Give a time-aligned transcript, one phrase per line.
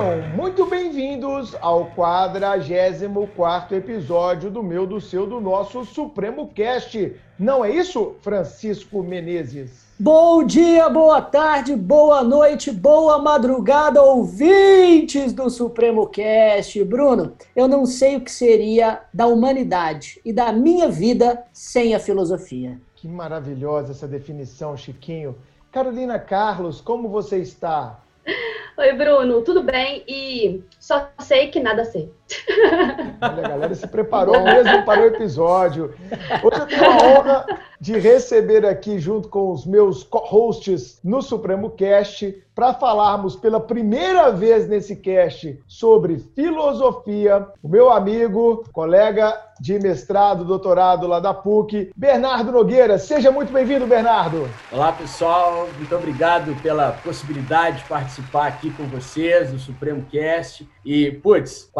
[0.00, 7.14] Sejam muito bem-vindos ao 44 episódio do meu, do seu, do nosso Supremo Cast.
[7.38, 9.84] Não é isso, Francisco Menezes?
[9.98, 16.82] Bom dia, boa tarde, boa noite, boa madrugada, ouvintes do Supremo Cast.
[16.82, 22.00] Bruno, eu não sei o que seria da humanidade e da minha vida sem a
[22.00, 22.80] filosofia.
[22.96, 25.36] Que maravilhosa essa definição, Chiquinho.
[25.70, 28.00] Carolina Carlos, como você está?
[28.76, 30.04] Oi, Bruno, tudo bem?
[30.06, 32.12] E só sei que nada sei.
[33.20, 35.94] Olha, a galera se preparou mesmo para o episódio.
[36.42, 37.46] Hoje eu tenho a honra
[37.80, 44.30] de receber aqui, junto com os meus co-hosts no Supremo Cast, para falarmos pela primeira
[44.30, 51.90] vez nesse cast sobre filosofia, o meu amigo, colega de mestrado, doutorado lá da PUC,
[51.96, 52.98] Bernardo Nogueira.
[52.98, 54.48] Seja muito bem-vindo, Bernardo.
[54.72, 55.68] Olá, pessoal.
[55.76, 60.68] Muito obrigado pela possibilidade de participar aqui com vocês no Supremo Cast.
[60.84, 61.70] E, putz,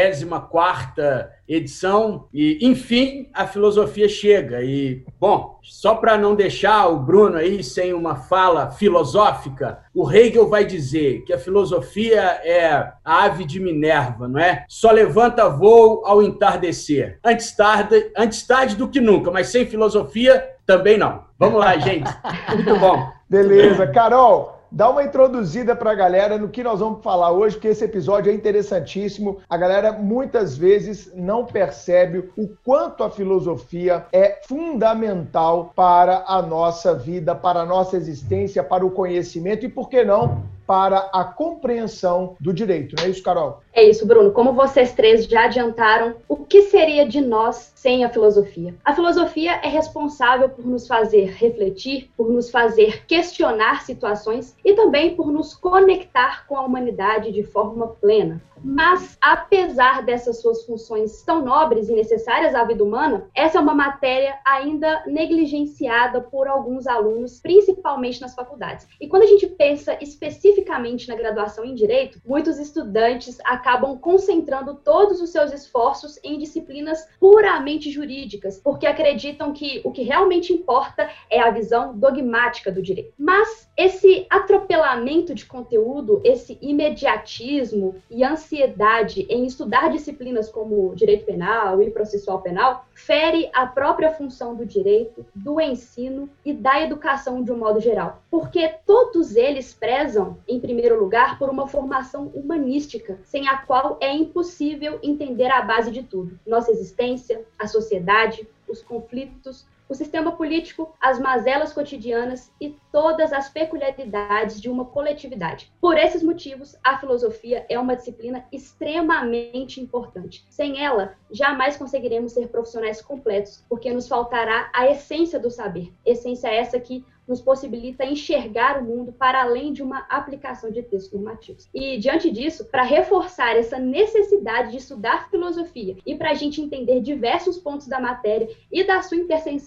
[0.00, 4.62] 44 edição e, enfim, a filosofia chega.
[4.62, 10.48] E, bom, só para não deixar o Bruno aí sem uma fala filosófica, o Hegel
[10.48, 14.64] vai dizer que a filosofia é a ave de Minerva, não é?
[14.68, 17.18] Só levanta voo ao entardecer.
[17.24, 21.24] Antes tarde, antes tarde do que nunca, mas sem filosofia também não.
[21.36, 22.08] Vamos lá, gente.
[22.54, 23.10] Muito bom.
[23.28, 23.86] Beleza.
[23.88, 27.84] Carol, dá uma introduzida para a galera no que nós vamos falar hoje, porque esse
[27.84, 29.38] episódio é interessantíssimo.
[29.48, 36.94] A galera muitas vezes não percebe o quanto a filosofia é fundamental para a nossa
[36.94, 42.36] vida, para a nossa existência, para o conhecimento e, por que não, para a compreensão
[42.38, 42.94] do direito.
[42.96, 43.60] Não é isso, Carol?
[43.72, 44.30] É isso, Bruno.
[44.30, 48.72] Como vocês três já adiantaram, o que seria de nós sem a filosofia?
[48.84, 55.16] A filosofia é responsável por nos fazer refletir, por nos fazer questionar situações e também
[55.16, 58.40] por nos conectar com a humanidade de forma plena.
[58.62, 63.74] Mas, apesar dessas suas funções tão nobres e necessárias à vida humana, essa é uma
[63.74, 68.86] matéria ainda negligenciada por alguns alunos, principalmente nas faculdades.
[69.00, 75.20] E quando a gente pensa especificamente na graduação em direito, muitos estudantes acabam concentrando todos
[75.20, 81.40] os seus esforços em disciplinas puramente jurídicas, porque acreditam que o que realmente importa é
[81.40, 83.14] a visão dogmática do direito.
[83.18, 91.24] Mas esse atropelamento de conteúdo, esse imediatismo e ansiedade ansiedade em estudar disciplinas como direito
[91.24, 97.42] penal e processual penal fere a própria função do direito, do ensino e da educação
[97.42, 98.22] de um modo geral.
[98.30, 104.12] Porque todos eles prezam, em primeiro lugar, por uma formação humanística, sem a qual é
[104.12, 110.94] impossível entender a base de tudo: nossa existência, a sociedade, os conflitos, o sistema político,
[111.00, 115.72] as mazelas cotidianas e todas as peculiaridades de uma coletividade.
[115.80, 120.46] Por esses motivos, a filosofia é uma disciplina extremamente importante.
[120.48, 125.92] Sem ela, jamais conseguiremos ser profissionais completos, porque nos faltará a essência do saber.
[126.06, 131.12] Essência essa que nos possibilita enxergar o mundo para além de uma aplicação de textos
[131.12, 131.68] normativos.
[131.72, 137.00] E, diante disso, para reforçar essa necessidade de estudar filosofia e para a gente entender
[137.00, 139.16] diversos pontos da matéria e da sua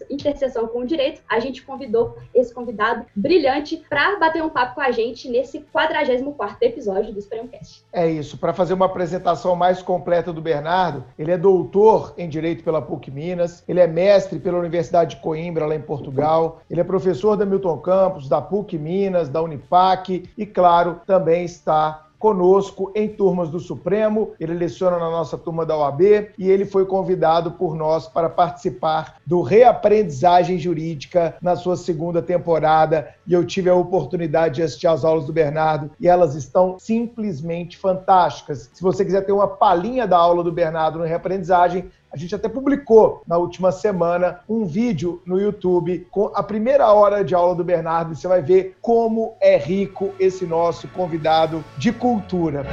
[0.10, 4.82] interseção com o direito, a gente convidou esse convidado brilhante para bater um papo com
[4.82, 7.86] a gente nesse 44 episódio do Supremocast.
[7.94, 8.38] É isso.
[8.38, 13.10] Para fazer uma apresentação mais completa do Bernardo, ele é doutor em Direito pela PUC
[13.10, 17.46] Minas, ele é mestre pela Universidade de Coimbra, lá em Portugal, ele é professor da
[17.54, 23.60] Milton Campos, da PUC Minas, da Unipac e, claro, também está conosco em turmas do
[23.60, 24.32] Supremo.
[24.40, 26.02] Ele leciona na nossa turma da OAB
[26.38, 33.10] e ele foi convidado por nós para participar do Reaprendizagem Jurídica na sua segunda temporada.
[33.28, 37.78] E eu tive a oportunidade de assistir às aulas do Bernardo e elas estão simplesmente
[37.78, 38.70] fantásticas.
[38.74, 42.48] Se você quiser ter uma palhinha da aula do Bernardo no Reaprendizagem, a gente até
[42.48, 47.64] publicou na última semana um vídeo no YouTube com a primeira hora de aula do
[47.64, 52.64] Bernardo e você vai ver como é rico esse nosso convidado de cultura.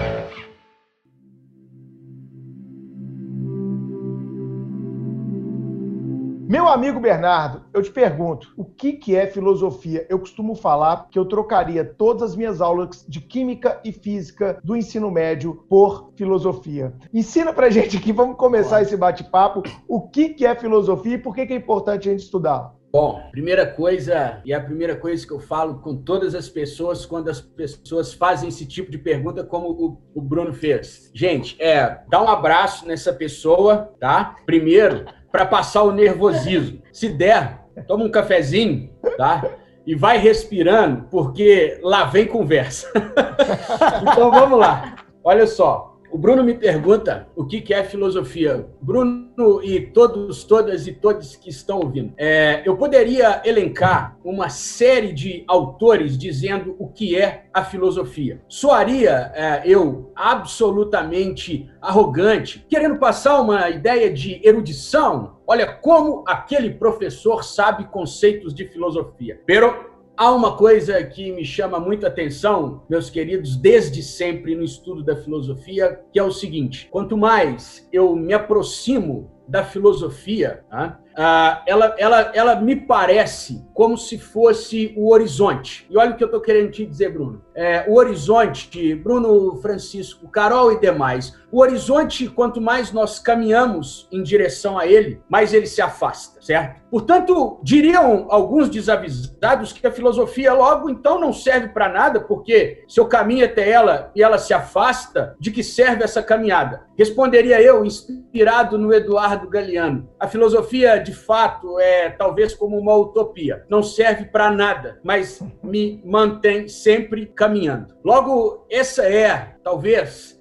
[6.51, 10.05] Meu amigo Bernardo, eu te pergunto, o que, que é filosofia?
[10.11, 14.75] Eu costumo falar que eu trocaria todas as minhas aulas de química e física do
[14.75, 16.93] ensino médio por filosofia.
[17.15, 21.37] Ensina pra gente aqui, vamos começar esse bate-papo, o que, que é filosofia e por
[21.37, 22.75] que, que é importante a gente estudar?
[22.93, 27.07] Bom, primeira coisa, e é a primeira coisa que eu falo com todas as pessoas
[27.07, 31.13] quando as pessoas fazem esse tipo de pergunta, como o, o Bruno fez.
[31.15, 34.35] Gente, é, dá um abraço nessa pessoa, tá?
[34.45, 36.83] Primeiro, para passar o nervosismo.
[36.93, 39.45] Se der, toma um cafezinho, tá?
[39.87, 42.91] E vai respirando, porque lá vem conversa.
[44.03, 44.97] então vamos lá.
[45.25, 48.67] Olha só, o Bruno me pergunta o que é filosofia.
[48.81, 52.13] Bruno e todos, todas e todos que estão ouvindo.
[52.17, 58.41] É, eu poderia elencar uma série de autores dizendo o que é a filosofia.
[58.49, 65.39] Soaria é, eu absolutamente arrogante, querendo passar uma ideia de erudição.
[65.47, 69.41] Olha como aquele professor sabe conceitos de filosofia.
[69.47, 69.90] Pero
[70.21, 75.17] Há uma coisa que me chama muita atenção, meus queridos, desde sempre no estudo da
[75.17, 81.01] filosofia, que é o seguinte: quanto mais eu me aproximo da filosofia, tá?
[81.17, 85.87] ah, ela, ela, ela me parece como se fosse o horizonte.
[85.91, 87.43] E olha o que eu estou querendo te dizer, Bruno.
[87.55, 94.23] É, o horizonte, Bruno, Francisco, Carol e demais, o horizonte, quanto mais nós caminhamos em
[94.23, 96.81] direção a ele, mais ele se afasta, certo?
[96.91, 102.99] Portanto, diriam alguns desavisados que a filosofia logo então não serve para nada, porque se
[102.99, 106.83] eu caminho até ela e ela se afasta, de que serve essa caminhada?
[106.99, 110.11] Responderia eu, inspirado no Eduardo Galeano.
[110.19, 113.65] A filosofia de fato, é talvez como uma utopia.
[113.69, 117.95] Não serve para nada, mas me mantém sempre caminhando.
[118.05, 120.41] Logo, essa é, talvez,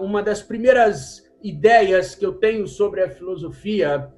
[0.00, 4.12] uma das primeiras ideias que eu tenho sobre a filosofia,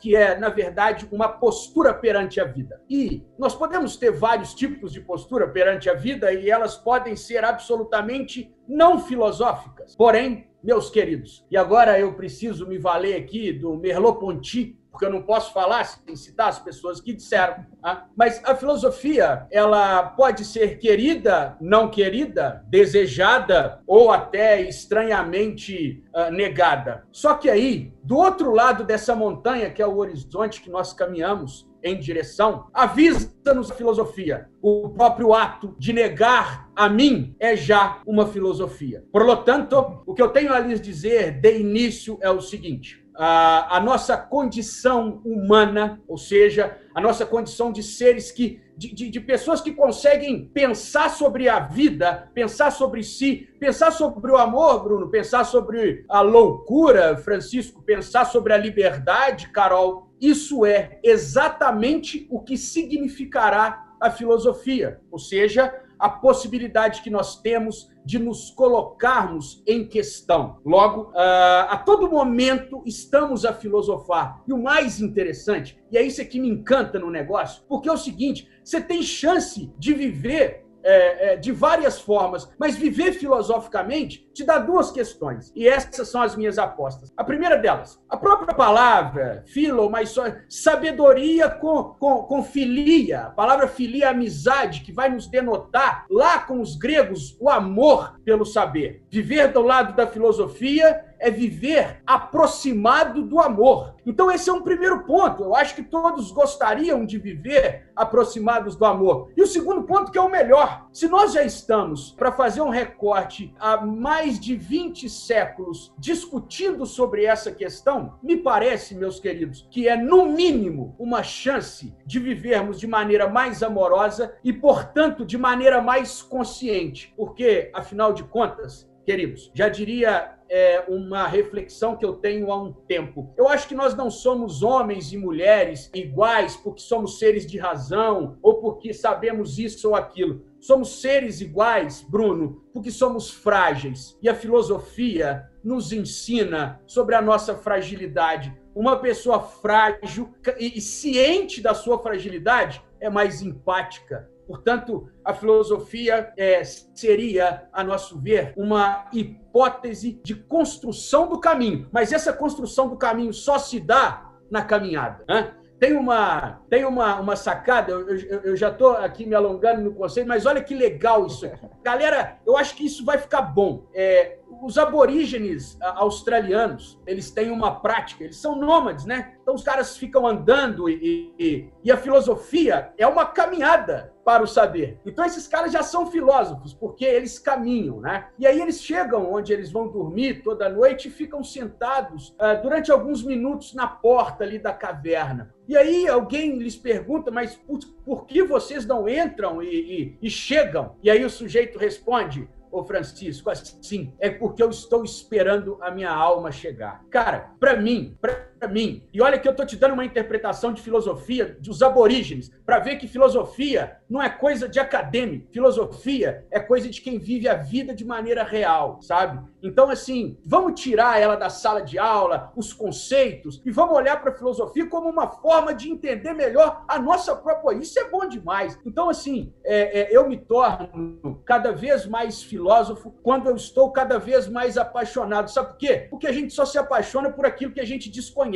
[0.00, 2.82] que é, na verdade, uma postura perante a vida.
[2.88, 7.44] E nós podemos ter vários tipos de postura perante a vida e elas podem ser
[7.44, 9.94] absolutamente não filosóficas.
[9.94, 15.22] Porém, meus queridos, e agora eu preciso me valer aqui do Merleau-Ponty, porque eu não
[15.22, 17.64] posso falar sem citar as pessoas que disseram.
[17.82, 18.06] Tá?
[18.14, 27.04] Mas a filosofia, ela pode ser querida, não querida, desejada ou até estranhamente uh, negada.
[27.10, 31.66] Só que aí, do outro lado dessa montanha, que é o horizonte que nós caminhamos,
[31.82, 34.48] em direção, avisa-nos a filosofia.
[34.60, 39.04] O próprio ato de negar a mim é já uma filosofia.
[39.10, 43.01] Por lo tanto, o que eu tenho a lhes dizer de início é o seguinte:
[43.14, 49.20] a, nossa condição humana, ou seja, a nossa condição de seres que de, de, de,
[49.20, 55.10] pessoas que conseguem pensar sobre a vida, pensar sobre si, pensar sobre o amor, Bruno,
[55.10, 60.10] pensar sobre a loucura, Francisco, pensar sobre a liberdade, Carol.
[60.20, 67.88] Isso é exatamente o que significará a filosofia, ou seja, a possibilidade que nós temos
[68.04, 70.58] de nos colocarmos em questão.
[70.66, 74.42] Logo, ah, a todo momento estamos a filosofar.
[74.48, 77.96] E o mais interessante, e é isso que me encanta no negócio, porque é o
[77.96, 84.44] seguinte: você tem chance de viver é, é, de várias formas, mas viver filosoficamente te
[84.44, 85.52] dá duas questões.
[85.54, 87.12] E essas são as minhas apostas.
[87.16, 93.26] A primeira delas, a própria palavra, filo, mas só sabedoria com, com, com filia.
[93.26, 98.20] A palavra filia é amizade, que vai nos denotar, lá com os gregos, o amor
[98.24, 99.04] pelo saber.
[99.10, 103.94] Viver do lado da filosofia é viver aproximado do amor.
[104.04, 105.44] Então, esse é um primeiro ponto.
[105.44, 109.30] Eu acho que todos gostariam de viver aproximados do amor.
[109.36, 112.70] E o segundo ponto, que é o melhor: se nós já estamos, para fazer um
[112.70, 119.88] recorte, há mais de 20 séculos discutindo sobre essa questão, me parece, meus queridos, que
[119.88, 125.80] é, no mínimo, uma chance de vivermos de maneira mais amorosa e, portanto, de maneira
[125.80, 127.12] mais consciente.
[127.16, 132.74] Porque, afinal de contas, queridos, já diria é, uma reflexão que eu tenho há um
[132.74, 133.32] tempo.
[133.38, 138.36] Eu acho que nós não somos homens e mulheres iguais porque somos seres de razão
[138.42, 140.44] ou porque sabemos isso ou aquilo.
[140.60, 144.18] Somos seres iguais, Bruno, porque somos frágeis.
[144.22, 148.54] E a filosofia nos ensina sobre a nossa fragilidade.
[148.74, 156.62] Uma pessoa frágil e ciente da sua fragilidade é mais empática, Portanto, a filosofia é,
[156.64, 161.88] seria, a nosso ver, uma hipótese de construção do caminho.
[161.92, 165.24] Mas essa construção do caminho só se dá na caminhada.
[165.28, 165.54] Né?
[165.78, 169.94] Tem uma, tem uma, uma sacada, eu, eu, eu já estou aqui me alongando no
[169.94, 171.50] conceito, mas olha que legal isso.
[171.82, 173.86] Galera, eu acho que isso vai ficar bom.
[173.92, 179.34] É, os aborígenes australianos, eles têm uma prática, eles são nômades, né?
[179.42, 184.46] Então os caras ficam andando e, e, e, a filosofia é uma caminhada para o
[184.46, 184.98] saber.
[185.04, 188.28] Então esses caras já são filósofos, porque eles caminham, né?
[188.38, 192.92] E aí eles chegam onde eles vão dormir toda noite e ficam sentados uh, durante
[192.92, 195.52] alguns minutos na porta ali da caverna.
[195.66, 200.96] E aí alguém lhes pergunta, mas por, por que vocês não entram e, e chegam?
[201.02, 206.10] E aí o sujeito responde, ô Francisco, assim, é porque eu estou esperando a minha
[206.10, 207.04] alma chegar.
[207.10, 209.02] Cara, para mim, para mim.
[209.12, 212.96] E olha que eu estou te dando uma interpretação de filosofia dos aborígenes, para ver
[212.96, 215.50] que filosofia não é coisa de acadêmico.
[215.50, 219.40] Filosofia é coisa de quem vive a vida de maneira real, sabe?
[219.62, 224.30] Então, assim, vamos tirar ela da sala de aula, os conceitos, e vamos olhar para
[224.30, 227.78] a filosofia como uma forma de entender melhor a nossa própria.
[227.78, 228.78] Isso é bom demais.
[228.84, 234.18] Então, assim, é, é, eu me torno cada vez mais filósofo quando eu estou cada
[234.18, 235.50] vez mais apaixonado.
[235.50, 236.06] Sabe por quê?
[236.10, 238.51] Porque a gente só se apaixona por aquilo que a gente desconhece.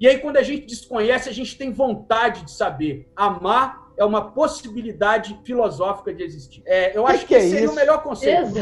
[0.00, 3.08] E aí, quando a gente desconhece, a gente tem vontade de saber.
[3.14, 6.62] Amar é uma possibilidade filosófica de existir.
[6.66, 7.72] É, eu acho que, que, que é seria isso?
[7.72, 8.52] o melhor conceito.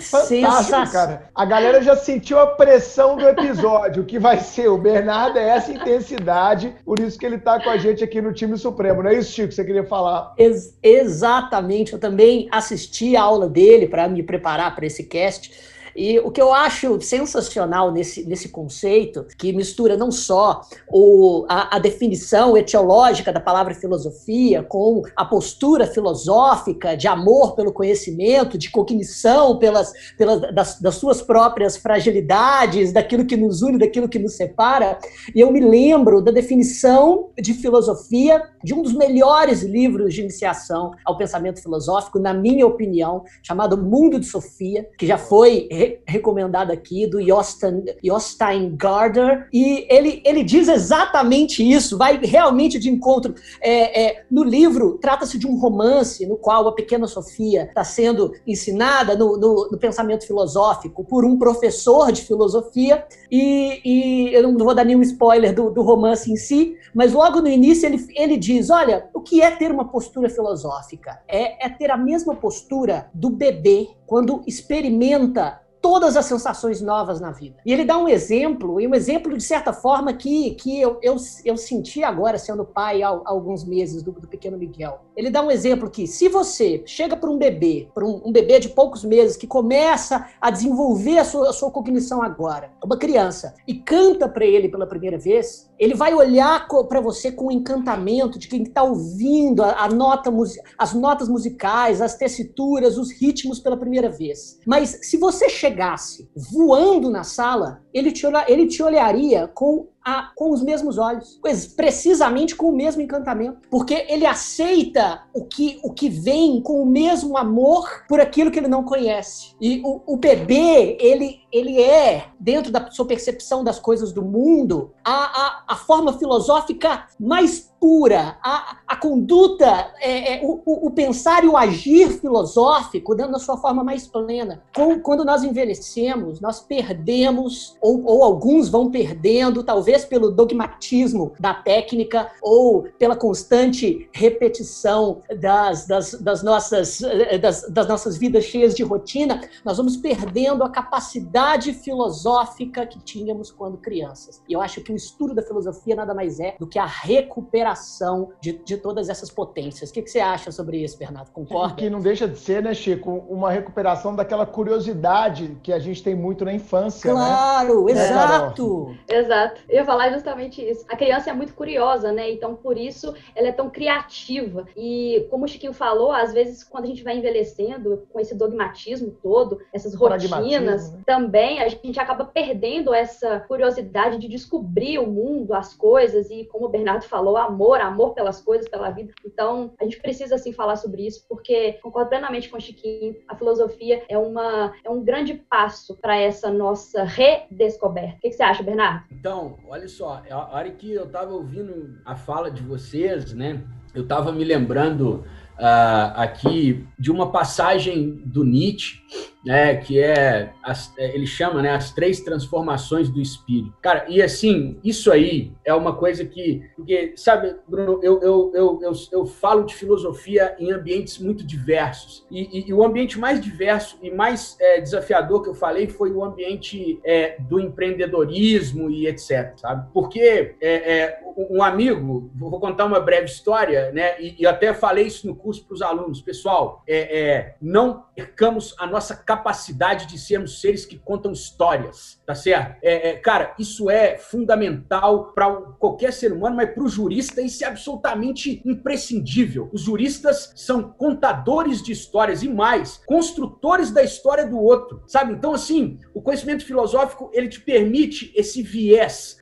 [0.00, 1.30] Fantástico, cara.
[1.34, 4.02] A galera já sentiu a pressão do episódio.
[4.02, 4.68] O que vai ser?
[4.68, 8.32] O Bernardo é essa intensidade, por isso que ele está com a gente aqui no
[8.32, 9.02] time Supremo.
[9.02, 9.52] Não é isso, Chico?
[9.52, 10.34] Você queria falar?
[10.36, 11.94] Ex exatamente.
[11.94, 15.77] Eu também assisti a aula dele para me preparar para esse cast.
[15.98, 21.74] E o que eu acho sensacional nesse, nesse conceito, que mistura não só o, a,
[21.74, 28.70] a definição etiológica da palavra filosofia com a postura filosófica de amor pelo conhecimento, de
[28.70, 34.34] cognição pelas, pelas, das, das suas próprias fragilidades, daquilo que nos une, daquilo que nos
[34.34, 35.00] separa.
[35.34, 40.92] E eu me lembro da definição de filosofia de um dos melhores livros de iniciação
[41.04, 45.66] ao pensamento filosófico, na minha opinião, chamado Mundo de Sofia, que já foi
[46.06, 52.88] recomendado aqui, do Jostein, Jostein Gardner, e ele, ele diz exatamente isso, vai realmente de
[52.90, 53.34] encontro.
[53.60, 58.32] É, é, no livro, trata-se de um romance no qual a pequena Sofia está sendo
[58.46, 64.56] ensinada no, no, no, pensamento filosófico por um professor de filosofia, e, e eu não
[64.58, 68.36] vou dar nenhum spoiler do, do romance em si, mas logo no início ele, ele
[68.36, 71.20] diz: olha, o que é ter uma postura filosófica?
[71.28, 77.30] É, é ter a mesma postura do bebê quando experimenta todas as sensações novas na
[77.30, 77.56] vida.
[77.64, 81.16] E ele dá um exemplo, e um exemplo de certa forma que, que eu, eu,
[81.44, 85.00] eu senti agora sendo pai há, há alguns meses do, do, pequeno Miguel.
[85.16, 88.58] Ele dá um exemplo que se você chega para um bebê, para um, um, bebê
[88.60, 93.54] de poucos meses que começa a desenvolver a sua, a sua cognição agora, uma criança,
[93.66, 98.38] e canta para ele pela primeira vez, ele vai olhar para você com o encantamento
[98.38, 100.30] de quem está ouvindo a, a nota,
[100.76, 104.58] as notas musicais, as tessituras, os ritmos pela primeira vez.
[104.66, 110.30] Mas se você chegar chegasse voando na sala, ele te, ele te olharia com a,
[110.34, 111.38] com os mesmos olhos,
[111.76, 116.86] precisamente com o mesmo encantamento, porque ele aceita o que, o que vem com o
[116.86, 119.54] mesmo amor por aquilo que ele não conhece.
[119.60, 124.92] E o, o bebê, ele, ele é, dentro da sua percepção das coisas do mundo,
[125.04, 131.44] a, a, a forma filosófica mais pura, a, a conduta, é, é, o, o, pensar
[131.44, 134.62] e o agir filosófico, dando a sua forma mais plena.
[134.74, 141.32] Com, quando nós envelhecemos, nós perdemos, ou, ou alguns vão perdendo, talvez talvez pelo dogmatismo
[141.38, 147.00] da técnica ou pela constante repetição das, das, das nossas,
[147.40, 153.50] das, das nossas vidas cheias de rotina, nós vamos perdendo a capacidade filosófica que tínhamos
[153.50, 154.42] quando crianças.
[154.48, 158.30] E eu acho que o estudo da filosofia nada mais é do que a recuperação
[158.40, 159.90] de, de todas essas potências.
[159.90, 161.30] O que, que você acha sobre isso, Bernardo?
[161.30, 161.74] Concorda?
[161.74, 166.14] Que não deixa de ser, né, Chico, uma recuperação daquela curiosidade que a gente tem
[166.14, 167.34] muito na infância, claro, né?
[167.34, 168.96] Claro, exato.
[169.08, 169.60] É, exato.
[169.68, 170.84] Eu falar justamente isso.
[170.86, 172.30] A criança é muito curiosa, né?
[172.30, 174.66] Então, por isso, ela é tão criativa.
[174.76, 179.16] E, como o Chiquinho falou, às vezes, quando a gente vai envelhecendo com esse dogmatismo
[179.22, 181.00] todo, essas rotinas, né?
[181.06, 186.66] também a gente acaba perdendo essa curiosidade de descobrir o mundo, as coisas, e, como
[186.66, 189.14] o Bernardo falou, amor, amor pelas coisas, pela vida.
[189.24, 193.34] Então, a gente precisa, assim, falar sobre isso, porque concordo plenamente com o Chiquinho, a
[193.34, 198.18] filosofia é, uma, é um grande passo para essa nossa redescoberta.
[198.18, 199.04] O que, que você acha, Bernardo?
[199.10, 203.62] Então, olha olha só, a hora que eu estava ouvindo a fala de vocês, né?
[203.94, 205.24] Eu estava me lembrando
[205.56, 209.00] uh, aqui de uma passagem do Nietzsche
[209.44, 213.72] né, que é, as, é, ele chama, né, as três transformações do espírito.
[213.80, 218.80] Cara, e assim, isso aí é uma coisa que, porque, sabe, Bruno, eu, eu, eu,
[218.82, 223.40] eu, eu falo de filosofia em ambientes muito diversos, e, e, e o ambiente mais
[223.40, 229.06] diverso e mais é, desafiador que eu falei foi o ambiente é, do empreendedorismo e
[229.06, 229.88] etc, sabe?
[229.92, 235.06] Porque é, é um amigo, vou contar uma breve história, né, e, e até falei
[235.06, 240.58] isso no curso para os alunos, pessoal, é, não percamos a nossa capacidade de sermos
[240.58, 242.78] seres que contam histórias, tá certo?
[242.82, 247.62] É, é, cara, isso é fundamental para qualquer ser humano, mas para o jurista isso
[247.62, 249.68] é absolutamente imprescindível.
[249.70, 255.34] Os juristas são contadores de histórias e mais, construtores da história do outro, sabe?
[255.34, 259.36] Então, assim, o conhecimento filosófico ele te permite esse viés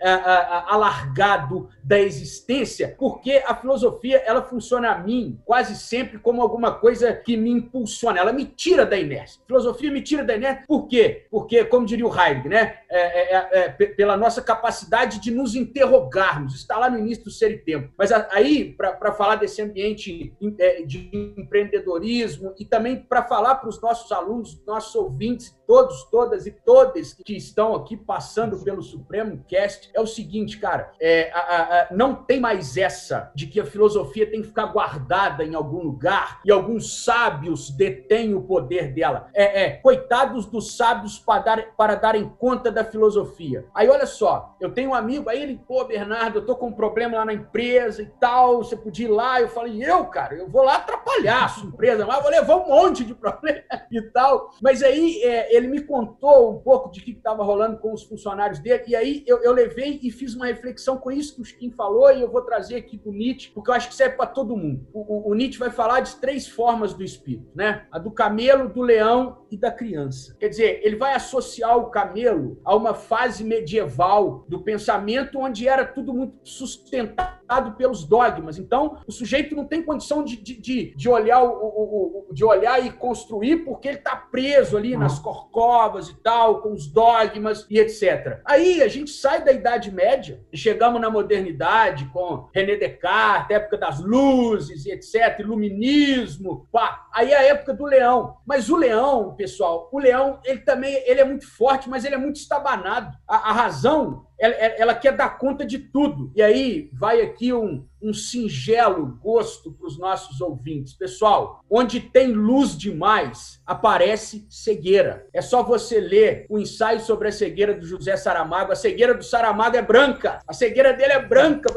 [0.66, 7.12] alargado da existência, porque a filosofia ela funciona a mim quase sempre como alguma coisa
[7.12, 9.40] que me impulsiona, ela me tira da inércia.
[9.44, 11.26] A filosofia me tira da inércia, por quê?
[11.30, 12.78] Porque, como diria o Heidegger, né?
[12.88, 17.30] É, é, é, é pela nossa capacidade de nos interrogarmos, está lá no início do
[17.30, 17.92] ser e tempo.
[17.96, 23.80] Mas aí, para falar desse ambiente é, de empreendedorismo e também para falar para os
[23.80, 29.90] nossos alunos, nossos ouvintes, todos, todas e todas que estão aqui passando pelo Supremo Cast,
[29.92, 34.30] é o seguinte, cara, é, a, a, não tem mais essa de que a filosofia
[34.30, 39.28] tem que ficar guardada em algum lugar e alguns sábios detêm o poder dela.
[39.34, 43.66] É, é coitados dos sábios para, dar, para darem conta da filosofia.
[43.74, 46.72] Aí olha só, eu tenho um amigo, aí ele, pô, Bernardo, eu tô com um
[46.72, 49.40] problema lá na empresa e tal, você podia ir lá.
[49.40, 52.68] Eu falei, eu, cara, eu vou lá atrapalhar a sua empresa, mas vou levar um
[52.68, 54.50] monte de problema e tal.
[54.62, 58.58] Mas aí é, ele me contou um pouco de que estava rolando com os funcionários
[58.58, 61.70] dele, e aí eu, eu, levei e fiz uma reflexão com isso que o Skin
[61.72, 64.56] falou, e eu vou trazer aqui do Nietzsche, porque eu acho que serve para todo
[64.56, 64.86] mundo.
[64.92, 67.86] O, o, o Nietzsche vai falar de três formas do espírito, né?
[67.90, 70.36] A do camelo, do leão e da criança.
[70.38, 75.84] Quer dizer, ele vai associar o camelo a uma fase medieval do pensamento onde era
[75.84, 77.36] tudo muito sustentado
[77.76, 78.58] pelos dogmas.
[78.58, 82.90] Então, o sujeito não tem condição de, de, de, olhar, o, o, de olhar e
[82.90, 88.40] construir porque ele está preso ali nas corcovas e tal, com os dogmas e etc.
[88.44, 93.78] Aí a gente sai da Idade Média e chegamos na modernidade com René Descartes, época
[93.78, 97.06] das luzes e etc, iluminismo, pá.
[97.12, 98.36] Aí é a época do leão.
[98.46, 102.18] Mas o leão, pessoal, o leão, ele também ele é muito forte, mas ele é
[102.18, 103.16] muito estabanado.
[103.26, 106.30] A, a razão ela, ela, quer dar conta de tudo.
[106.34, 110.92] E aí vai aqui um, um singelo gosto para os nossos ouvintes.
[110.92, 115.26] Pessoal, onde tem luz demais, aparece cegueira.
[115.32, 118.72] É só você ler o ensaio sobre a cegueira do José Saramago.
[118.72, 120.40] A cegueira do Saramago é branca.
[120.46, 121.72] A cegueira dele é branca.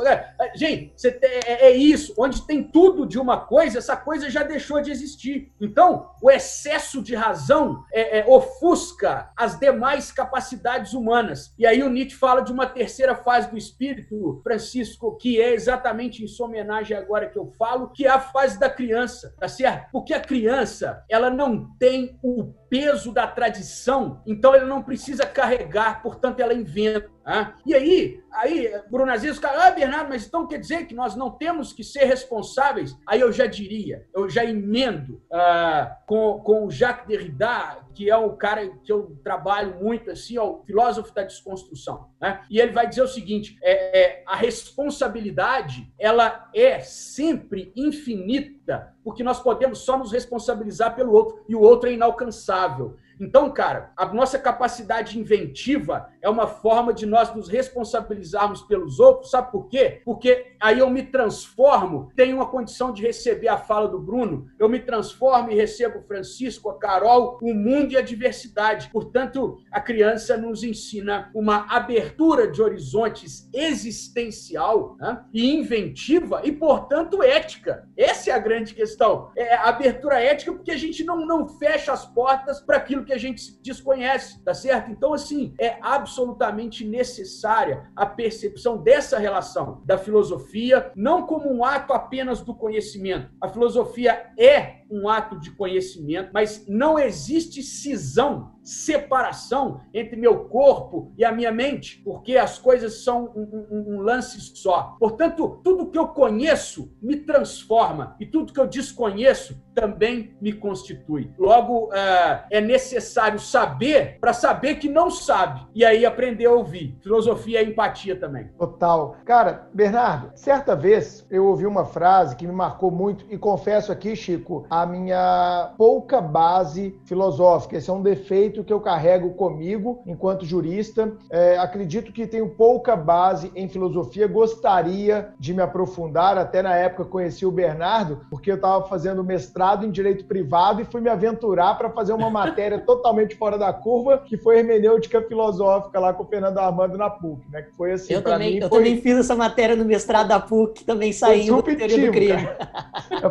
[0.55, 2.13] Gente, é, é isso.
[2.17, 5.51] Onde tem tudo de uma coisa, essa coisa já deixou de existir.
[5.59, 11.53] Então, o excesso de razão é, é, ofusca as demais capacidades humanas.
[11.57, 16.18] E aí o Nietzsche fala de uma terceira fase do espírito, Francisco, que é exatamente
[16.23, 19.91] em sua homenagem agora que eu falo, que é a fase da criança, tá certo?
[19.91, 26.01] Porque a criança, ela não tem o peso da tradição, então ela não precisa carregar,
[26.01, 27.09] portanto ela inventa.
[27.25, 27.53] Né?
[27.65, 31.15] E aí, aí, Bruno Aziz, os caras, ah, Bernardo, mas então quer dizer que nós
[31.15, 32.95] não temos que ser responsáveis?
[33.07, 38.15] Aí eu já diria, eu já emendo uh, com, com o Jacques Derrida, que é
[38.15, 42.07] o cara que eu trabalho muito, assim, é o filósofo da desconstrução.
[42.21, 42.41] Né?
[42.49, 49.21] E ele vai dizer o seguinte: é, é, a responsabilidade ela é sempre infinita, porque
[49.21, 52.95] nós podemos só nos responsabilizar pelo outro, e o outro é inalcançável.
[53.19, 59.31] Então, cara, a nossa capacidade inventiva é uma forma de nós nos responsabilizarmos pelos outros.
[59.31, 60.01] Sabe por quê?
[60.05, 64.69] Porque aí eu me transformo, tenho uma condição de receber a fala do Bruno, eu
[64.69, 68.89] me transformo e recebo o Francisco, a Carol, o mundo e a diversidade.
[68.89, 75.23] Portanto, a criança nos ensina uma abertura de horizontes existencial né?
[75.33, 77.87] e inventiva e, portanto, ética.
[77.97, 79.31] Essa é a grande questão.
[79.35, 83.13] É a abertura ética porque a gente não, não fecha as portas para aquilo que
[83.13, 84.91] a gente desconhece, tá certo?
[84.91, 91.91] Então, assim, é absolutamente necessária a percepção dessa relação da filosofia, não como um ato
[91.91, 93.31] apenas do conhecimento.
[93.41, 101.11] A filosofia é um ato de conhecimento, mas não existe cisão separação entre meu corpo
[101.17, 104.95] e a minha mente, porque as coisas são um, um, um, lance só.
[104.99, 111.31] Portanto, tudo que eu conheço me transforma e tudo que eu desconheço também me constitui.
[111.37, 116.97] Logo, uh, é necessário saber para saber que não sabe e aí aprender a ouvir.
[117.01, 118.49] Filosofia é empatia também.
[118.57, 119.15] Total.
[119.25, 124.15] Cara, Bernardo, certa vez eu ouvi uma frase que me marcou muito e confesso aqui,
[124.15, 127.77] Chico, a minha pouca base filosófica.
[127.77, 131.13] Esse é um defeito que eu carrego comigo enquanto jurista.
[131.29, 136.37] É, acredito que tenho pouca base em filosofia, gostaria de me aprofundar.
[136.37, 140.85] Até na época conheci o Bernardo, porque eu estava fazendo mestrado em direito privado e
[140.85, 145.99] fui me aventurar para fazer uma matéria totalmente fora da curva, que foi hermenêutica filosófica
[145.99, 147.61] lá com o Fernando Armando na PUC, né?
[147.63, 148.13] Que foi assim.
[148.13, 148.77] Eu também, mim, eu foi...
[148.79, 152.47] também fiz essa matéria no mestrado da PUC, também saindo do teoria do crime.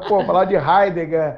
[0.09, 1.38] Pô, falar de Heidegger,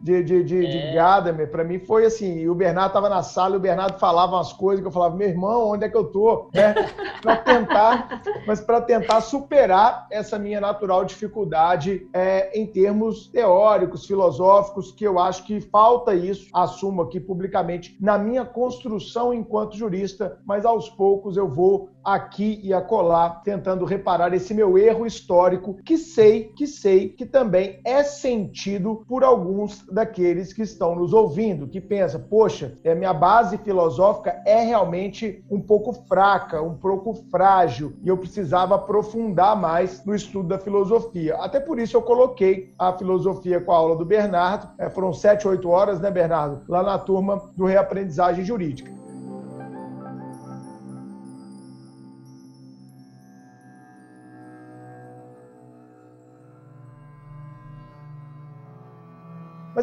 [0.00, 0.68] de, de, de, é.
[0.68, 4.36] de Gadamer, para mim foi assim, o Bernardo estava na sala e o Bernardo falava
[4.36, 6.48] umas coisas que eu falava, meu irmão, onde é que eu tô?
[6.54, 6.74] Né?
[7.20, 14.92] Para tentar, mas para tentar superar essa minha natural dificuldade é, em termos teóricos, filosóficos,
[14.92, 20.64] que eu acho que falta isso, assumo aqui publicamente, na minha construção enquanto jurista, mas
[20.64, 26.44] aos poucos eu vou aqui e acolá tentando reparar esse meu erro histórico que sei,
[26.56, 32.18] que sei que também é sentido por alguns daqueles que estão nos ouvindo, que pensa,
[32.18, 38.16] poxa, é, minha base filosófica é realmente um pouco fraca, um pouco frágil e eu
[38.16, 41.36] precisava aprofundar mais no estudo da filosofia.
[41.36, 45.46] Até por isso eu coloquei a filosofia com a aula do Bernardo, é, foram sete,
[45.46, 48.97] oito horas, né, Bernardo, lá na turma do Reaprendizagem Jurídica.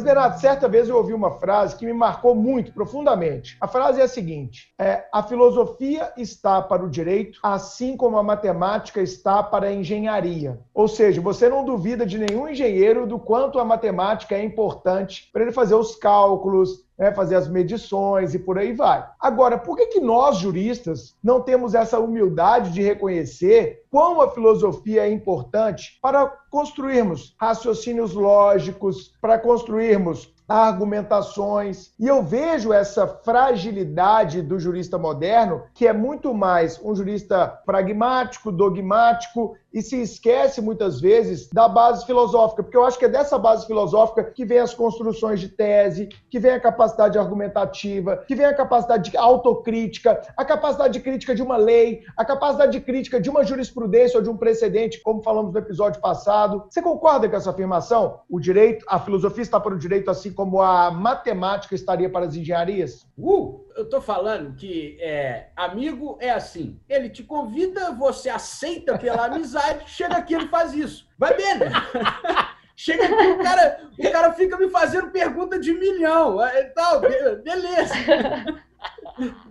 [0.06, 3.58] Bernardo, certa vez eu ouvi uma frase que me marcou muito profundamente.
[3.60, 8.24] A frase é a seguinte: é, a filosofia está para o direito, assim como a
[8.24, 10.60] matemática está para a engenharia.
[10.74, 15.42] Ou seja, você não duvida de nenhum engenheiro do quanto a matemática é importante para
[15.42, 19.06] ele fazer os cálculos, né, fazer as medições e por aí vai.
[19.20, 25.06] Agora, por que, que nós, juristas, não temos essa humildade de reconhecer quão a filosofia
[25.06, 31.92] é importante para construirmos raciocínios lógicos, para construirmos argumentações.
[32.00, 38.52] E eu vejo essa fragilidade do jurista moderno, que é muito mais um jurista pragmático,
[38.52, 43.38] dogmático e se esquece muitas vezes da base filosófica, porque eu acho que é dessa
[43.38, 48.46] base filosófica que vem as construções de tese, que vem a capacidade argumentativa, que vem
[48.46, 53.20] a capacidade de autocrítica, a capacidade de crítica de uma lei, a capacidade de crítica
[53.20, 56.64] de uma jurisprudência ou de um precedente, como falamos no episódio passado.
[56.70, 58.22] Você concorda com essa afirmação?
[58.30, 62.36] O direito, a filosofia está para o direito assim como a matemática estaria para as
[62.36, 63.06] engenharias?
[63.18, 66.80] Uh, eu tô falando que é, amigo é assim.
[66.88, 71.08] Ele te convida, você aceita pela amizade, chega aqui ele faz isso.
[71.18, 71.70] Vai bem, né?
[72.78, 76.38] Chega aqui, o cara, o cara fica me fazendo pergunta de milhão.
[76.58, 77.00] Então,
[77.42, 77.94] beleza.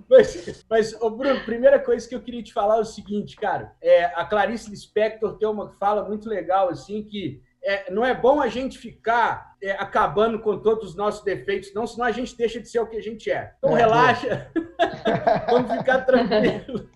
[0.09, 3.75] Mas, mas ô Bruno, primeira coisa que eu queria te falar é o seguinte, cara.
[3.81, 8.41] É, a Clarice Lispector tem uma fala muito legal, assim, que é, não é bom
[8.43, 12.61] a gente ficar é, acabando com todos os nossos defeitos, não, senão a gente deixa
[12.61, 13.55] de ser o que a gente é.
[13.59, 14.51] Então é, relaxa,
[15.49, 16.91] vamos ficar tranquilo.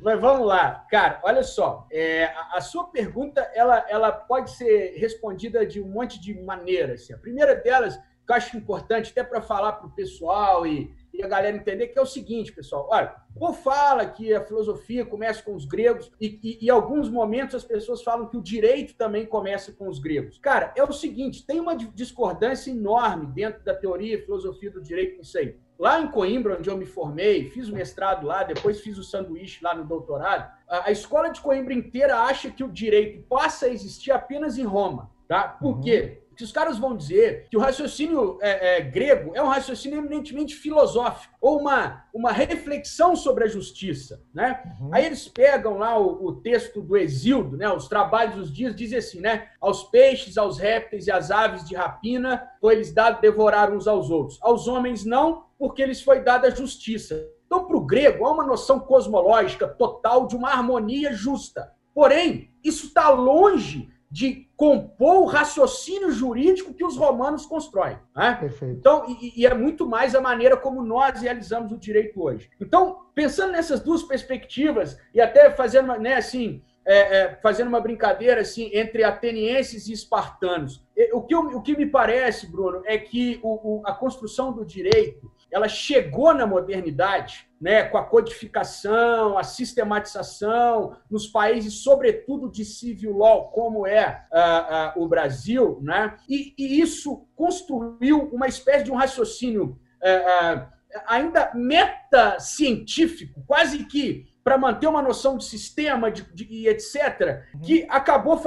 [0.00, 1.20] Mas vamos lá, cara.
[1.22, 6.18] Olha só, é, a, a, sua pergunta ela, ela pode ser respondida de um monte
[6.18, 7.02] de maneiras.
[7.02, 7.12] Assim.
[7.12, 11.24] A primeira delas, que eu acho importante até para falar para o pessoal e e
[11.24, 12.88] a galera entender que é o seguinte, pessoal.
[12.90, 17.54] Olha, o fala que a filosofia começa com os gregos e, e, em alguns momentos
[17.54, 20.38] as pessoas falam que o direito também começa com os gregos.
[20.38, 25.18] Cara, é o seguinte, tem uma discordância enorme dentro da teoria e filosofia do direito
[25.18, 25.56] nisso aí.
[25.78, 29.64] Lá em Coimbra, onde eu me formei, fiz o mestrado lá, depois fiz o sanduíche
[29.64, 33.70] lá no doutorado, a, a escola de Coimbra inteira acha que o direito passa a
[33.70, 35.10] existir apenas em Roma.
[35.26, 35.44] Tá?
[35.44, 35.80] Por uhum.
[35.80, 36.22] quê?
[36.40, 40.54] Que os caras vão dizer que o raciocínio é, é, grego é um raciocínio eminentemente
[40.54, 44.22] filosófico, ou uma, uma reflexão sobre a justiça.
[44.32, 44.58] Né?
[44.80, 44.88] Uhum.
[44.90, 47.70] Aí eles pegam lá o, o, texto do Exildo, né?
[47.70, 49.48] os trabalhos dos dias, diz assim, né?
[49.60, 54.38] Aos peixes, aos répteis e às aves de rapina foi-lhes dado devorar uns aos outros.
[54.40, 57.22] Aos homens não, porque lhes foi dada a justiça.
[57.44, 61.70] Então, para o grego, há uma noção cosmológica total de uma harmonia justa.
[61.94, 67.96] Porém, isso está longe de compor o raciocínio jurídico que os romanos constroem.
[68.14, 68.36] Né?
[68.40, 68.76] Perfeito.
[68.78, 72.50] Então, e, e, é muito mais a maneira como nós realizamos o direito hoje.
[72.60, 78.40] Então, pensando nessas duas perspectivas, e até fazendo, né, assim, é, é, fazendo uma brincadeira
[78.40, 80.84] assim entre atenienses e espartanos.
[81.12, 84.64] O que, eu, o que me parece, Bruno, é que o, o, a construção do
[84.64, 92.64] direito ela chegou na modernidade, né, com a codificação, a sistematização nos países, sobretudo de
[92.64, 98.84] civil law, como é uh, uh, o Brasil, né, e, e, isso construiu uma espécie
[98.84, 100.66] de um raciocínio uh,
[101.06, 107.60] ainda meta-científico, quase que para manter uma noção de sistema de, de, e etc., uhum.
[107.60, 108.40] que acabou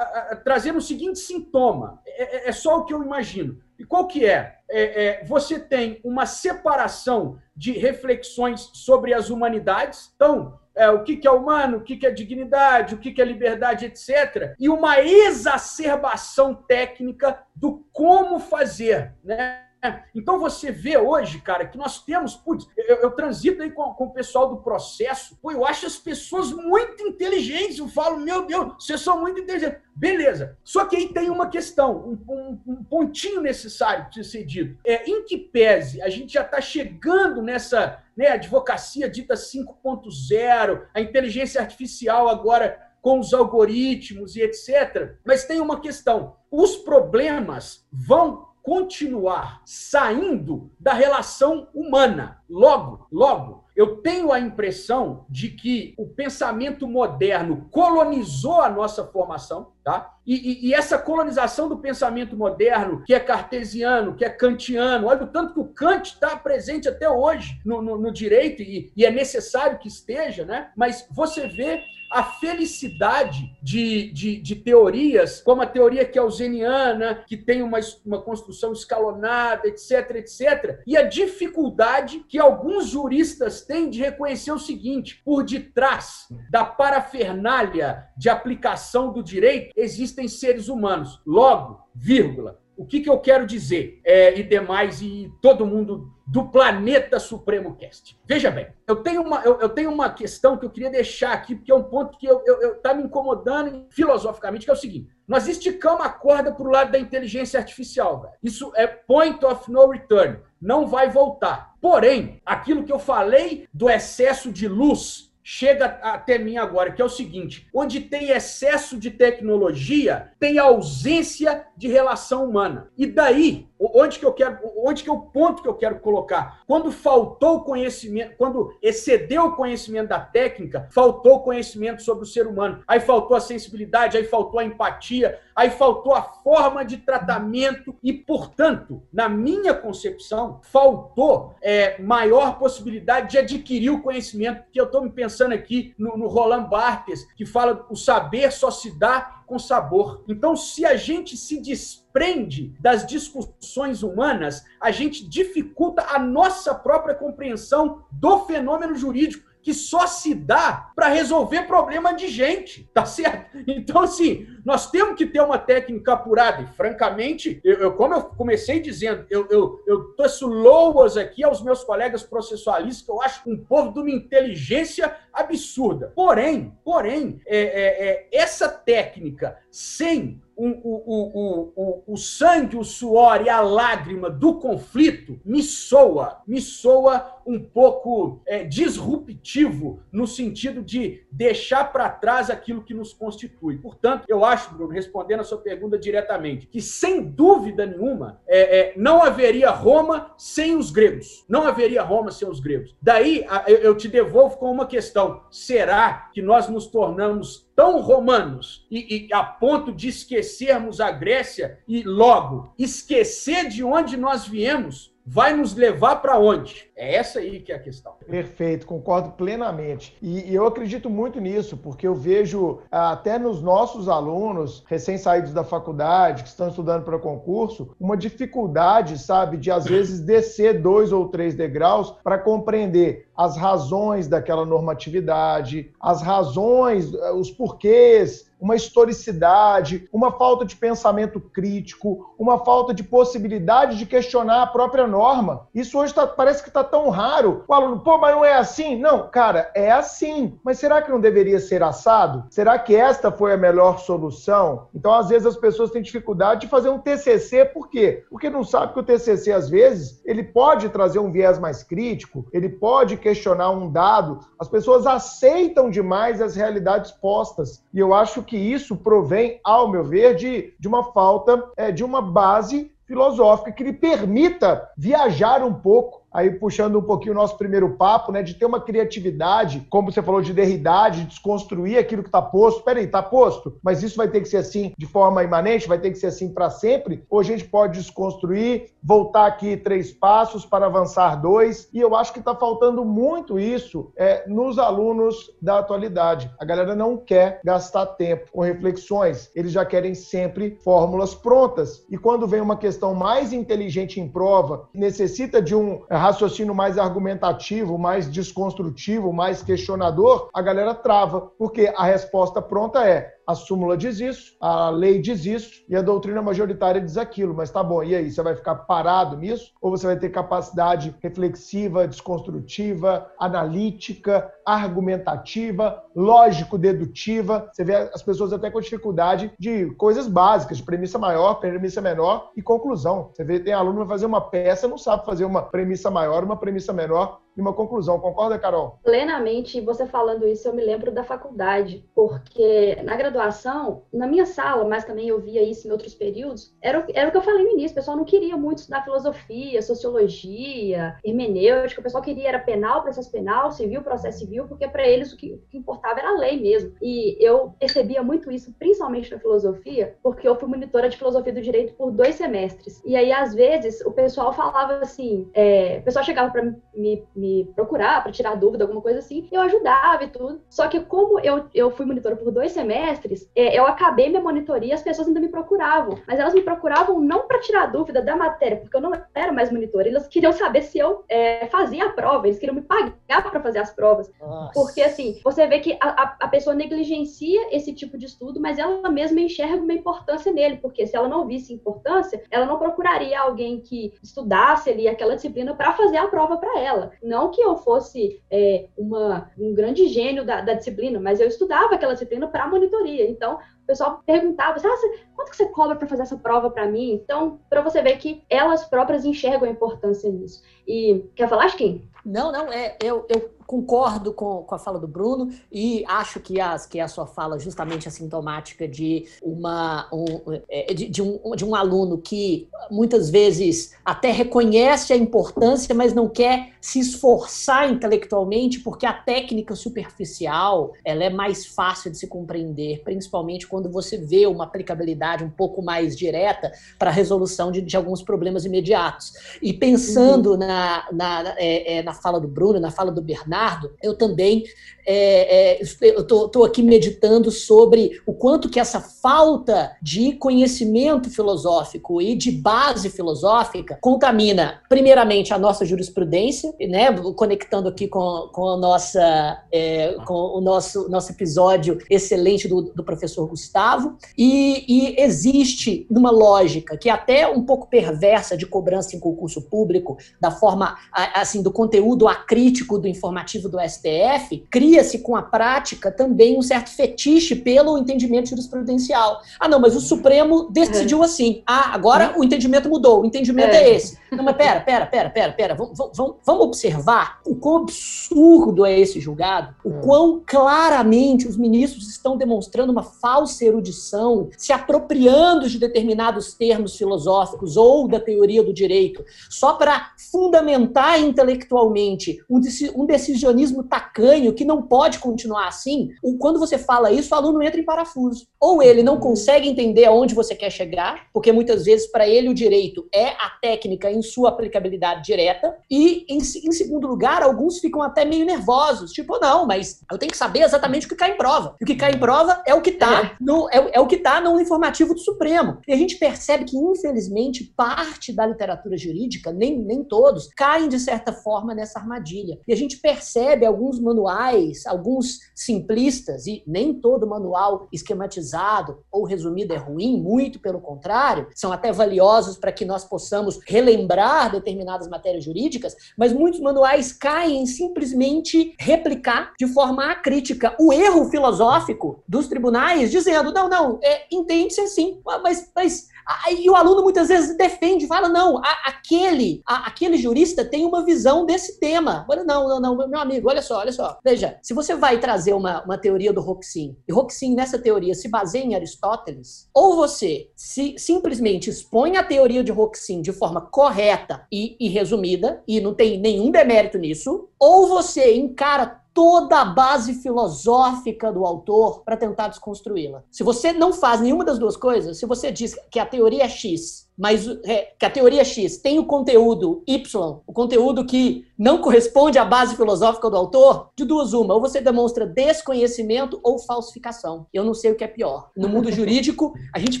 [0.44, 2.00] trazendo o seguinte sintoma.
[2.06, 3.60] É, é, é, só o que eu imagino.
[3.78, 4.58] E qual que é?
[4.68, 5.04] é?
[5.04, 5.24] é?
[5.24, 10.12] Você tem uma separação de reflexões sobre as humanidades.
[10.14, 13.20] Então, é, o que, que é humano, o que, que é dignidade, o que, que
[13.20, 14.54] é liberdade, etc.
[14.58, 19.69] E uma exacerbação técnica do como fazer, né?
[20.14, 24.04] Então você vê hoje, cara, que nós temos, putz, eu, eu transito aí com, com,
[24.04, 28.74] o pessoal do processo, pô, eu acho as pessoas muito inteligentes, eu falo, meu Deus,
[28.78, 29.80] vocês são muito inteligentes.
[29.94, 30.56] Beleza.
[30.62, 34.78] Só que aí tem uma questão, um, um, um pontinho necessário precisa ser dito.
[34.84, 41.00] É, em que pese a gente já está chegando nessa né, advocacia dita 5.0, a
[41.00, 45.14] inteligência artificial agora com os algoritmos e etc.
[45.24, 52.42] Mas tem uma questão: os problemas vão continuar saindo da relação humana.
[52.48, 59.72] Logo, logo, eu tenho a impressão de que o pensamento moderno colonizou a nossa formação,
[59.82, 60.18] tá?
[60.26, 65.24] E, e, e, essa colonização do pensamento moderno, que é cartesiano, que é kantiano, olha
[65.24, 69.06] o tanto que o Kant está presente até hoje no, no, no direito, e, e
[69.06, 70.70] é necessário que esteja, né?
[70.76, 77.62] Mas você vê a felicidade de, de, de, teorias, como a teoria keynesiana, que tem
[77.62, 84.50] uma, uma construção escalonada, etc, etc, e a dificuldade que alguns juristas têm de reconhecer
[84.50, 91.22] o seguinte: por detrás da parafernália de aplicação do direito existem seres humanos.
[91.24, 94.00] Logo, vírgula, o que, que eu quero dizer?
[94.02, 98.18] É, e demais, e todo mundo do Planeta Supremo Cast.
[98.24, 101.54] Veja bem, eu tenho uma, eu, eu tenho uma questão que eu queria deixar aqui,
[101.54, 104.76] porque é um ponto que eu, eu, eu tá me incomodando filosoficamente, que é o
[104.76, 108.22] seguinte: nós esticamos a corda para o lado da inteligência artificial.
[108.22, 108.34] Velho.
[108.42, 110.38] Isso é point of no return.
[110.58, 111.74] Não vai voltar.
[111.82, 117.04] Porém, aquilo que eu falei do excesso de luz chega até mim agora, que é
[117.04, 122.90] o seguinte: onde tem excesso de tecnologia, tem ausência de relação humana.
[122.96, 126.62] E daí, onde que eu quero, onde que é o ponto que eu quero colocar?
[126.66, 132.82] Quando faltou conhecimento, quando excedeu o conhecimento da técnica, faltou conhecimento sobre o ser humano.
[132.88, 138.10] Aí faltou a sensibilidade, aí faltou a empatia, aí faltou a forma de tratamento e,
[138.10, 145.02] portanto, na minha concepção, faltou é, maior possibilidade de adquirir o conhecimento que eu estou
[145.02, 149.58] me pensando aqui no, no Roland Barthes, que fala o saber só se dá com
[149.58, 150.22] sabor.
[150.28, 157.16] Então, se a gente se desprende das discussões humanas, a gente dificulta a nossa própria
[157.16, 163.58] compreensão do fenômeno jurídico que só se dá para resolver problema de gente, tá certo?
[163.66, 166.62] Então, assim, nós temos que ter uma técnica apurada.
[166.62, 171.62] E, francamente, eu, eu como eu comecei dizendo, eu, eu, eu trouxe loas aqui aos
[171.62, 176.12] meus colegas processualistas, que eu acho um povo de uma inteligência absurda.
[176.14, 183.42] Porém, porém, é, é, é essa técnica sem o, o, o, o, sangue, o suor
[183.42, 190.82] e a lágrima do conflito me soa, me soa um pouco é, disruptivo no sentido
[190.82, 193.78] de deixar para trás aquilo que nos constitui.
[193.78, 198.94] Portanto, eu acho, Bruno, respondendo a sua pergunta diretamente, que sem dúvida nenhuma é, é,
[198.96, 201.44] não haveria Roma sem os gregos.
[201.48, 202.94] Não haveria Roma sem os gregos.
[203.00, 209.26] Daí eu te devolvo com uma questão: será que nós nos tornamos tão romanos e,
[209.26, 215.54] e, a ponto de esquecermos a Grécia e logo esquecer de onde nós viemos vai
[215.54, 216.90] nos levar para onde?
[216.96, 218.14] É essa aí que é a questão.
[218.28, 220.16] Perfeito, concordo plenamente.
[220.20, 225.62] E, e, eu acredito muito nisso, porque eu vejo até nos nossos alunos recém-saídos da
[225.62, 231.28] faculdade, que estão estudando para concurso, uma dificuldade, sabe, de às vezes descer dois ou
[231.28, 240.30] três degraus para compreender as razões daquela normatividade, as razões, os porquês uma historicidade, uma
[240.30, 245.66] falta de pensamento crítico, uma falta de possibilidade de questionar a própria norma.
[245.74, 247.64] Isso hoje tá, parece que está tão raro.
[247.66, 248.96] O aluno, pô, mas não é assim?
[249.00, 250.58] Não, cara, é assim.
[250.62, 252.44] Mas será que não deveria ser assado?
[252.50, 254.88] Será que esta foi a melhor solução?
[254.94, 258.24] Então, às vezes, as pessoas têm dificuldade de fazer um TCC, por quê?
[258.28, 262.46] Porque não sabe que o TCC, às vezes, ele pode trazer um viés mais crítico,
[262.52, 263.29] ele pode questionar
[263.70, 264.40] um dado.
[264.58, 267.82] As pessoas aceitam demais as realidades postas.
[267.92, 272.04] E eu acho que isso provém, ao meu ver, de, de uma falta é, de
[272.04, 277.56] uma base filosófica que lhe permita viajar um pouco aí puxando um pouquinho o nosso
[277.56, 282.22] primeiro papo, né, de ter uma criatividade, como você falou de derridade, de desconstruir aquilo
[282.22, 282.82] que está posto.
[282.82, 286.10] Peraí, está posto, mas isso vai ter que ser assim de forma imanente, vai ter
[286.10, 287.24] que ser assim para sempre?
[287.28, 291.88] Ou a gente pode desconstruir, voltar aqui três passos para avançar dois?
[291.92, 296.50] E eu acho que está faltando muito isso é, nos alunos da atualidade.
[296.58, 302.04] A galera não quer gastar tempo com reflexões, eles já querem sempre fórmulas prontas.
[302.10, 307.98] E quando vem uma questão mais inteligente em prova, necessita de um raciocínio mais argumentativo,
[307.98, 314.20] mais desconstrutivo, mais questionador, a galera trava, porque a resposta pronta é a súmula diz
[314.20, 317.52] isso, a lei diz isso e a doutrina majoritária diz aquilo.
[317.52, 318.30] Mas tá bom, e aí?
[318.30, 319.72] Você vai ficar parado nisso?
[319.80, 327.68] Ou você vai ter capacidade reflexiva, desconstrutiva, analítica, argumentativa, lógico-dedutiva?
[327.72, 332.50] Você vê as pessoas até com dificuldade de coisas básicas, de premissa maior, premissa menor
[332.56, 333.30] e conclusão.
[333.34, 336.44] Você vê, tem aluno que vai fazer uma peça, não sabe fazer uma premissa maior,
[336.44, 338.20] uma premissa menor uma conclusão.
[338.20, 338.98] Concorda, Carol?
[339.02, 339.80] Plenamente.
[339.80, 345.04] Você falando isso, eu me lembro da faculdade, porque na graduação, na minha sala, mas
[345.04, 347.92] também eu via isso em outros períodos, era era o que eu falei no início,
[347.92, 353.30] o pessoal não queria muito estudar filosofia, sociologia, hermenêutica, o pessoal queria era penal, processo
[353.30, 356.60] penal, civil, processo civil, porque para eles o que, o que importava era a lei
[356.60, 356.94] mesmo.
[357.00, 361.60] E eu percebia muito isso, principalmente na filosofia, porque eu fui monitora de filosofia do
[361.60, 363.02] direito por dois semestres.
[363.04, 366.62] E aí, às vezes, o pessoal falava assim, é, o pessoal chegava para
[366.94, 370.60] me, me procurar, para tirar dúvida, alguma coisa assim, eu ajudava e tudo.
[370.68, 374.94] Só que como eu, eu fui monitora por dois semestres, é, eu acabei minha monitoria,
[374.94, 376.18] as pessoas ainda me procuravam.
[376.26, 379.70] Mas elas me procuravam não para tirar dúvida da matéria, porque eu não era mais
[379.70, 380.08] monitora.
[380.08, 383.78] Elas queriam saber se eu é, fazia a prova, eles queriam me pagar para fazer
[383.78, 384.30] as provas.
[384.40, 384.72] Nossa.
[384.72, 389.10] Porque, assim, você vê que a, a, pessoa negligencia esse tipo de estudo, mas ela
[389.10, 393.80] mesma enxerga uma importância nele, porque se ela não visse importância, ela não procuraria alguém
[393.80, 397.12] que estudasse ali aquela disciplina para fazer a prova para ela.
[397.30, 401.94] Não que eu fosse é, uma, um grande gênio da, da disciplina, mas eu estudava
[401.94, 403.30] aquela disciplina para monitoria.
[403.30, 404.96] Então, o pessoal perguntava, ah,
[405.36, 407.12] quanto que você cobra para fazer essa prova para mim?
[407.12, 410.60] Então, para você ver que elas próprias enxergam a importância nisso.
[410.84, 412.04] E quer falar, Kim?
[412.26, 416.60] Não, não, é, eu, eu concordo com, com a fala do Bruno e acho que,
[416.60, 421.54] as, que a sua fala justamente é sintomática de, uma, um, é, de, de, um,
[421.54, 427.88] de um aluno que muitas vezes até reconhece a importância, mas não quer se esforçar
[427.88, 434.18] intelectualmente porque a técnica superficial ela é mais fácil de se compreender, principalmente quando você
[434.18, 439.32] vê uma aplicabilidade um pouco mais direta para a resolução de, de, alguns problemas imediatos.
[439.62, 440.56] E pensando uhum.
[440.56, 444.64] na, na, é, é, na fala do Bruno, na fala do Bernardo, Leonardo, eu também
[445.06, 452.34] é, é, estou aqui meditando sobre o quanto que essa falta de conhecimento filosófico e
[452.34, 459.62] de base filosófica contamina, primeiramente, a nossa jurisprudência, né, conectando aqui com, com, a nossa,
[459.72, 466.30] é, com o nosso, nosso episódio excelente do, do professor Gustavo, e, e existe uma
[466.30, 470.96] lógica que é até um pouco perversa de cobrança em concurso público, da forma,
[471.34, 476.62] assim, do conteúdo acrítico do informativo do STF, cria cria-se com a prática também um
[476.62, 479.40] certo fetiche pelo entendimento jurisprudencial.
[479.58, 481.62] Ah, não, mas o Supremo decidiu assim.
[481.66, 484.18] Ah, agora o entendimento mudou, o entendimento é, é esse.
[484.30, 485.74] Não, mas pera, pera, pera, pera, pera.
[485.74, 490.00] Vamos, vamos, vamos observar o quão absurdo é esse julgado, o hum.
[490.02, 497.76] quão claramente os ministros estão demonstrando uma falsa erudição, se apropriando de determinados termos filosóficos
[497.76, 505.18] ou da teoria do direito, só para fundamentar intelectualmente um decisionismo tacanho que não pode
[505.18, 506.10] continuar assim.
[506.38, 508.46] Quando você fala isso, o aluno entra em parafuso.
[508.60, 512.54] Ou ele não consegue entender aonde você quer chegar, porque muitas vezes para ele o
[512.54, 515.76] direito é a técnica em sua aplicabilidade direta.
[515.90, 519.12] E, em, em, segundo lugar, alguns ficam até meio nervosos.
[519.12, 521.74] Tipo, não, mas eu tenho que saber exatamente o que cai em prova.
[521.80, 523.36] E o que cai em prova é o que está é.
[523.40, 525.78] no, é, é o que tá no informativo do Supremo.
[525.88, 530.98] E a gente percebe que, infelizmente, parte da literatura jurídica, nem, nem todos, caem de
[530.98, 532.58] certa forma nessa armadilha.
[532.68, 539.72] E a gente percebe alguns manuais, alguns simplistas, e nem todo manual esquematizado ou resumido
[539.72, 545.08] é ruim, muito pelo contrário, são até valiosos para que nós possamos relembrar lembrar determinadas
[545.08, 552.22] matérias jurídicas, mas muitos manuais caem em simplesmente replicar de forma acrítica o erro filosófico
[552.26, 556.08] dos tribunais, dizendo, não, não, é, entende-se assim, mas, mas
[556.50, 561.04] e o aluno muitas vezes defende, fala, não, a, aquele, a, aquele jurista tem uma
[561.04, 562.26] visão desse tema.
[562.28, 564.18] Olha, não, não, não, meu amigo, olha só, olha só.
[564.24, 568.28] Veja, se você vai trazer uma, uma teoria do Roxin, e Roxin nessa teoria se
[568.28, 574.46] baseia em Aristóteles, ou você se simplesmente expõe a teoria de Roxin de forma correta
[574.52, 580.14] e, e resumida, e não tem nenhum demérito nisso, ou você encara toda a base
[580.14, 583.24] filosófica do autor para tentar desconstruí-la.
[583.30, 586.48] Se você não faz nenhuma das duas coisas, se você diz que a teoria é
[586.48, 591.82] X mas é, que a teoria X tem o conteúdo Y, o conteúdo que não
[591.82, 597.46] corresponde à base filosófica do autor, de duas uma, ou você demonstra desconhecimento ou falsificação.
[597.52, 598.48] Eu não sei o que é pior.
[598.56, 600.00] No mundo jurídico, a gente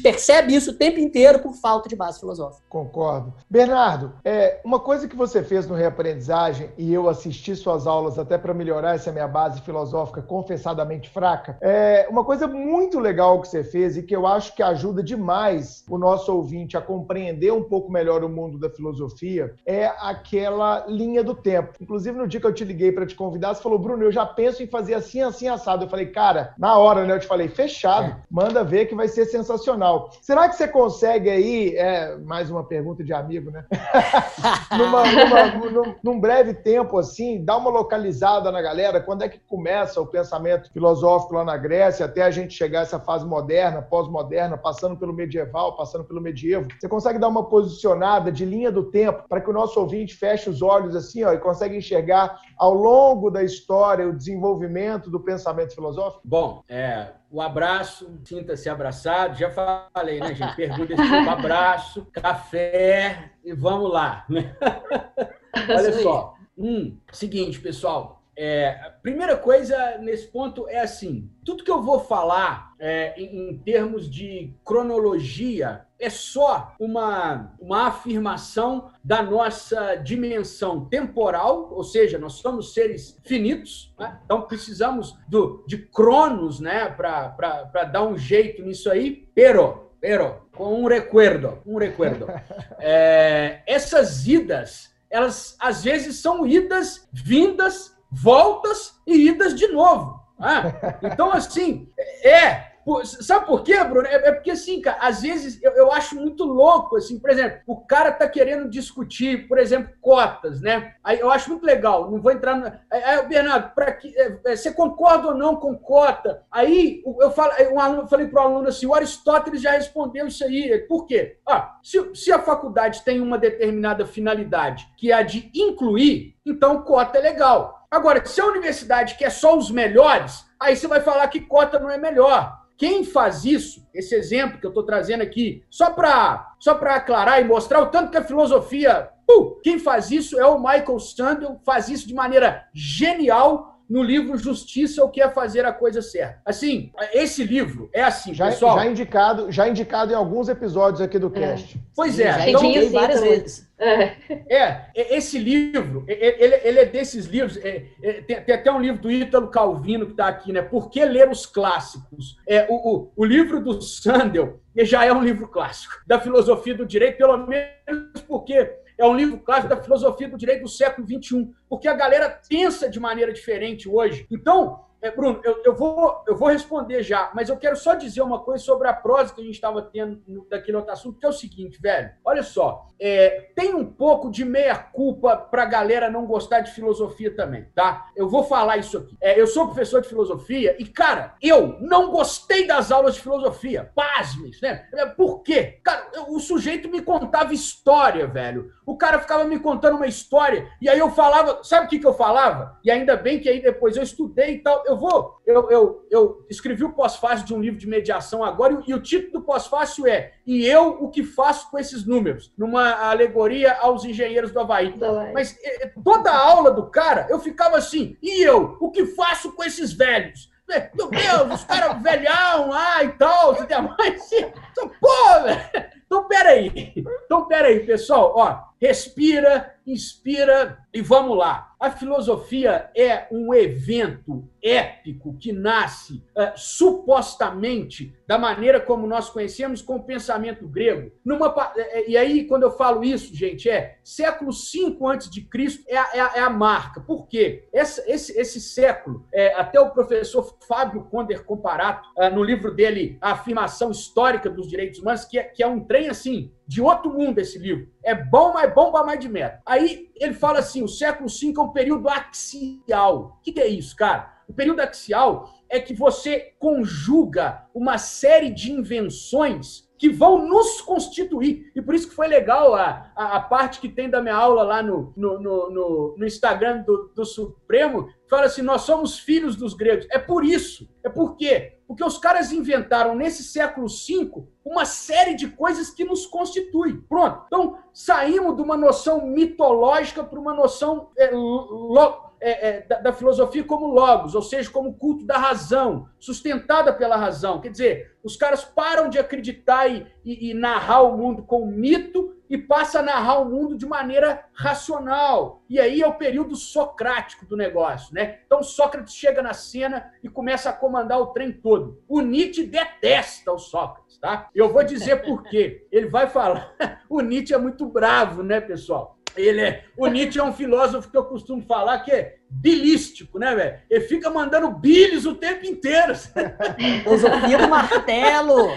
[0.00, 2.62] percebe isso o tempo inteiro por falta de base filosófica.
[2.70, 3.34] Concordo.
[3.50, 8.38] Bernardo, é, uma coisa que você fez no Reaprendizagem, e eu assisti suas aulas até
[8.38, 13.62] para melhorar essa minha base filosófica confessadamente fraca, é uma coisa muito legal que você
[13.62, 17.09] fez e que eu acho que ajuda demais o nosso ouvinte a compreender
[17.52, 21.72] um pouco melhor o mundo da filosofia, é aquela linha do tempo.
[21.80, 24.24] Inclusive, no dia que eu te liguei para te convidar, você falou, Bruno, eu já
[24.24, 25.84] penso em fazer assim, assim, assado.
[25.84, 27.14] Eu falei, cara, na hora, né?
[27.14, 28.16] Eu te falei, fechado, é.
[28.30, 30.10] manda ver que vai ser sensacional.
[30.22, 33.64] Será que você consegue aí, é, mais uma pergunta de amigo, né?
[34.76, 39.38] numa, numa, num, num breve tempo, assim, dar uma localizada na galera, quando é que
[39.38, 43.82] começa o pensamento filosófico lá na Grécia, até a gente chegar a essa fase moderna,
[43.82, 46.68] pós-moderna, passando pelo medieval, passando pelo medievo.
[46.78, 50.50] Você consegue dar uma posicionada de linha do tempo para que o nosso ouvinte feche
[50.50, 55.74] os olhos assim, ó, e consegue enxergar ao longo da história o desenvolvimento do pensamento
[55.74, 56.20] filosófico?
[56.24, 59.38] Bom, é, o abraço, sinta-se abraçado.
[59.38, 60.56] Já falei, né, gente?
[60.56, 64.26] Pergunta esse tipo, abraço, café e vamos lá.
[65.68, 66.34] Olha só.
[66.58, 68.20] Hum, seguinte, pessoal.
[68.36, 73.50] É, a primeira coisa nesse ponto é assim: tudo que eu vou falar é, em,
[73.50, 82.18] em, termos de cronologia é só uma, uma afirmação da nossa dimensão temporal, ou seja,
[82.18, 84.18] nós somos seres finitos, né?
[84.24, 86.86] então precisamos do, de cronos né?
[86.86, 92.26] para dar um jeito nisso aí, pero, pero, com um recuerdo, um recuerdo.
[92.82, 100.18] É, essas idas, elas às vezes são idas vindas voltas e idas de novo.
[100.38, 101.92] Ah, então, assim,
[102.24, 102.69] é,
[103.04, 104.06] Sabe por quê, Bruno?
[104.06, 107.60] É, é, porque, assim, cara, às vezes eu, eu, acho muito louco, assim, por exemplo,
[107.66, 110.94] o cara tá querendo discutir, por exemplo, cotas, né?
[111.04, 112.72] Aí eu acho muito legal, não vou entrar no.
[112.90, 116.42] Aí, Bernardo, para que é, é, você concorda ou não com cota?
[116.50, 120.26] Aí eu, falo, um aluno, eu falei para o aluno assim: o Aristóteles já respondeu
[120.26, 120.78] isso aí.
[120.88, 121.38] Por quê?
[121.46, 126.82] Ah, se, se a faculdade tem uma determinada finalidade, que é a de incluir, então
[126.82, 127.80] cota é legal.
[127.90, 131.90] Agora, se a universidade quer só os melhores, aí você vai falar que cota não
[131.90, 132.59] é melhor.
[132.80, 137.44] Quem faz isso, esse exemplo que eu estou trazendo aqui, só para só aclarar e
[137.44, 139.10] mostrar o tanto que a filosofia.
[139.30, 144.38] Uh, quem faz isso é o Michael Sandel, faz isso de maneira genial no livro
[144.38, 146.40] Justiça, o que é fazer a coisa certa.
[146.46, 148.78] Assim, esse livro é assim, já, pessoal.
[148.78, 151.40] Já indicado, já indicado em alguns episódios aqui do é.
[151.40, 151.80] cast.
[151.96, 152.32] Pois é.
[152.32, 153.68] Já então, indiquei várias vezes.
[153.76, 154.14] É.
[154.48, 159.00] é, esse livro, ele, ele é desses livros, é, é, tem, tem, até um livro
[159.00, 160.62] do Ítalo Calvino que está aqui, né?
[160.62, 162.36] Por que ler os clássicos?
[162.46, 166.86] É, o, o, o livro do Sandel já é um livro clássico da filosofia do
[166.86, 168.70] direito, pelo menos porque
[169.00, 172.88] é um livro clássico da filosofia do direito do século XXI, porque a galera pensa
[172.88, 174.26] de maneira diferente hoje.
[174.30, 178.20] Então, é, Bruno, eu, eu, vou, eu vou responder já, mas eu quero só dizer
[178.20, 181.28] uma coisa sobre a prosa que a gente estava tendo daquele outro assunto, que é
[181.28, 182.10] o seguinte, velho.
[182.24, 187.34] Olha só, é, tem um pouco de meia-culpa para a galera não gostar de filosofia
[187.34, 188.10] também, tá?
[188.14, 189.16] Eu vou falar isso aqui.
[189.20, 193.90] É, eu sou professor de filosofia e, cara, eu não gostei das aulas de filosofia.
[193.94, 194.86] Pasmes, né?
[194.92, 195.80] É, por quê?
[195.82, 198.70] Cara, eu, o sujeito me contava história, velho.
[198.84, 202.06] O cara ficava me contando uma história e aí eu falava, sabe o que, que
[202.06, 202.78] eu falava?
[202.84, 205.40] E ainda bem que aí depois eu estudei e tal eu vou.
[205.46, 209.00] Eu, eu, eu escrevi o pós-fácil de um livro de mediação agora, e, e o
[209.00, 212.52] título do pós-fácil é E eu o que faço com esses números?
[212.56, 214.92] Numa alegoria aos engenheiros do Havaí.
[214.92, 215.32] Do Havaí.
[215.32, 215.56] Mas
[216.04, 219.92] toda a aula do cara, eu ficava assim, e eu, o que faço com esses
[219.92, 220.50] velhos?
[220.94, 223.56] Meu Deus, os caras velhão lá e tal,
[223.98, 224.30] mas,
[225.00, 225.90] pô, velho.
[226.06, 226.92] Então, peraí.
[227.24, 231.74] Então, peraí, pessoal, ó, respira, inspira e vamos lá.
[231.78, 239.80] A filosofia é um evento épico que nasce uh, supostamente da maneira como nós conhecemos
[239.80, 241.10] com o pensamento grego.
[241.24, 245.40] Numa, eh, eh, e aí, quando eu falo isso, gente, é século V antes de
[245.42, 247.00] Cristo é a, é é marca.
[247.00, 247.66] Por quê?
[247.72, 253.18] Esse, esse, esse século, é, até o professor Fábio Conder Comparato, uh, no livro dele,
[253.20, 257.12] A Afirmação Histórica dos Direitos Humanos, que é, que é um trem assim, de outro
[257.12, 257.88] mundo esse livro.
[258.00, 259.60] É bom, mas bom para mais de meta.
[259.66, 263.38] Aí ele fala assim: o século V é um período axial.
[263.40, 264.32] O que, que é isso, cara?
[264.48, 271.72] O período axial é que você conjuga uma série de invenções que vão nos constituir.
[271.74, 274.62] E por isso que foi legal a, a, a parte que tem da minha aula
[274.62, 279.74] lá no, no, no, no Instagram do, do Supremo, fala assim, nós somos filhos dos
[279.74, 280.06] gregos.
[280.10, 280.88] É por isso.
[281.04, 281.79] É por quê?
[281.90, 287.00] Porque os caras inventaram nesse século V uma série de coisas que nos constituem.
[287.00, 287.42] Pronto.
[287.48, 293.12] Então, saímos de uma noção mitológica para uma noção é, lo, é, é, da, da,
[293.12, 297.60] filosofia como logos, ou seja, como culto da razão, sustentada pela razão.
[297.60, 302.34] Quer dizer, os caras param de acreditar e, e, e narrar o mundo com mito
[302.50, 305.62] e passa a narrar o mundo de maneira racional.
[305.70, 308.40] E aí é o período socrático do negócio, né?
[308.44, 312.02] Então Sócrates chega na cena e começa a comandar o trem todo.
[312.08, 314.48] O Nietzsche detesta o Sócrates, tá?
[314.52, 315.86] Eu vou dizer por quê.
[315.92, 316.74] Ele vai falar.
[317.08, 319.19] o Nietzsche é muito bravo, né, pessoal?
[319.36, 323.54] Ele é, o Nietzsche é um filósofo que eu costumo falar que é bilístico, né,
[323.54, 323.78] velho?
[323.88, 326.14] Ele fica mandando bilis o tempo inteiro.
[327.04, 328.70] Filosofia do martelo.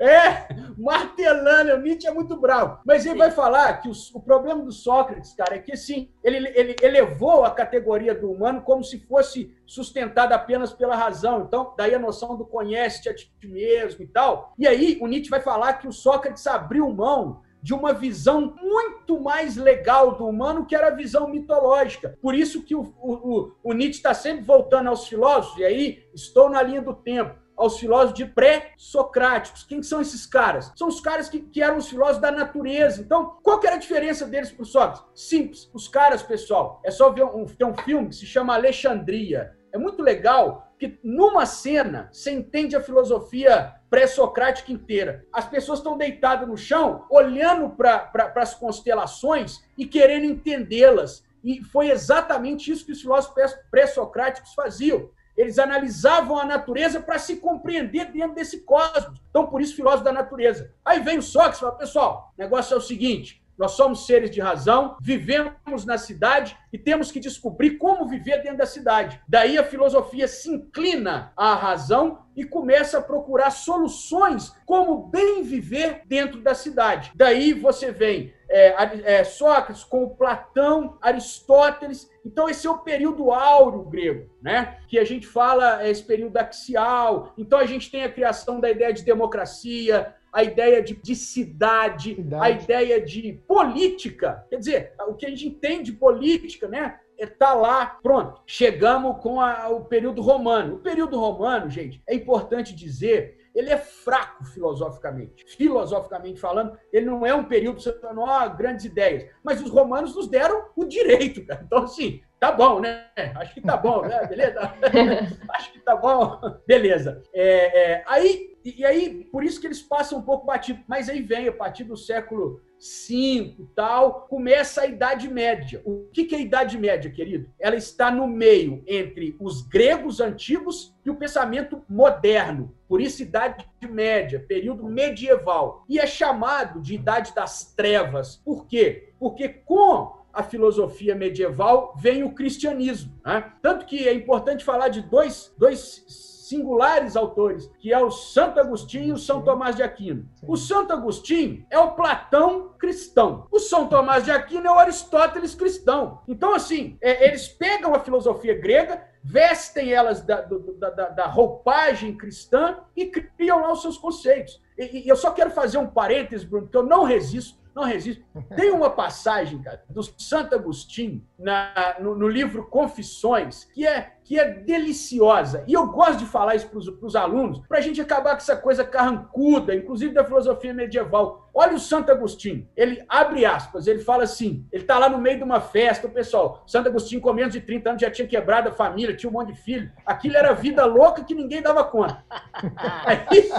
[0.00, 2.80] É, martelando, o Nietzsche é muito bravo.
[2.86, 3.18] Mas ele Sim.
[3.18, 7.44] vai falar que o, o, problema do Sócrates, cara, é que assim, ele, ele elevou
[7.44, 11.42] a categoria do humano como se fosse sustentada apenas pela razão.
[11.42, 14.54] Então, daí a noção do conhece-te a ti mesmo e tal.
[14.58, 19.20] E aí o Nietzsche vai falar que o Sócrates abriu mão de uma visão muito
[19.20, 22.16] mais legal do humano, que era a visão mitológica.
[22.20, 26.48] Por isso que o, o, o Nietzsche está sempre voltando aos filósofos, e aí estou
[26.48, 29.64] na linha do tempo aos filósofos de pré-socráticos.
[29.64, 30.72] Quem são esses caras?
[30.76, 33.02] São os caras que, que eram os filósofos da natureza.
[33.02, 35.02] Então, qual que era a diferença deles para os Sócrates?
[35.14, 35.68] Simples.
[35.74, 39.52] Os caras, pessoal, é só ver um, tem um filme que se chama Alexandria.
[39.72, 45.26] É muito legal que numa cena você entende a filosofia pré-socrática inteira.
[45.32, 51.24] As pessoas estão deitadas no chão, olhando para pra, as constelações e querendo entendê-las.
[51.42, 55.10] E foi exatamente isso que os filósofos pré-socráticos faziam.
[55.36, 59.20] Eles analisavam a natureza para se compreender dentro desse cosmos.
[59.30, 60.72] Então, por isso, filósofo da natureza.
[60.84, 64.30] Aí vem o Sócrates e fala: pessoal, o negócio é o seguinte: nós somos seres
[64.30, 69.20] de razão, vivemos na cidade e temos que descobrir como viver dentro da cidade.
[69.28, 76.02] Daí a filosofia se inclina à razão e começa a procurar soluções como bem viver
[76.06, 77.10] dentro da cidade.
[77.14, 82.10] Daí você vem é, é, Sócrates com Platão, Aristóteles.
[82.24, 84.78] Então, esse é o período áureo grego, né?
[84.88, 87.34] Que a gente fala, é esse período axial.
[87.36, 92.14] Então, a gente tem a criação da ideia de democracia, a ideia de, de cidade,
[92.14, 94.46] cidade, a ideia de política.
[94.50, 96.98] Quer dizer, o que a gente entende de política, né?
[97.18, 98.40] está lá, pronto.
[98.46, 100.76] Chegamos com a, o período romano.
[100.76, 105.44] O período romano, gente, é importante dizer ele é fraco filosoficamente.
[105.56, 109.28] Filosoficamente falando, ele não é um período você falando, ó, grandes ideias.
[109.42, 111.62] Mas os romanos nos deram o direito, cara.
[111.64, 113.06] Então, assim, tá bom, né?
[113.34, 114.26] Acho que tá bom, né?
[114.26, 114.60] Beleza?
[115.50, 116.38] Acho que tá bom.
[116.68, 117.20] Beleza.
[117.34, 120.80] É, é, aí, e aí, por isso que eles passam um pouco batido.
[120.86, 125.80] Mas aí vem, a partir do século 5 tal, começa a Idade Média.
[125.84, 127.48] O que é a Idade Média, querido?
[127.58, 132.74] Ela está no meio entre os gregos antigos e o pensamento moderno.
[132.88, 135.84] Por isso, Idade Média, período medieval.
[135.88, 138.36] E é chamado de Idade das Trevas.
[138.36, 139.10] Por quê?
[139.18, 143.12] Porque com a filosofia medieval vem o cristianismo.
[143.24, 143.52] Né?
[143.60, 146.04] Tanto que é importante falar de dois, dois
[146.48, 150.28] singulares autores, que é o Santo Agostinho e o São Tomás de Aquino.
[150.46, 153.46] O Santo Agostinho é o Platão cristão.
[153.50, 156.20] O São Tomás de Aquino é o Aristóteles cristão.
[156.26, 162.16] Então, assim, é, eles pegam a filosofia grega, vestem elas da, da, da, da, roupagem
[162.16, 164.60] cristã e criam lá os seus conceitos.
[164.76, 168.24] E, e eu só quero fazer um parênteses, Bruno, que eu não resisto não resisto.
[168.56, 174.38] Tem uma passagem, cara, do Santo Agostinho, na, no, no livro Confissões, que é que
[174.38, 175.64] é deliciosa.
[175.66, 178.54] E eu gosto de falar isso para os alunos, para a gente acabar com essa
[178.54, 181.48] coisa carrancuda, inclusive da filosofia medieval.
[181.54, 185.38] Olha o Santo Agostinho, ele abre aspas, ele fala assim: ele está lá no meio
[185.38, 188.68] de uma festa, o pessoal, Santo Agostinho, com menos de 30 anos, já tinha quebrado
[188.68, 189.90] a família, tinha um monte de filho.
[190.04, 192.22] Aquilo era vida louca que ninguém dava conta.
[193.06, 193.50] Aí,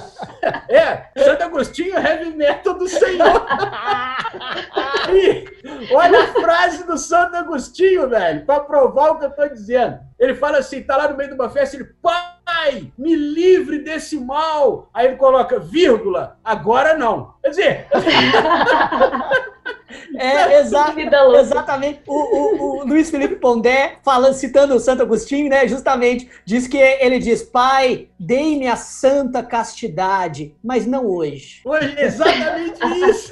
[0.70, 3.43] é, Santo Agostinho, heavy metal do Senhor.
[5.07, 5.45] Aí,
[5.91, 10.09] olha a frase do Santo Agostinho, velho, para provar o que eu estou dizendo.
[10.20, 14.20] Ele fala assim, tá lá no meio de uma festa, ele, pai, me livre desse
[14.20, 14.89] mal.
[14.93, 17.36] Aí ele coloca, vírgula, agora não.
[17.41, 17.88] Quer dizer...
[20.16, 20.94] É, exa
[21.40, 22.02] exatamente.
[22.08, 25.68] O, o, o, Luiz Felipe Pondé, falando, citando o Santo Agostinho, né?
[25.68, 31.62] Justamente, diz que ele diz: Pai, dei-me a santa castidade, mas não hoje.
[31.66, 32.80] Hoje, exatamente
[33.10, 33.32] isso.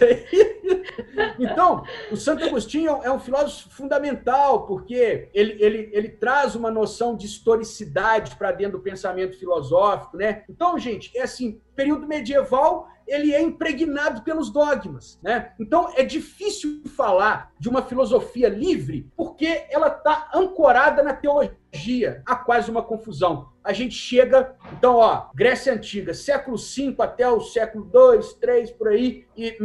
[1.40, 7.16] então, o Santo Agostinho é um filósofo fundamental, porque ele, ele, ele traz uma noção
[7.16, 10.44] de historicidade para dentro do pensamento filosófico, né?
[10.50, 15.20] Então, gente, é assim, período medieval ele é impregnado pelos dogmas.
[15.24, 15.52] Né?
[15.60, 22.22] Então é difícil falar de uma filosofia livre porque ela está ancorada na teologia.
[22.26, 23.50] Há quase uma confusão.
[23.64, 28.88] A gente chega, então, ó, Grécia Antiga, século V até o século II, III, por
[28.88, 29.58] aí, e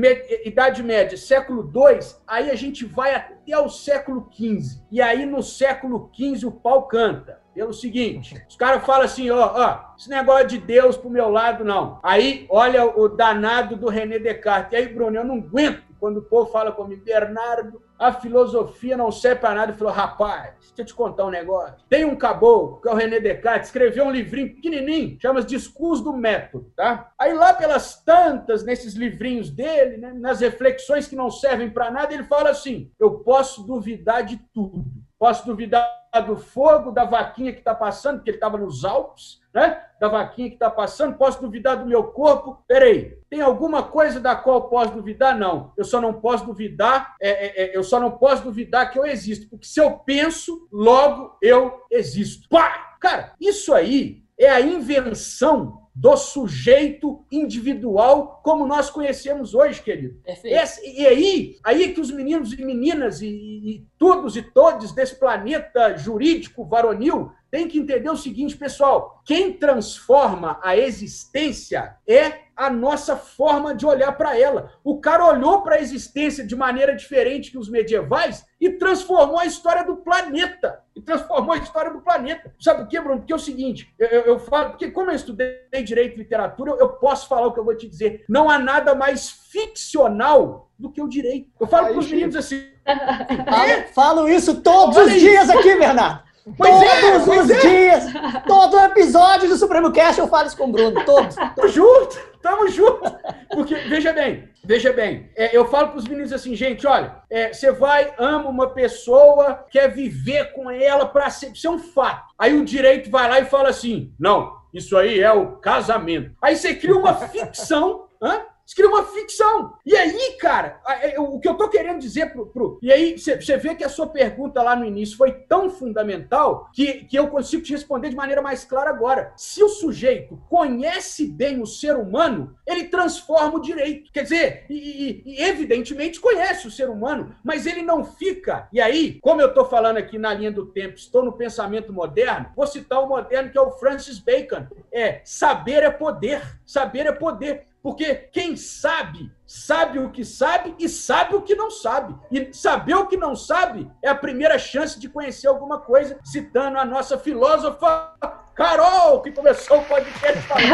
[0.45, 4.82] Idade Média, século II, aí a gente vai até o século XV.
[4.90, 9.53] E aí no século XV o pau canta pelo seguinte: os caras falam assim, ó,
[9.55, 11.98] ó, esse negócio de Deus pro meu lado, não.
[12.03, 14.72] Aí, olha o danado do René Descartes.
[14.72, 19.12] E aí, Bruno, eu não aguento quando o povo fala comigo, Bernardo, a filosofia não
[19.12, 19.70] serve para nada.
[19.70, 21.76] Ele falou, rapaz, deixa eu te contar um negócio.
[21.88, 26.12] Tem um caboclo, que é o René Descartes, escreveu um livrinho pequenininho, chama Discurso do
[26.12, 27.12] Método, tá?
[27.16, 32.12] Aí lá pelas tantas, nesses livrinhos dele, né, nas reflexões que não servem para nada,
[32.12, 34.84] ele fala assim, eu posso duvidar de tudo
[35.22, 35.88] Posso duvidar
[36.20, 39.82] do fogo, da vaquinha que está passando, porque ele estava nos Alpes, né?
[39.98, 41.16] Da vaquinha que está passando.
[41.16, 42.62] Posso duvidar do meu corpo?
[42.66, 45.38] Peraí, tem alguma coisa da qual posso duvidar?
[45.38, 45.72] Não.
[45.76, 49.06] Eu só não posso duvidar, é, é, é, eu só não posso duvidar que eu
[49.06, 49.48] existo.
[49.48, 52.48] Porque se eu penso, logo eu existo.
[52.48, 52.96] Pá!
[53.00, 60.18] Cara, isso aí é a invenção do sujeito individual como nós conhecemos hoje, querido.
[60.49, 65.16] Esse, e aí, aí que os meninos e meninas e, e todos e todos desse
[65.16, 72.70] planeta jurídico varonil têm que entender o seguinte, pessoal: quem transforma a existência é a
[72.70, 74.72] nossa forma de olhar para ela.
[74.82, 79.46] O cara olhou para a existência de maneira diferente que os medievais e transformou a
[79.46, 80.80] história do planeta.
[80.94, 82.55] E transformou a história do planeta.
[82.61, 83.20] Sabe por quê, Bruno?
[83.20, 86.78] Porque é o seguinte, eu, eu falo, porque como eu estudei direito e literatura, eu,
[86.78, 88.24] eu posso falar o que eu vou te dizer.
[88.28, 91.50] Não há nada mais ficcional do que o direito.
[91.59, 92.66] Eu falo para os meninos assim.
[92.84, 93.82] É?
[93.94, 96.32] Falo isso todos os dias aqui, Bernardo.
[96.57, 97.61] Pois todos é, os é.
[97.61, 98.05] dias,
[98.47, 101.36] todo episódio do Supremo Cast eu falo isso com o Bruno, todos.
[101.36, 103.16] Tamo junto, tamo junto.
[103.49, 107.53] Porque, veja bem, veja bem, é, eu falo para os meninos assim, gente, olha, é,
[107.53, 112.32] você vai, ama uma pessoa, quer viver com ela para ser, isso é um fato.
[112.36, 116.32] Aí o direito vai lá e fala assim, não, isso aí é o casamento.
[116.43, 118.40] Aí você cria uma ficção, hã?
[118.66, 119.74] Você cria uma ficção.
[119.84, 122.46] E aí, cara, é, o que eu tô querendo dizer pro.
[122.46, 122.78] pro...
[122.82, 127.04] E aí, você vê que a sua pergunta lá no início foi tão fundamental que,
[127.04, 129.32] que eu consigo te responder de maneira mais clara agora.
[129.36, 134.10] Se o sujeito conhece bem o ser humano, ele transforma o direito.
[134.12, 138.68] Quer dizer, e, e, e evidentemente conhece o ser humano, mas ele não fica.
[138.72, 142.50] E aí, como eu tô falando aqui na linha do tempo, estou no pensamento moderno,
[142.56, 144.66] vou citar o moderno que é o Francis Bacon.
[144.90, 146.60] É saber é poder.
[146.64, 147.66] Saber é poder.
[147.83, 152.14] Porque quem sabe, sabe o que sabe e sabe o que não sabe.
[152.30, 156.78] E saber o que não sabe é a primeira chance de conhecer alguma coisa, citando
[156.78, 158.14] a nossa filósofa
[158.55, 160.66] Carol, que começou o podcast falando,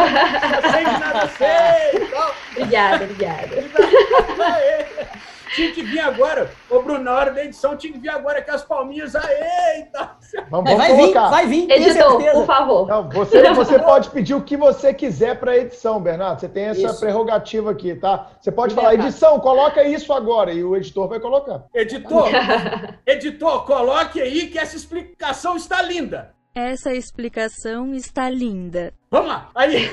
[0.71, 2.09] sei de nada sei.
[2.53, 3.49] Obrigada, obrigada.
[5.55, 6.51] Tinha que vir agora.
[6.71, 9.15] Ô, Bruno, na hora da edição, tinha que vir agora com as palminhas.
[9.15, 10.09] Aê, então.
[10.51, 11.25] Vamos, vamos vai colocar.
[11.25, 11.71] vir, vai vir.
[11.71, 12.87] Editor, por favor.
[12.87, 16.41] Não, você, você pode pedir o que você quiser para a edição, Bernardo.
[16.41, 17.01] Você tem essa isso.
[17.01, 18.31] prerrogativa aqui, tá?
[18.41, 20.53] Você pode falar, edição, coloca isso agora.
[20.53, 21.65] E o editor vai colocar.
[21.75, 22.29] Editor,
[23.07, 26.35] editor, coloque aí que essa explicação está linda.
[26.55, 28.93] Essa explicação está linda.
[29.11, 29.51] Vamos lá.
[29.55, 29.89] Aí.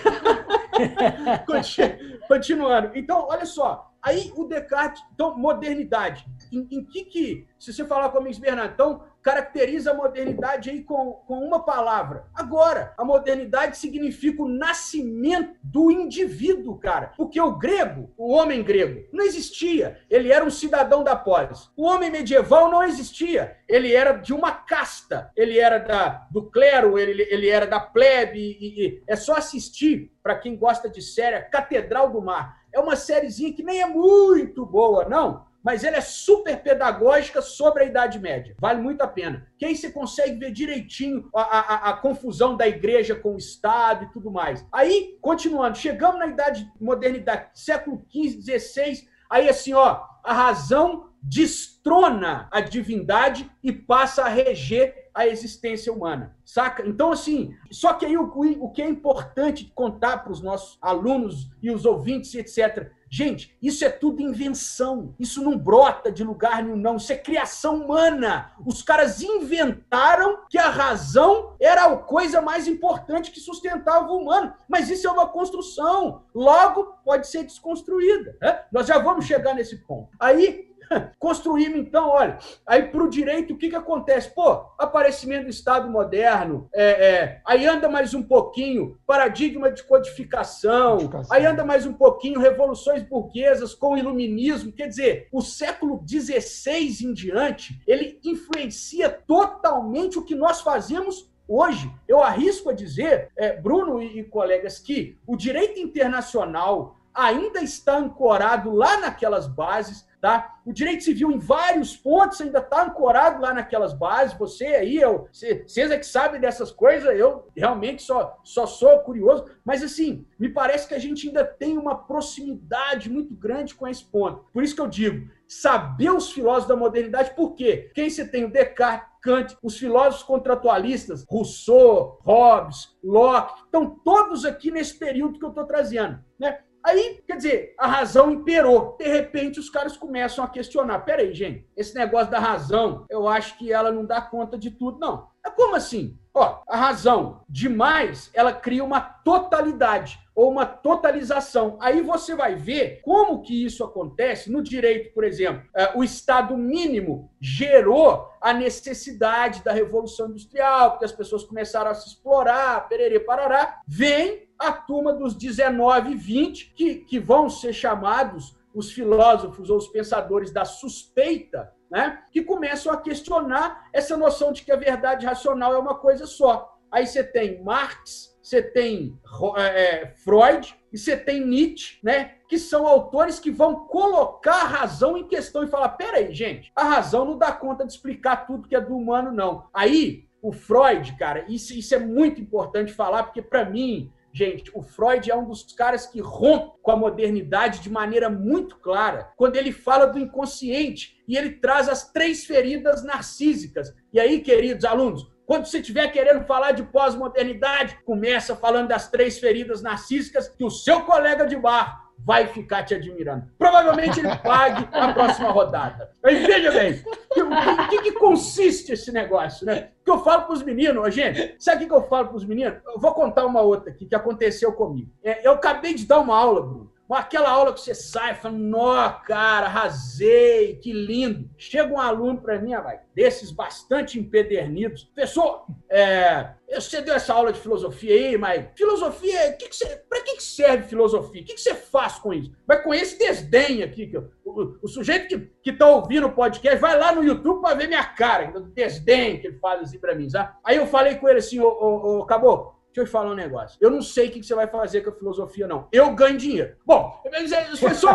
[2.27, 2.91] Continuando.
[2.95, 3.91] Então, olha só.
[4.05, 6.27] Aí o Descartes, então, modernidade.
[6.51, 11.13] Em, em que que, se você falar comigo, Bernardo, então, caracteriza a modernidade aí com,
[11.27, 12.27] com uma palavra.
[12.35, 17.13] Agora, a modernidade significa o nascimento do indivíduo, cara.
[17.17, 19.99] Porque o grego, o homem grego, não existia.
[20.07, 21.71] Ele era um cidadão da polis.
[21.75, 23.57] O homem medieval não existia.
[23.67, 25.31] Ele era de uma casta.
[25.35, 28.37] Ele era da, do clero, ele, ele era da plebe.
[28.37, 32.63] E, e é só assistir, para quem gosta de série, Catedral do Mar.
[32.75, 37.81] É uma sériezinha que nem é muito boa, não mas ela é super pedagógica sobre
[37.81, 38.55] a Idade Média.
[38.59, 39.47] Vale muito a pena.
[39.57, 44.05] Que aí você consegue ver direitinho a, a, a, confusão da igreja com o Estado
[44.05, 44.63] e tudo mais.
[44.71, 52.47] Aí, continuando, chegamos na Idade Modernidade, século XV, XVI, aí assim, ó, a razão destrona
[52.51, 56.85] a divindade e passa a reger a existência humana, saca?
[56.85, 61.49] Então, assim, só que aí o, o que é importante contar para os nossos alunos
[61.63, 65.15] e os ouvintes, etc., Gente, isso é tudo invenção.
[65.17, 66.97] Isso não brota de lugar nenhum, não.
[66.97, 68.51] Isso é criação humana.
[68.65, 74.53] Os caras inventaram que a razão era a coisa mais importante que sustentava o humano.
[74.67, 76.23] Mas isso é uma construção.
[76.35, 78.37] Logo, pode ser desconstruída.
[78.41, 78.63] Né?
[78.69, 80.09] Nós já vamos chegar nesse ponto.
[80.19, 80.74] Aí,
[81.19, 84.33] Construímos, então, olha, aí para o direito, o que, que acontece?
[84.33, 90.97] Pô, aparecimento do Estado moderno, é, é, aí anda mais um pouquinho, paradigma de codificação,
[90.97, 96.03] codificação, aí anda mais um pouquinho, revoluções burguesas com o iluminismo, quer dizer, o século
[96.07, 103.29] XVI em diante, ele influencia totalmente o que nós fazemos Hoje, eu arrisco a dizer,
[103.37, 110.05] é, Bruno e, e colegas, que o direito internacional ainda está ancorado lá naquelas bases,
[110.19, 110.55] tá?
[110.65, 114.37] O direito civil, em vários pontos, ainda está ancorado lá naquelas bases.
[114.37, 119.45] Você aí, eu, vocês é que sabem dessas coisas, eu realmente só, só sou curioso.
[119.63, 124.03] Mas, assim, me parece que a gente ainda tem uma proximidade muito grande com esse
[124.03, 124.45] ponto.
[124.51, 127.91] Por isso que eu digo, saber os filósofos da modernidade, por quê?
[127.93, 134.69] Quem você tem o Descartes, Kant, os filósofos contratualistas, Rousseau, Hobbes, Locke, estão todos aqui
[134.69, 136.23] nesse período que eu estou trazendo.
[136.39, 136.59] Né?
[136.85, 138.95] Aí, quer dizer, a razão imperou.
[138.99, 140.99] De repente, os caras começam a questionar.
[140.99, 144.99] Peraí, gente, esse negócio da razão, eu acho que ela não dá conta de tudo,
[144.99, 145.27] não.
[145.43, 146.15] É como assim?
[146.31, 151.77] Ó, a razão demais, ela cria uma totalidade ou uma totalização.
[151.79, 155.63] Aí você vai ver como que isso acontece no direito, por exemplo.
[155.73, 161.95] É, o Estado mínimo gerou a necessidade da Revolução Industrial, porque as pessoas começaram a
[161.95, 163.79] se explorar, pererê, parará.
[163.87, 169.77] Vem a turma dos 19 e 20, que, que vão ser chamados os filósofos ou
[169.77, 172.23] os pensadores da suspeita, né?
[172.29, 176.77] que começam a questionar essa noção de que a verdade racional é uma coisa só.
[176.91, 179.19] Aí você tem Marx, você tem
[179.57, 182.35] é, Freud e você tem Nietzsche, né?
[182.47, 186.83] Que são autores que vão colocar a razão em questão e falar: peraí, gente, a
[186.83, 189.67] razão não dá conta de explicar tudo que é do humano, não.
[189.73, 194.81] Aí, o Freud, cara, isso, isso é muito importante falar, porque para mim Gente, o
[194.81, 199.55] Freud é um dos caras que rompe com a modernidade de maneira muito clara, quando
[199.55, 203.95] ele fala do inconsciente e ele traz as três feridas narcísicas.
[204.11, 209.37] E aí, queridos alunos, quando você estiver querendo falar de pós-modernidade, começa falando das três
[209.37, 213.45] feridas narcísicas que o seu colega de bar vai ficar te admirando.
[213.57, 216.11] Provavelmente ele pague a próxima rodada.
[216.23, 217.03] Veja bem,
[217.37, 219.89] o que, que, consiste esse negócio, né?
[220.03, 222.79] que eu falo para os meninos, gente, sabe o que eu falo para os meninos?
[222.85, 225.11] Eu vou contar uma outra aqui que aconteceu comigo.
[225.23, 229.09] É, eu acabei de dar uma aula, Bruno, Aquela aula que você sai falando, nó,
[229.09, 231.49] cara, arrasei, que lindo.
[231.57, 235.03] Chega um aluno para mim, vai, desses bastante empedernidos.
[235.03, 240.37] Professor, é, você deu essa aula de filosofia aí, mas filosofia, que que para que,
[240.37, 241.41] que serve filosofia?
[241.41, 242.51] O que, que você faz com isso?
[242.67, 246.79] Mas com esse desdém aqui, que o, o, o sujeito que está ouvindo o podcast,
[246.79, 250.15] vai lá no YouTube para ver minha cara, o desdém que ele faz assim para
[250.15, 250.53] mim, sabe?
[250.63, 253.35] Aí eu falei com ele assim, ô, ô, ô, acabou, Deixa eu te falar um
[253.35, 253.77] negócio.
[253.81, 255.89] Eu não sei o que você vai fazer com a filosofia, não.
[255.91, 256.77] Eu ganho dinheiro.
[256.85, 258.09] Bom, isso foi só.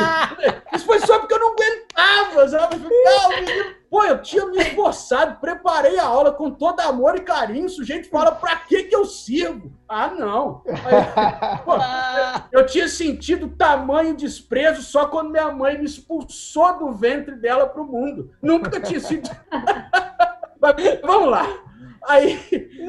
[0.74, 2.76] isso foi só porque eu não aguentava, sabe?
[2.78, 7.66] Não, Pô, eu tinha me esforçado, preparei a aula com todo amor e carinho.
[7.66, 9.70] O sujeito fala, pra que que eu sirvo?
[9.86, 10.62] Ah, não.
[10.66, 11.72] Aí, pô,
[12.50, 17.84] eu tinha sentido tamanho desprezo só quando minha mãe me expulsou do ventre dela pro
[17.84, 18.30] mundo.
[18.40, 19.28] Nunca tinha sido.
[20.58, 21.71] Mas, vamos lá.
[22.04, 22.38] Aí,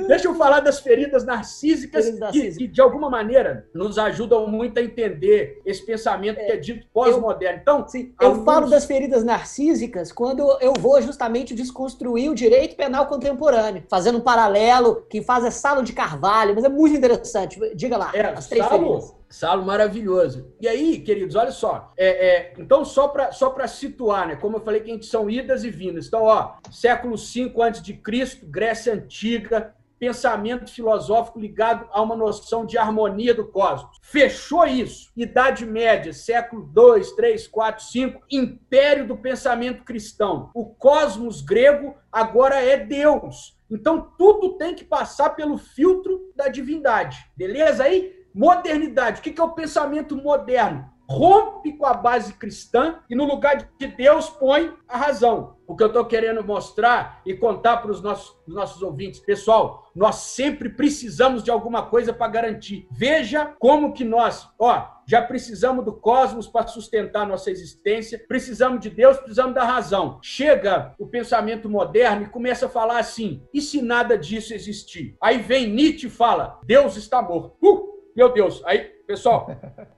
[0.08, 4.84] deixa eu falar das feridas narcísicas que, que, de alguma maneira, nos ajudam muito a
[4.84, 7.60] entender esse pensamento é, que é dito pós-moderno.
[7.62, 8.46] Então, sim, eu alguns...
[8.46, 14.22] falo das feridas narcísicas quando eu vou justamente desconstruir o direito penal contemporâneo, fazendo um
[14.22, 17.60] paralelo que faz é Salo de Carvalho, mas é muito interessante.
[17.76, 19.16] Diga lá, é, as três Salo, feridas.
[19.34, 20.54] Salo maravilhoso.
[20.62, 21.92] E aí, queridos, olha só.
[21.98, 24.36] É, é, então, só para só situar, né?
[24.36, 26.06] Como eu falei que a gente são idas e vindas.
[26.06, 33.34] Então, ó, século V a.C., Grécia Antiga, pensamento filosófico ligado a uma noção de harmonia
[33.34, 33.98] do cosmos.
[34.04, 35.12] Fechou isso.
[35.18, 40.52] Idade Média, século 2, 3, 4, 5, império do pensamento cristão.
[40.54, 43.58] O cosmos grego agora é Deus.
[43.68, 47.18] Então, tudo tem que passar pelo filtro da divindade.
[47.36, 48.23] Beleza aí?
[48.34, 49.20] Modernidade.
[49.20, 50.92] O que é o pensamento moderno?
[51.08, 55.58] Rompe com a base cristã e no lugar de Deus põe a razão.
[55.68, 60.16] O que eu estou querendo mostrar e contar para os nossos, nossos ouvintes, pessoal, nós
[60.16, 62.88] sempre precisamos de alguma coisa para garantir.
[62.90, 68.90] Veja como que nós, ó, já precisamos do cosmos para sustentar nossa existência, precisamos de
[68.90, 70.20] Deus, precisamos da razão.
[70.22, 75.16] Chega o pensamento moderno e começa a falar assim: e se nada disso existir?
[75.22, 77.56] Aí vem Nietzsche e fala: Deus está morto.
[77.62, 77.93] Uh!
[78.16, 79.50] Meu Deus, aí, pessoal,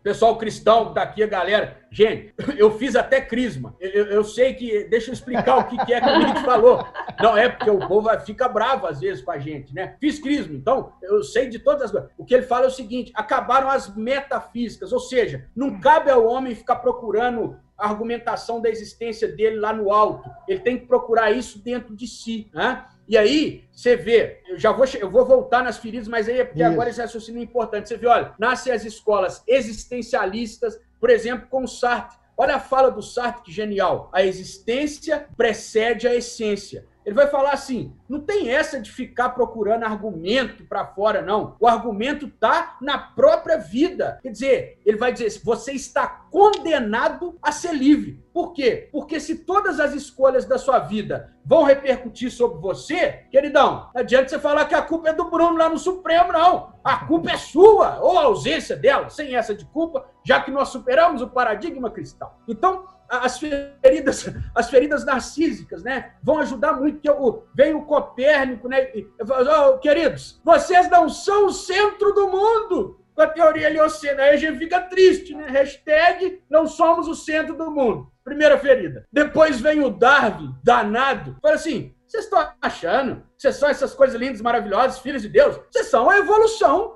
[0.02, 3.76] pessoal cristão daqui, a galera, gente, eu fiz até crisma.
[3.80, 6.86] Eu, eu sei que, deixa eu explicar o que, que é que o Nietzsche falou.
[7.22, 9.98] Não é porque o povo fica bravo às vezes com a gente, né?
[10.00, 12.10] Fiz crisma, então eu sei de todas as coisas.
[12.18, 16.26] O que ele fala é o seguinte: acabaram as metafísicas, ou seja, não cabe ao
[16.26, 20.30] homem ficar procurando a argumentação da existência dele lá no alto.
[20.48, 22.50] Ele tem que procurar isso dentro de si.
[22.54, 22.86] Né?
[23.08, 26.46] E aí, você vê, eu já vou, eu vou voltar nas feridas, mas aí é
[26.46, 26.72] porque Isso.
[26.72, 27.90] agora esse raciocínio é importante.
[27.90, 32.18] Você vê, olha, nascem as escolas existencialistas, por exemplo, com o Sartre.
[32.38, 34.10] Olha a fala do Sartre, que genial.
[34.12, 36.86] A existência precede a essência.
[37.06, 41.56] Ele vai falar assim: não tem essa de ficar procurando argumento para fora, não.
[41.60, 44.20] O argumento tá na própria vida.
[44.24, 48.24] Quer dizer, ele vai dizer: você está condenado a ser livre.
[48.34, 48.90] Por quê?
[48.92, 54.28] Porque se todas as escolhas da sua vida vão repercutir sobre você, queridão, não adianta
[54.28, 56.74] você falar que a culpa é do Bruno lá no Supremo, não.
[56.84, 60.70] A culpa é sua, ou a ausência dela, sem essa de culpa, já que nós
[60.70, 62.30] superamos o paradigma cristão.
[62.48, 66.14] Então, as feridas, as feridas narcísicas, né?
[66.22, 68.92] Vão ajudar muito, que eu, vem o Copérnico, né?
[69.20, 74.24] Oh, queridos, vocês não são o centro do mundo com a teoria heliocena.
[74.24, 75.48] Aí a gente fica triste, né?
[75.48, 78.12] Hashtag não somos o centro do mundo.
[78.24, 79.06] Primeira ferida.
[79.12, 81.38] Depois vem o Darwin, danado.
[81.42, 85.60] Fala assim, vocês estão achando vocês são essas coisas lindas, maravilhosas, filhos de Deus?
[85.72, 86.96] Vocês são a evolução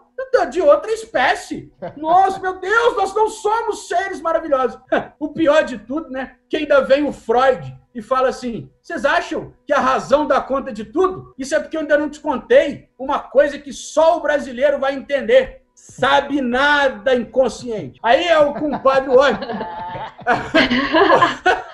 [0.49, 1.71] de outra espécie.
[1.95, 4.79] Nossa, meu Deus, nós não somos seres maravilhosos.
[5.19, 6.35] O pior de tudo, né?
[6.49, 10.71] Que ainda vem o Freud e fala assim: vocês acham que a razão dá conta
[10.71, 11.33] de tudo?
[11.37, 14.95] Isso é porque eu ainda não te contei uma coisa que só o brasileiro vai
[14.95, 15.63] entender.
[15.75, 17.99] Sabe nada inconsciente.
[18.03, 19.39] Aí é o compadre hoje.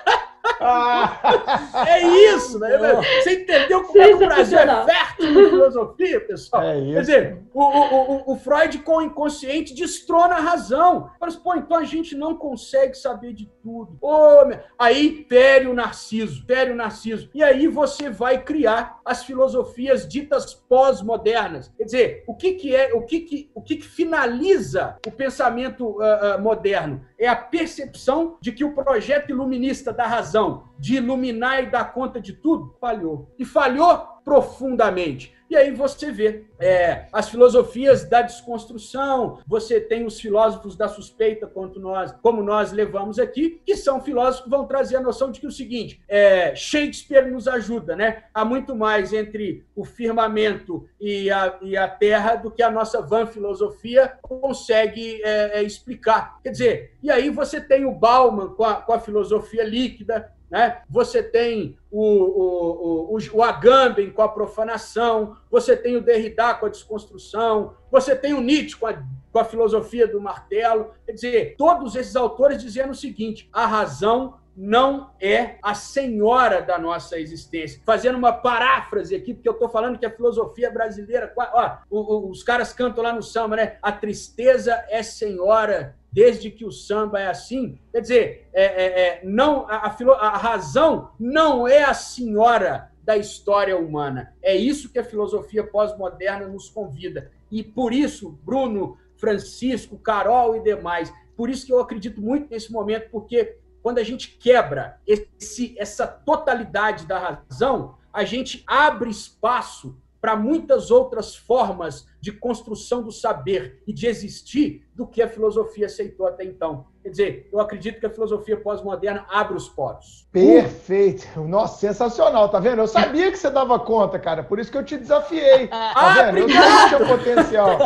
[1.86, 2.02] é
[2.34, 2.78] isso, né?
[3.22, 6.62] Você entendeu como é que o Brasil é fértil de filosofia, pessoal?
[6.62, 6.94] É isso.
[6.94, 11.10] Quer dizer, o, o, o, Freud com o inconsciente destrona a razão.
[11.20, 13.96] Mas, pô, então a gente não consegue saber de tudo.
[14.00, 14.42] Oh,
[14.78, 17.30] aí fere o narciso, fere o narciso.
[17.34, 21.72] E aí você vai criar as filosofias ditas pós-modernas.
[21.76, 25.86] Quer dizer, o que, que é, o que, que, o que, que finaliza o pensamento
[25.86, 27.04] uh, uh, moderno?
[27.18, 32.20] É a percepção de que o projeto iluminista da razão de iluminar e dar conta
[32.20, 33.34] de tudo, falhou.
[33.38, 35.35] E falhou profundamente.
[35.48, 41.46] E aí você vê é, as filosofias da desconstrução, você tem os filósofos da suspeita,
[41.46, 45.40] quanto nós, como nós levamos aqui, que são filósofos que vão trazer a noção de
[45.40, 48.24] que o seguinte, é, Shakespeare nos ajuda, né?
[48.34, 53.00] Há muito mais entre o firmamento e a, e a terra do que a nossa
[53.00, 56.40] van filosofia consegue é, é explicar.
[56.42, 60.82] Quer dizer, e aí você tem o Bauman com a, com a filosofia líquida, né?
[60.88, 66.66] Você tem o, o, o, o Agamben com a profanação, você tem o Derrida com
[66.66, 70.90] a desconstrução, você tem o Nietzsche com a, com a filosofia do martelo.
[71.04, 76.78] Quer dizer, todos esses autores dizendo o seguinte: a razão não é a senhora da
[76.78, 77.80] nossa existência.
[77.84, 82.72] Fazendo uma paráfrase aqui, porque eu estou falando que a filosofia brasileira, ó, os caras
[82.72, 83.76] cantam lá no samba, né?
[83.82, 87.78] A tristeza é senhora desde que o samba é assim.
[87.92, 93.18] Quer dizer, é, é, é não a, a, a razão não é a senhora da
[93.18, 94.34] história humana.
[94.42, 97.30] É isso que a filosofia pós-moderna nos convida.
[97.50, 102.72] E por isso, Bruno, Francisco, Carol e demais, por isso que eu acredito muito nesse
[102.72, 109.94] momento, porque quando a gente quebra esse, essa totalidade da razão, a gente abre espaço
[110.26, 115.86] para muitas outras formas de construção do saber e de existir do que a filosofia
[115.86, 116.86] aceitou até então.
[117.00, 120.26] Quer dizer, eu acredito que a filosofia pós-moderna abre os poros.
[120.32, 121.40] Perfeito.
[121.42, 122.80] Nossa, sensacional, tá vendo?
[122.80, 124.42] Eu sabia que você dava conta, cara.
[124.42, 125.68] Por isso que eu te desafiei.
[125.68, 126.40] Tá ah, vendo?
[126.40, 126.64] Obrigado.
[126.64, 127.78] Eu sabia que tinha potencial.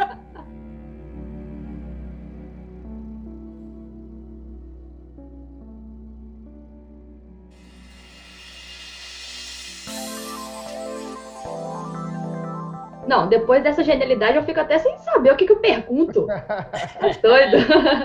[13.16, 16.26] Não, depois dessa genialidade eu fico até sem saber o que, que eu pergunto.
[16.96, 17.56] Tá doido?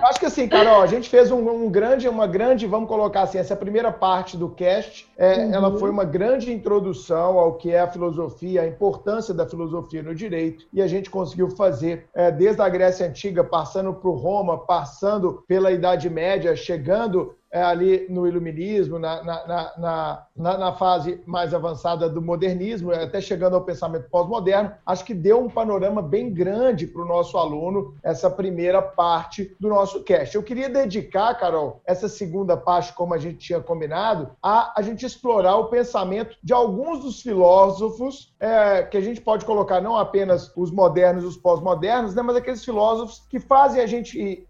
[0.03, 3.37] Acho que assim, Carol, a gente fez um, um, grande, uma grande, vamos colocar assim,
[3.37, 5.53] essa primeira parte do cast, é, uhum.
[5.53, 10.13] ela foi uma grande introdução ao que é a filosofia, a importância da filosofia no
[10.13, 15.43] direito, e a gente conseguiu fazer é, desde a Grécia Antiga, passando por Roma, passando
[15.47, 22.09] pela Idade Média, chegando é, ali no iluminismo, na, na, na, na, fase mais avançada
[22.09, 27.01] do modernismo, até chegando ao pensamento pós-moderno, acho que deu um panorama bem grande para
[27.01, 30.35] o nosso aluno, essa primeira parte do nosso cast.
[30.35, 35.05] Eu queria dedicar, Carol, essa segunda parte, como a gente tinha combinado, a a gente
[35.05, 40.51] explorar o pensamento de alguns dos filósofos, é, que a gente pode colocar não apenas
[40.55, 44.47] os modernos e os pós-modernos, né, mas aqueles filósofos que fazem a gente,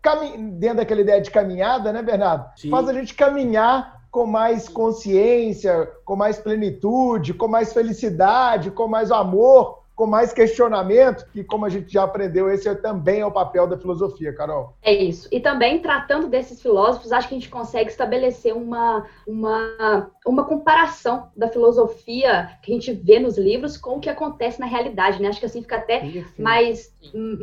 [0.53, 2.49] dentro daquela ideia de caminhada, né, Bernardo?
[2.55, 2.69] Sim.
[2.91, 9.81] A gente caminhar com mais consciência, com mais plenitude, com mais felicidade, com mais amor,
[9.95, 13.67] com mais questionamento, que como a gente já aprendeu, esse é, também é o papel
[13.67, 14.73] da filosofia, Carol.
[14.81, 15.27] É isso.
[15.31, 21.29] E também, tratando desses filósofos, acho que a gente consegue estabelecer uma, uma, uma comparação
[21.37, 25.27] da filosofia que a gente vê nos livros com o que acontece na realidade, né?
[25.27, 26.91] Acho que assim fica até mais,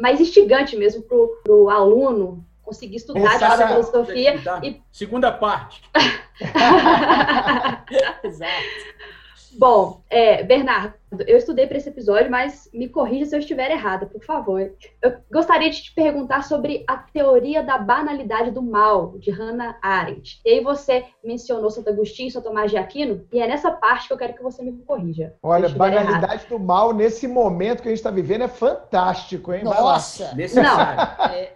[0.03, 4.37] mais instigante mesmo para o aluno conseguir estudar a filosofia.
[4.63, 4.83] E...
[4.93, 5.83] Segunda parte.
[8.23, 8.53] Exato.
[9.57, 10.95] Bom, é, Bernardo,
[11.27, 14.73] eu estudei para esse episódio, mas me corrija se eu estiver errada, por favor.
[15.03, 20.41] Eu gostaria de te perguntar sobre a teoria da banalidade do mal, de Hannah Arendt.
[20.45, 24.13] E aí você mencionou Santo Agostinho, São Tomás de Aquino, e é nessa parte que
[24.13, 25.35] eu quero que você me corrija.
[25.43, 26.49] Olha, banalidade errado.
[26.49, 29.65] do mal, nesse momento que a gente está vivendo, é fantástico, hein?
[29.65, 30.35] Nossa!
[30.37, 31.09] Necessário.
[31.19, 31.25] Não.
[31.25, 31.53] É,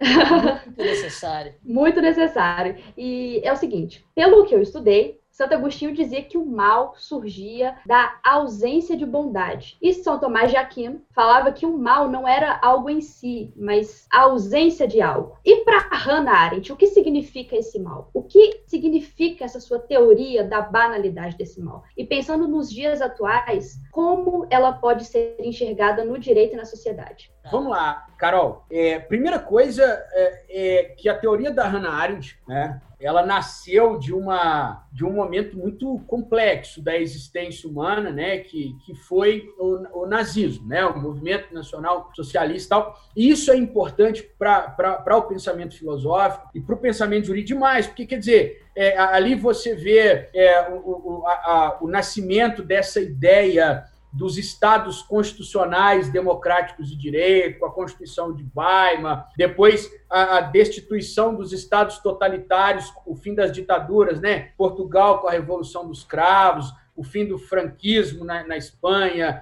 [0.65, 1.53] muito necessário.
[1.63, 2.75] Muito necessário.
[2.97, 7.75] E é o seguinte, pelo que eu estudei, Santo Agostinho dizia que o mal surgia
[7.87, 9.75] da ausência de bondade.
[9.81, 14.07] E São Tomás de Aquino falava que o mal não era algo em si, mas
[14.13, 15.35] a ausência de algo.
[15.43, 18.11] E para Hannah Arendt, o que significa esse mal?
[18.13, 21.83] O que significa essa sua teoria da banalidade desse mal?
[21.97, 27.33] E pensando nos dias atuais, como ela pode ser enxergada no direito e na sociedade?
[27.51, 28.65] Vamos lá, Carol.
[28.69, 34.13] É, primeira coisa é, é, que a teoria da Hannah Arendt, né, ela nasceu de,
[34.13, 40.07] uma, de um momento muito complexo da existência humana, né, que, que foi o, o
[40.07, 42.99] nazismo, né, o movimento nacional socialista e tal.
[43.15, 48.05] E isso é importante para o pensamento filosófico e para o pensamento jurídico demais, porque,
[48.05, 53.83] quer dizer, é, ali você vê é, o, o, a, a, o nascimento dessa ideia
[54.13, 61.51] dos estados constitucionais democráticos de direito, a Constituição de Weimar, depois a, a, destituição dos
[61.51, 64.51] estados totalitários, o fim das ditaduras, né?
[64.55, 69.41] Portugal com a Revolução dos Cravos, o fim do franquismo na, na Espanha,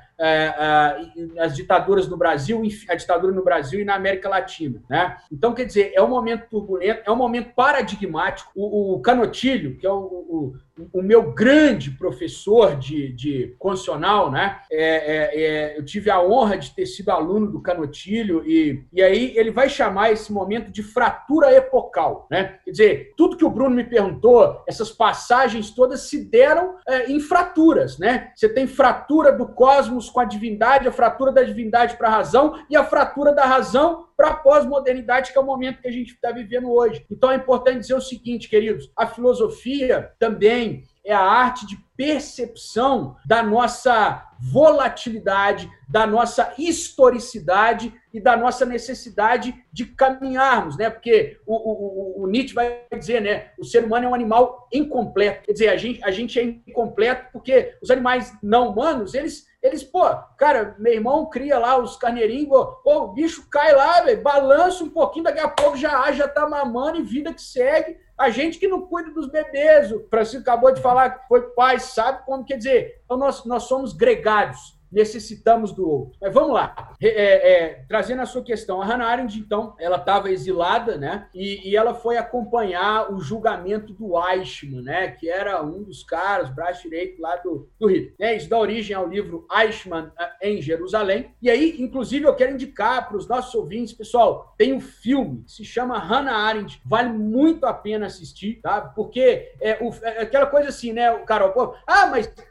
[1.40, 4.82] as ditaduras no Brasil, a ditadura no Brasil e na América Latina.
[4.90, 5.18] Né?
[5.32, 8.52] Então, quer dizer, é um momento turbulento, é um momento paradigmático.
[8.56, 10.54] O, o Canotilho, que é o, o,
[10.94, 14.60] o, meu grande professor de, de constitucional, né?
[14.72, 19.02] É, é, é, eu tive a honra de ter sido aluno do Canotilho, e, e
[19.02, 22.28] aí ele vai chamar esse momento de fratura epocal.
[22.30, 22.60] Né?
[22.64, 27.20] Quer dizer, tudo que o Bruno me perguntou, essas passagens todas se deram é, em
[27.20, 27.98] fraturas.
[27.98, 28.32] Né?
[28.36, 32.64] Você tem fratura do cosmos com a divindade, a fratura da divindade para a razão
[32.70, 36.14] e a fratura da razão para a pós-modernidade, que é o momento que a gente
[36.14, 37.06] está vivendo hoje.
[37.10, 43.16] Então é importante dizer o seguinte, queridos: a filosofia também é a arte de percepção
[43.24, 50.90] da nossa volatilidade, da nossa historicidade e da nossa necessidade de caminharmos, né?
[50.90, 53.52] Porque o, o, o, Nietzsche vai dizer, né?
[53.60, 55.46] O ser humano é um animal incompleto.
[55.46, 59.84] Quer dizer, a gente, a gente é incompleto porque os animais não humanos, eles eles,
[59.84, 60.02] pô,
[60.40, 64.90] cara, meu irmão cria lá os carneirinhos, pô, o bicho cai lá, velho, balança um
[64.90, 67.96] pouquinho, daqui a pouco já, já tá mamando e vida que segue.
[68.22, 71.80] A gente que não cuida dos bebês, o Francisco acabou de falar que foi pai,
[71.80, 73.02] sabe como quer dizer.
[73.04, 76.18] Então nós, nós somos gregários necessitamos do outro.
[76.22, 78.82] Mas vamos lá, é, é, trazendo a sua questão.
[78.82, 81.28] A Hannah Arendt, então, ela estava exilada, né?
[81.34, 85.12] E, e, ela foi acompanhar o julgamento do Eichmann, né?
[85.12, 88.14] Que era um dos caras, braço direito lá do, do Hitler.
[88.20, 88.36] Né?
[88.36, 91.34] Isso dá origem ao livro Eichmann eh, em Jerusalém.
[91.42, 95.52] E aí, inclusive, eu quero indicar para os nossos ouvintes, pessoal, tem um filme que
[95.52, 98.82] se chama Hannah Arendt, vale muito a pena assistir, tá?
[98.82, 102.44] Porque é, o, é aquela coisa assim, né, o Carol, ah, mas é,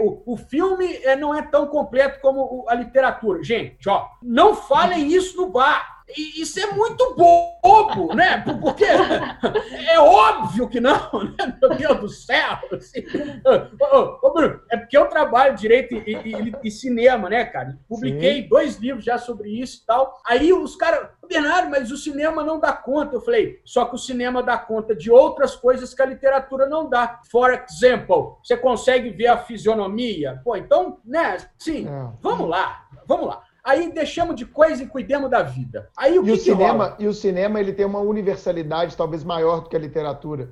[0.00, 3.42] o, o filme é, não é tão completo como a literatura.
[3.42, 5.93] Gente, ó, não falem isso no bar.
[6.16, 8.38] Isso é muito bobo, né?
[8.60, 11.58] Porque é óbvio que não, né?
[11.60, 12.58] Meu Deus do céu!
[12.72, 13.04] Assim.
[14.22, 17.78] Ô, Bruno, é porque eu trabalho direito e, e, e cinema, né, cara?
[17.88, 18.48] Publiquei Sim.
[18.48, 20.20] dois livros já sobre isso e tal.
[20.26, 23.16] Aí os caras, Bernardo, mas o cinema não dá conta.
[23.16, 26.88] Eu falei, só que o cinema dá conta de outras coisas que a literatura não
[26.88, 27.20] dá.
[27.30, 30.40] For example, você consegue ver a fisionomia?
[30.44, 31.38] Pô, então, né?
[31.58, 32.12] Sim, é.
[32.20, 33.42] vamos lá, vamos lá.
[33.64, 35.88] Aí deixamos de coisa e cuidemos da vida.
[35.96, 36.96] Aí o e que o que cinema rola?
[36.98, 40.50] E o cinema ele tem uma universalidade talvez maior do que a literatura.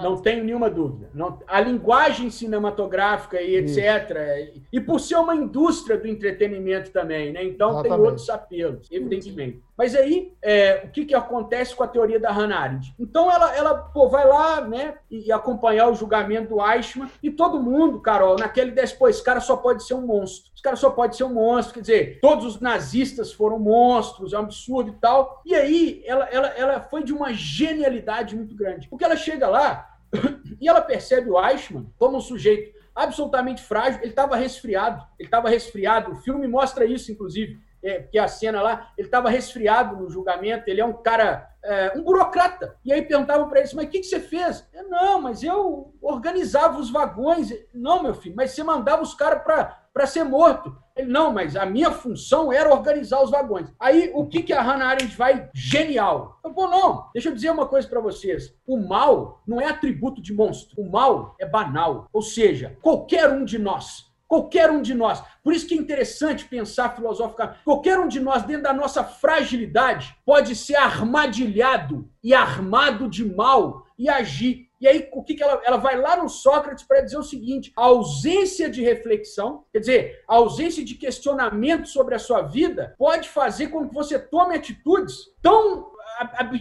[0.00, 1.10] Não tenho nenhuma dúvida.
[1.12, 4.54] Não, a linguagem cinematográfica e etc.
[4.54, 4.66] Isso.
[4.72, 7.42] E por ser uma indústria do entretenimento também, né?
[7.42, 7.96] Então Exatamente.
[7.96, 9.65] tem outros apelos, evidentemente.
[9.76, 12.94] Mas aí, é, o que, que acontece com a teoria da Hannah Arendt?
[12.98, 17.30] Então, ela, ela pô, vai lá né, e, e, acompanhar o julgamento do Eichmann, e
[17.30, 20.50] todo mundo, Carol, naquele desse, pô, esse cara só pode ser um monstro.
[20.54, 21.74] Esse cara só pode ser um monstro.
[21.74, 25.42] Quer dizer, todos os nazistas foram monstros, é um absurdo e tal.
[25.44, 28.88] E aí, ela, ela, ela foi de uma genialidade muito grande.
[28.88, 29.94] Porque ela chega lá
[30.58, 34.00] e ela percebe o Eichmann como um sujeito absolutamente frágil.
[34.00, 35.04] Ele estava resfriado.
[35.18, 36.12] Ele estava resfriado.
[36.12, 37.60] O filme mostra isso, inclusive.
[37.86, 41.92] É, que a cena lá, ele estava resfriado no julgamento, ele é um cara, é,
[41.94, 42.76] um burocrata.
[42.84, 44.68] E aí perguntavam para ele, mas o que, que você fez?
[44.74, 47.52] Eu, não, mas eu organizava os vagões.
[47.72, 50.76] Não, meu filho, mas você mandava os caras para ser morto.
[50.96, 53.72] Ele, não, mas a minha função era organizar os vagões.
[53.78, 56.40] Aí, o que, que a Hannah Arendt vai genial?
[56.42, 58.52] Eu, Pô, não, deixa eu dizer uma coisa para vocês.
[58.66, 60.82] O mal não é atributo de monstro.
[60.82, 62.08] O mal é banal.
[62.12, 65.22] Ou seja, qualquer um de nós Qualquer um de nós.
[65.42, 67.58] Por isso que é interessante pensar filosoficamente.
[67.64, 73.86] Qualquer um de nós, dentro da nossa fragilidade, pode ser armadilhado e armado de mal
[73.98, 74.66] e agir.
[74.80, 77.72] E aí, o que, que ela, ela vai lá no Sócrates para dizer o seguinte:
[77.76, 83.28] a ausência de reflexão, quer dizer, a ausência de questionamento sobre a sua vida, pode
[83.28, 85.92] fazer com que você tome atitudes tão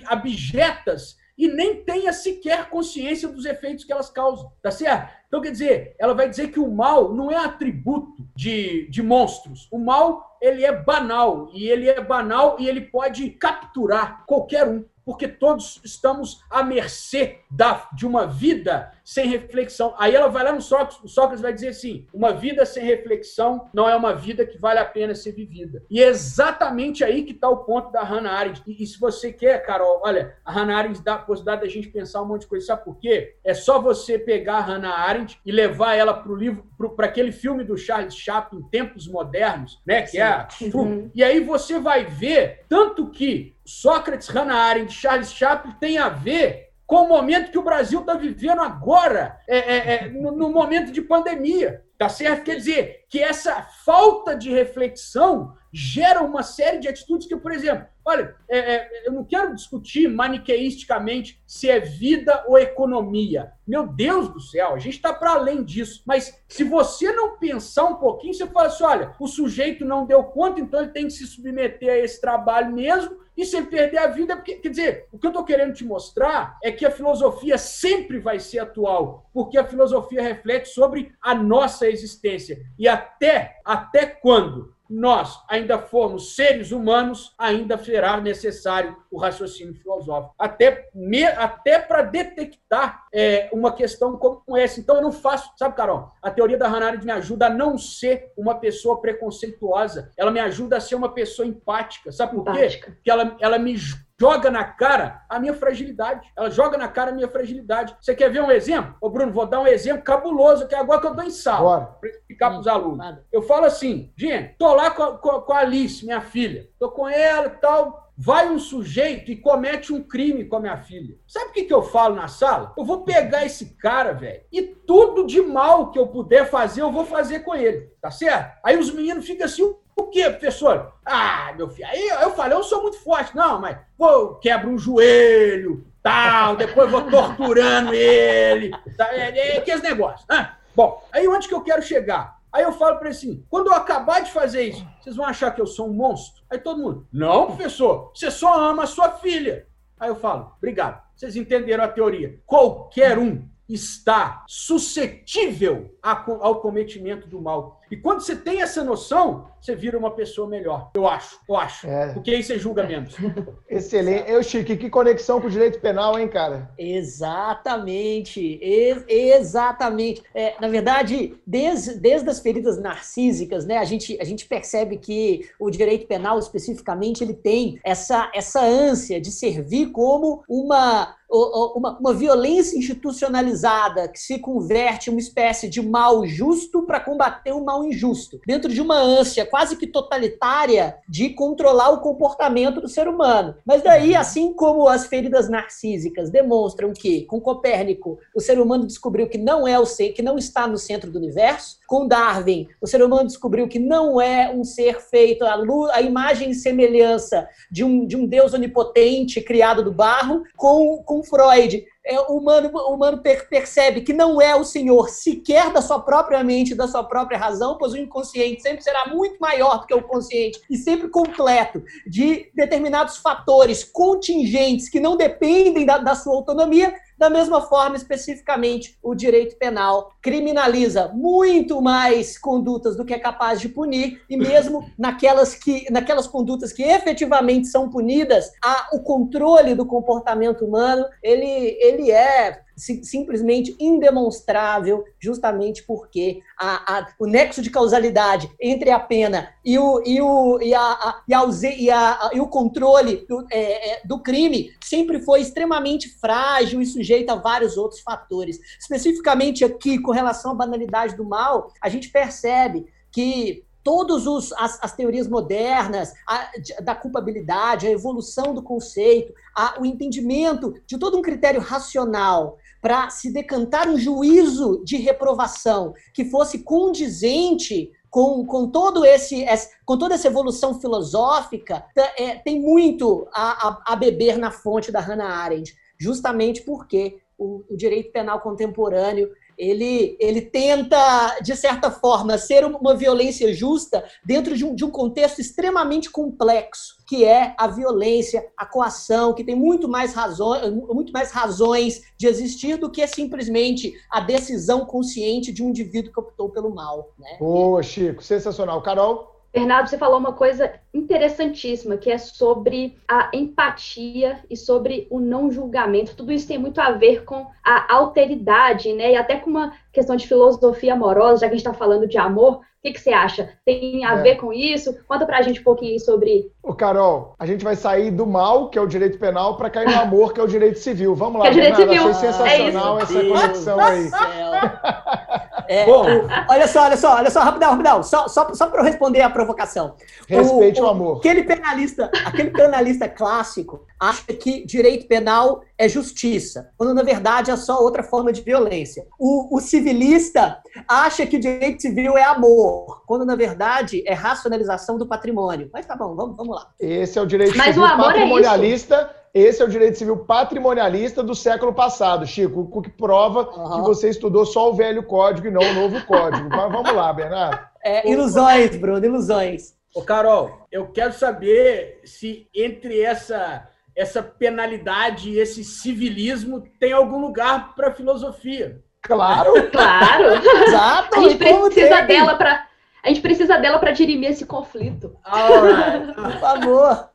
[0.05, 5.13] abjetas e nem tenha sequer consciência dos efeitos que elas causam, tá certo?
[5.27, 9.67] Então, quer dizer, ela vai dizer que o mal não é atributo de, de monstros.
[9.71, 14.85] O mal, ele é banal, e ele é banal e ele pode capturar qualquer um
[15.05, 19.93] porque todos estamos à mercê da, de uma vida sem reflexão.
[19.99, 23.69] Aí ela vai lá no Sócrates, o Sócrates vai dizer assim: uma vida sem reflexão
[23.71, 25.83] não é uma vida que vale a pena ser vivida.
[25.89, 28.63] E é exatamente aí que está o ponto da Hannah Arendt.
[28.65, 31.89] E, e, se você quer, Carol, olha, a Hannah Arendt dá a possibilidade da gente
[31.89, 32.65] pensar um monte de coisa.
[32.65, 33.35] Sabe por quê?
[33.43, 37.31] É só você pegar a Hannah Arendt e levar ela para o livro, para aquele
[37.31, 40.01] filme do Charles Chaplin, Tempos Modernos, né?
[40.01, 40.71] Que é Sim.
[40.73, 40.75] é.
[40.75, 41.11] Uhum.
[41.13, 46.65] E aí você vai ver tanto que Sócrates, Hannah Arendt, Charles Chaplin tem a ver
[46.85, 50.91] com o momento que o Brasil está vivendo agora, é, é, é, no, no, momento
[50.91, 51.83] de pandemia.
[51.97, 52.43] Tá certo?
[52.43, 57.87] Quer dizer, que essa falta de reflexão gera uma série de atitudes que, por exemplo,
[58.03, 63.53] olha, é, é, eu não quero discutir maniqueisticamente se é vida ou economia.
[63.65, 66.03] Meu Deus do céu, a gente está para além disso.
[66.05, 70.21] Mas se você não pensar um pouquinho, você fala assim: olha, o sujeito não deu
[70.25, 74.07] conta, então ele tem que se submeter a esse trabalho mesmo e sem perder a
[74.07, 77.57] vida, porque, quer dizer, o que eu estou querendo te mostrar é que a filosofia
[77.57, 82.59] sempre vai ser atual, porque a filosofia reflete sobre a nossa existência.
[82.77, 90.35] E até, até quando nós ainda formos seres humanos, ainda será necessário o raciocínio filosófico.
[90.37, 90.89] Até,
[91.37, 94.79] até para detectar é, uma questão como essa.
[94.79, 95.51] Então, eu não faço.
[95.57, 96.11] Sabe, Carol?
[96.21, 100.11] A teoria da Hannah Arendt me ajuda a não ser uma pessoa preconceituosa.
[100.17, 102.11] Ela me ajuda a ser uma pessoa empática.
[102.11, 102.79] Sabe por quê?
[102.83, 103.73] Porque ela, ela me
[104.19, 106.31] joga na cara a minha fragilidade.
[106.35, 107.95] Ela joga na cara a minha fragilidade.
[107.99, 108.95] Você quer ver um exemplo?
[109.01, 111.97] Ô, Bruno, vou dar um exemplo cabuloso, que é agora que eu dou em sala,
[111.99, 113.17] para explicar para os alunos.
[113.31, 116.69] Eu falo assim, gente, tô lá com a, com a Alice, minha filha.
[116.79, 118.05] Tô com ela e tal.
[118.17, 121.17] Vai um sujeito e comete um crime com a minha filha.
[121.27, 122.73] Sabe o que, que eu falo na sala?
[122.77, 126.93] Eu vou pegar esse cara, velho, e tudo de mal que eu puder fazer, eu
[126.93, 127.91] vou fazer com ele.
[128.01, 128.57] Tá certo?
[128.63, 130.93] Aí os meninos ficam assim, o que, professor?
[131.05, 133.35] Ah, meu filho, aí eu falei, eu sou muito forte.
[133.35, 139.81] Não, mas vou, quebro um joelho, tal, depois vou torturando ele, tá, é, é, aqueles
[139.81, 140.27] negócios.
[140.29, 140.53] Né?
[140.75, 142.35] Bom, aí onde que eu quero chegar?
[142.51, 145.51] Aí eu falo para ele assim, quando eu acabar de fazer isso, vocês vão achar
[145.51, 146.43] que eu sou um monstro?
[146.49, 149.67] Aí todo mundo, não, professor, você só ama a sua filha.
[149.99, 152.39] Aí eu falo, obrigado, vocês entenderam a teoria.
[152.45, 157.81] Qualquer um está suscetível ao cometimento do mal.
[157.95, 160.91] E quando você tem essa noção, você vira uma pessoa melhor.
[160.95, 161.87] Eu acho, eu acho.
[161.87, 162.11] É.
[162.11, 163.15] Porque aí você julga menos.
[163.69, 164.29] Excelente.
[164.29, 166.69] Eu, Chico, que conexão com o direito penal, hein, cara?
[166.77, 168.59] Exatamente.
[168.61, 170.21] Ex exatamente.
[170.33, 175.49] É, na verdade, desde, desde as feridas narcísicas, né, a gente, a gente percebe que
[175.57, 182.13] o direito penal, especificamente, ele tem essa, essa ânsia de servir como uma uma, uma,
[182.13, 187.83] violência institucionalizada que se converte em uma espécie de mal justo para combater o mal
[187.87, 193.55] injusto, dentro de uma ânsia quase que totalitária de controlar o comportamento do ser humano.
[193.65, 194.19] Mas daí, uhum.
[194.19, 199.67] assim como as feridas narcísicas demonstram que, com Copérnico, o ser humano descobriu que não
[199.67, 203.27] é o ser, que não está no centro do universo, com Darwin, o ser humano
[203.27, 208.05] descobriu que não é um ser feito à, luz, à imagem e semelhança de um,
[208.05, 213.49] de um Deus onipotente criado do barro, com, com Freud, é, o humano, humano per
[213.49, 217.77] percebe que não é o senhor sequer da sua própria mente, da sua própria razão,
[217.77, 222.49] pois o inconsciente sempre será muito maior do que o consciente e sempre completo de
[222.53, 229.15] determinados fatores contingentes que não dependem da, da sua autonomia, da mesma forma, especificamente, o
[229.15, 235.55] direito penal criminaliza muito mais condutas do que é capaz de punir, e mesmo naquelas,
[235.55, 242.11] que, naquelas condutas que efetivamente são punidas, a, o controle do comportamento humano ele, ele
[242.11, 249.79] é simplesmente indemonstrável, justamente porque a, a, o nexo de causalidade entre a pena e
[249.79, 251.43] o, e o, e a, a, e a,
[251.77, 256.85] e a, e o controle do, é, é, do crime sempre foi extremamente frágil e
[256.85, 258.59] sujeito a vários outros fatores.
[258.79, 264.25] Especificamente aqui, com relação à banalidade do mal, a gente percebe que todas
[264.57, 266.49] as, as, teorias modernas a,
[266.81, 273.09] da culpabilidade, a evolução do conceito, a, o entendimento de todo um critério racional para
[273.09, 279.43] se decantar um juízo de reprovação que fosse condizente com, com, todo esse,
[279.83, 281.83] com toda essa evolução filosófica,
[282.15, 287.63] é, tem muito a, a, a, beber na fonte da Hannah Arendt, justamente porque o,
[287.67, 294.55] o direito penal contemporâneo ele, ele tenta, de certa forma, ser uma violência justa dentro
[294.55, 299.55] de um, de um contexto extremamente complexo, que é a violência, a coação, que tem
[299.55, 305.63] muito mais, razões, muito mais razões de existir do que simplesmente a decisão consciente de
[305.63, 307.13] um indivíduo que optou pelo mal.
[307.17, 307.37] Né?
[307.39, 308.81] Boa, Chico, sensacional.
[308.81, 309.35] Carol?
[309.55, 315.51] Bernardo, você falou uma coisa interessantíssima, que é sobre a empatia e sobre o não
[315.51, 316.15] julgamento.
[316.15, 319.11] Tudo isso tem muito a ver com a alteridade, né?
[319.11, 322.17] E até com uma questão de filosofia amorosa, já que a gente está falando de
[322.17, 323.49] amor, que, que você acha?
[323.65, 324.21] Tem a é.
[324.21, 324.95] ver com isso?
[325.07, 326.51] Conta pra gente um pouquinho sobre.
[326.61, 329.89] Ô, Carol, a gente vai sair do mal, que é o direito penal, para cair
[329.89, 331.15] no amor, que é o direito civil.
[331.15, 332.09] Vamos lá, que é direito civil.
[332.09, 334.09] Achei sensacional é essa conexão aí.
[335.67, 336.05] É, Bom,
[336.47, 338.03] olha só, olha só, olha só, rapidão, rapidão.
[338.03, 339.95] Só, só, só para eu responder a provocação.
[340.27, 341.17] Respeite o, o, amor.
[341.17, 347.55] Aquele penalista, aquele penalista clássico acha que direito penal é justiça, quando na verdade é
[347.55, 349.05] só outra forma de violência.
[349.19, 355.05] O, o civilista acha que direito civil é amor, quando na verdade é racionalização do
[355.05, 355.69] patrimônio.
[355.73, 356.67] Mas tá bom, vamos, vamos lá.
[356.79, 358.95] Esse é o direito Mas civil o amor patrimonialista.
[359.21, 363.75] É esse é o direito civil patrimonialista do século passado, Chico, o que prova uhum.
[363.75, 366.47] que você estudou só o velho código e não o novo código.
[366.49, 367.59] Mas vamos lá, Bernardo.
[367.83, 369.75] É, ilusões, Bruno, ilusões.
[369.95, 377.17] Ô, Carol, eu quero saber se entre essa essa penalidade e esse civilismo tem algum
[377.17, 378.83] lugar para a filosofia.
[379.01, 380.33] Claro, claro.
[380.67, 381.17] Exato.
[381.17, 382.67] A gente precisa dela para
[383.01, 385.15] a gente precisa dela para dirimir esse conflito.
[385.25, 386.11] Right.
[386.13, 387.09] Por favor.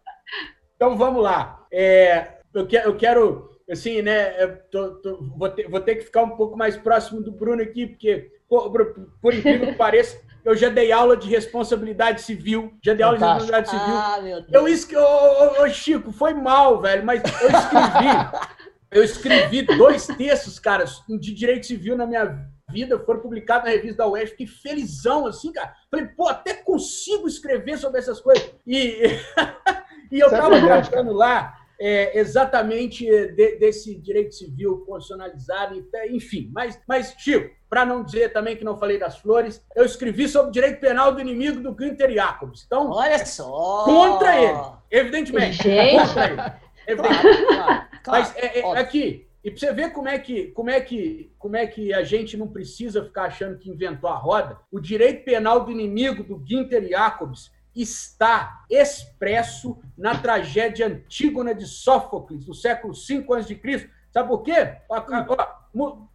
[0.75, 1.67] Então vamos lá.
[1.71, 4.47] É, eu, quero, eu quero, assim, né?
[4.71, 7.89] Tô, tô, vou, ter, vou ter que ficar um pouco mais próximo do Bruno aqui,
[7.89, 12.73] porque, por, por incrível que pareça, eu já dei aula de responsabilidade civil.
[12.83, 13.95] Já dei aula de responsabilidade civil.
[13.97, 14.53] Ah, meu Deus.
[14.53, 15.03] Eu escrevi.
[15.03, 18.31] Ô, ô, Chico, foi mal, velho, mas eu escrevi.
[18.91, 22.39] eu escrevi dois textos, cara, de direito civil na minha
[22.71, 24.31] vida, foram publicados na revista da UEF.
[24.31, 25.75] Fiquei felizão, assim, cara.
[25.91, 28.51] Falei, pô, até consigo escrever sobre essas coisas.
[28.67, 29.19] E,
[30.11, 36.51] e eu estava é tratando lá é, exatamente de, desse direito civil constitucionalizado, enfim.
[36.53, 40.53] Mas, mas Chico, para não dizer também que não falei das flores, eu escrevi sobre
[40.53, 42.65] direito penal do inimigo do Günther Jacobs.
[42.67, 43.85] Então, olha só!
[43.85, 45.63] Contra ele, evidentemente.
[45.63, 46.07] Gente.
[46.07, 46.43] Contra ele.
[46.87, 47.47] Evidentemente.
[47.47, 50.81] Claro, claro, mas é, é, aqui, e para você ver como é, que, como, é
[50.81, 54.79] que, como é que a gente não precisa ficar achando que inventou a roda, o
[54.79, 62.55] direito penal do inimigo do Günther Jacobs está expresso na tragédia Antígona de Sófocles, do
[62.55, 63.91] século V a.C.
[64.13, 64.77] Sabe por quê?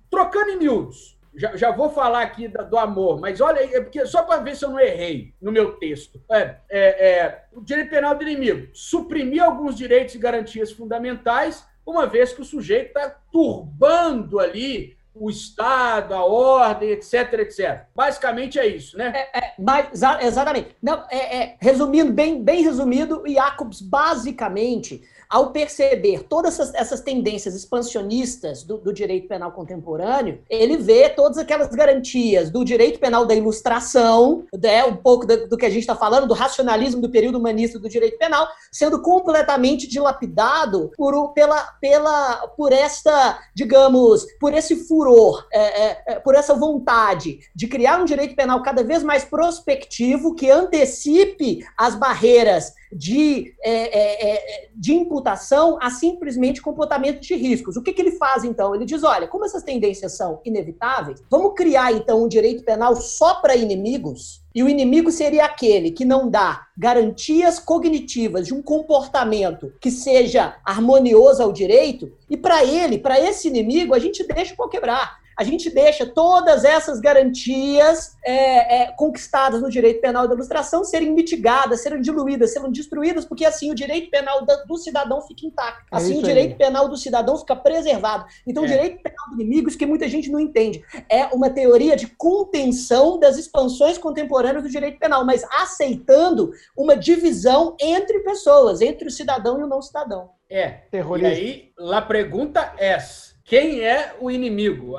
[0.10, 1.16] Trocando em miúdos.
[1.38, 4.56] Já, já vou falar aqui do amor, mas olha aí, é porque, só para ver
[4.56, 6.22] se eu não errei no meu texto.
[6.32, 12.08] É, é, é, o direito penal do inimigo suprimir alguns direitos e garantias fundamentais, uma
[12.08, 17.86] vez que o sujeito está turbando ali o Estado, a ordem, etc, etc.
[17.96, 19.14] Basicamente é isso, né?
[19.16, 20.76] É, é, mas, exatamente.
[20.82, 27.56] Não, é, é, resumindo, bem, bem resumido, Jacobs basicamente ao perceber todas essas, essas tendências
[27.56, 33.36] expansionistas do, do, direito penal contemporâneo, ele vê todas aquelas garantias do direito penal da
[33.36, 37.38] ilustração, né, um pouco do, do que a gente está falando, do racionalismo do período
[37.38, 44.76] humanista do direito penal, sendo completamente dilapidado por, pela, pela, por esta, digamos, por esse
[44.76, 49.26] furor, é, é, é, por essa vontade de criar um direito penal cada vez mais
[49.26, 57.36] prospectivo que antecipe as barreiras de, é, é, é, de imputação a simplesmente comportamento de
[57.36, 57.76] riscos.
[57.76, 58.74] O que, que ele faz, então?
[58.74, 63.36] Ele diz: olha, como essas tendências são inevitáveis, vamos criar, então, um direito penal só
[63.36, 64.44] para inimigos.
[64.54, 70.56] E o inimigo seria aquele que não dá garantias cognitivas de um comportamento que seja
[70.64, 75.25] harmonioso ao direito, e para ele, para esse inimigo, a gente deixa o pau quebrar.
[75.38, 81.12] A gente deixa todas essas garantias é, é, conquistadas no direito penal da ilustração serem
[81.12, 85.86] mitigadas, serem diluídas, serem destruídas, porque assim o direito penal do cidadão fica intacto.
[85.92, 86.58] É assim o direito aí.
[86.58, 88.26] penal do cidadão fica preservado.
[88.48, 88.70] Então, o é.
[88.70, 93.20] direito penal do inimigo, isso que muita gente não entende, é uma teoria de contenção
[93.20, 99.60] das expansões contemporâneas do direito penal, mas aceitando uma divisão entre pessoas, entre o cidadão
[99.60, 100.30] e o não cidadão.
[100.50, 100.70] É.
[100.92, 101.34] Terrorista.
[101.34, 102.98] E aí, a pergunta é:
[103.46, 104.96] quem é o inimigo?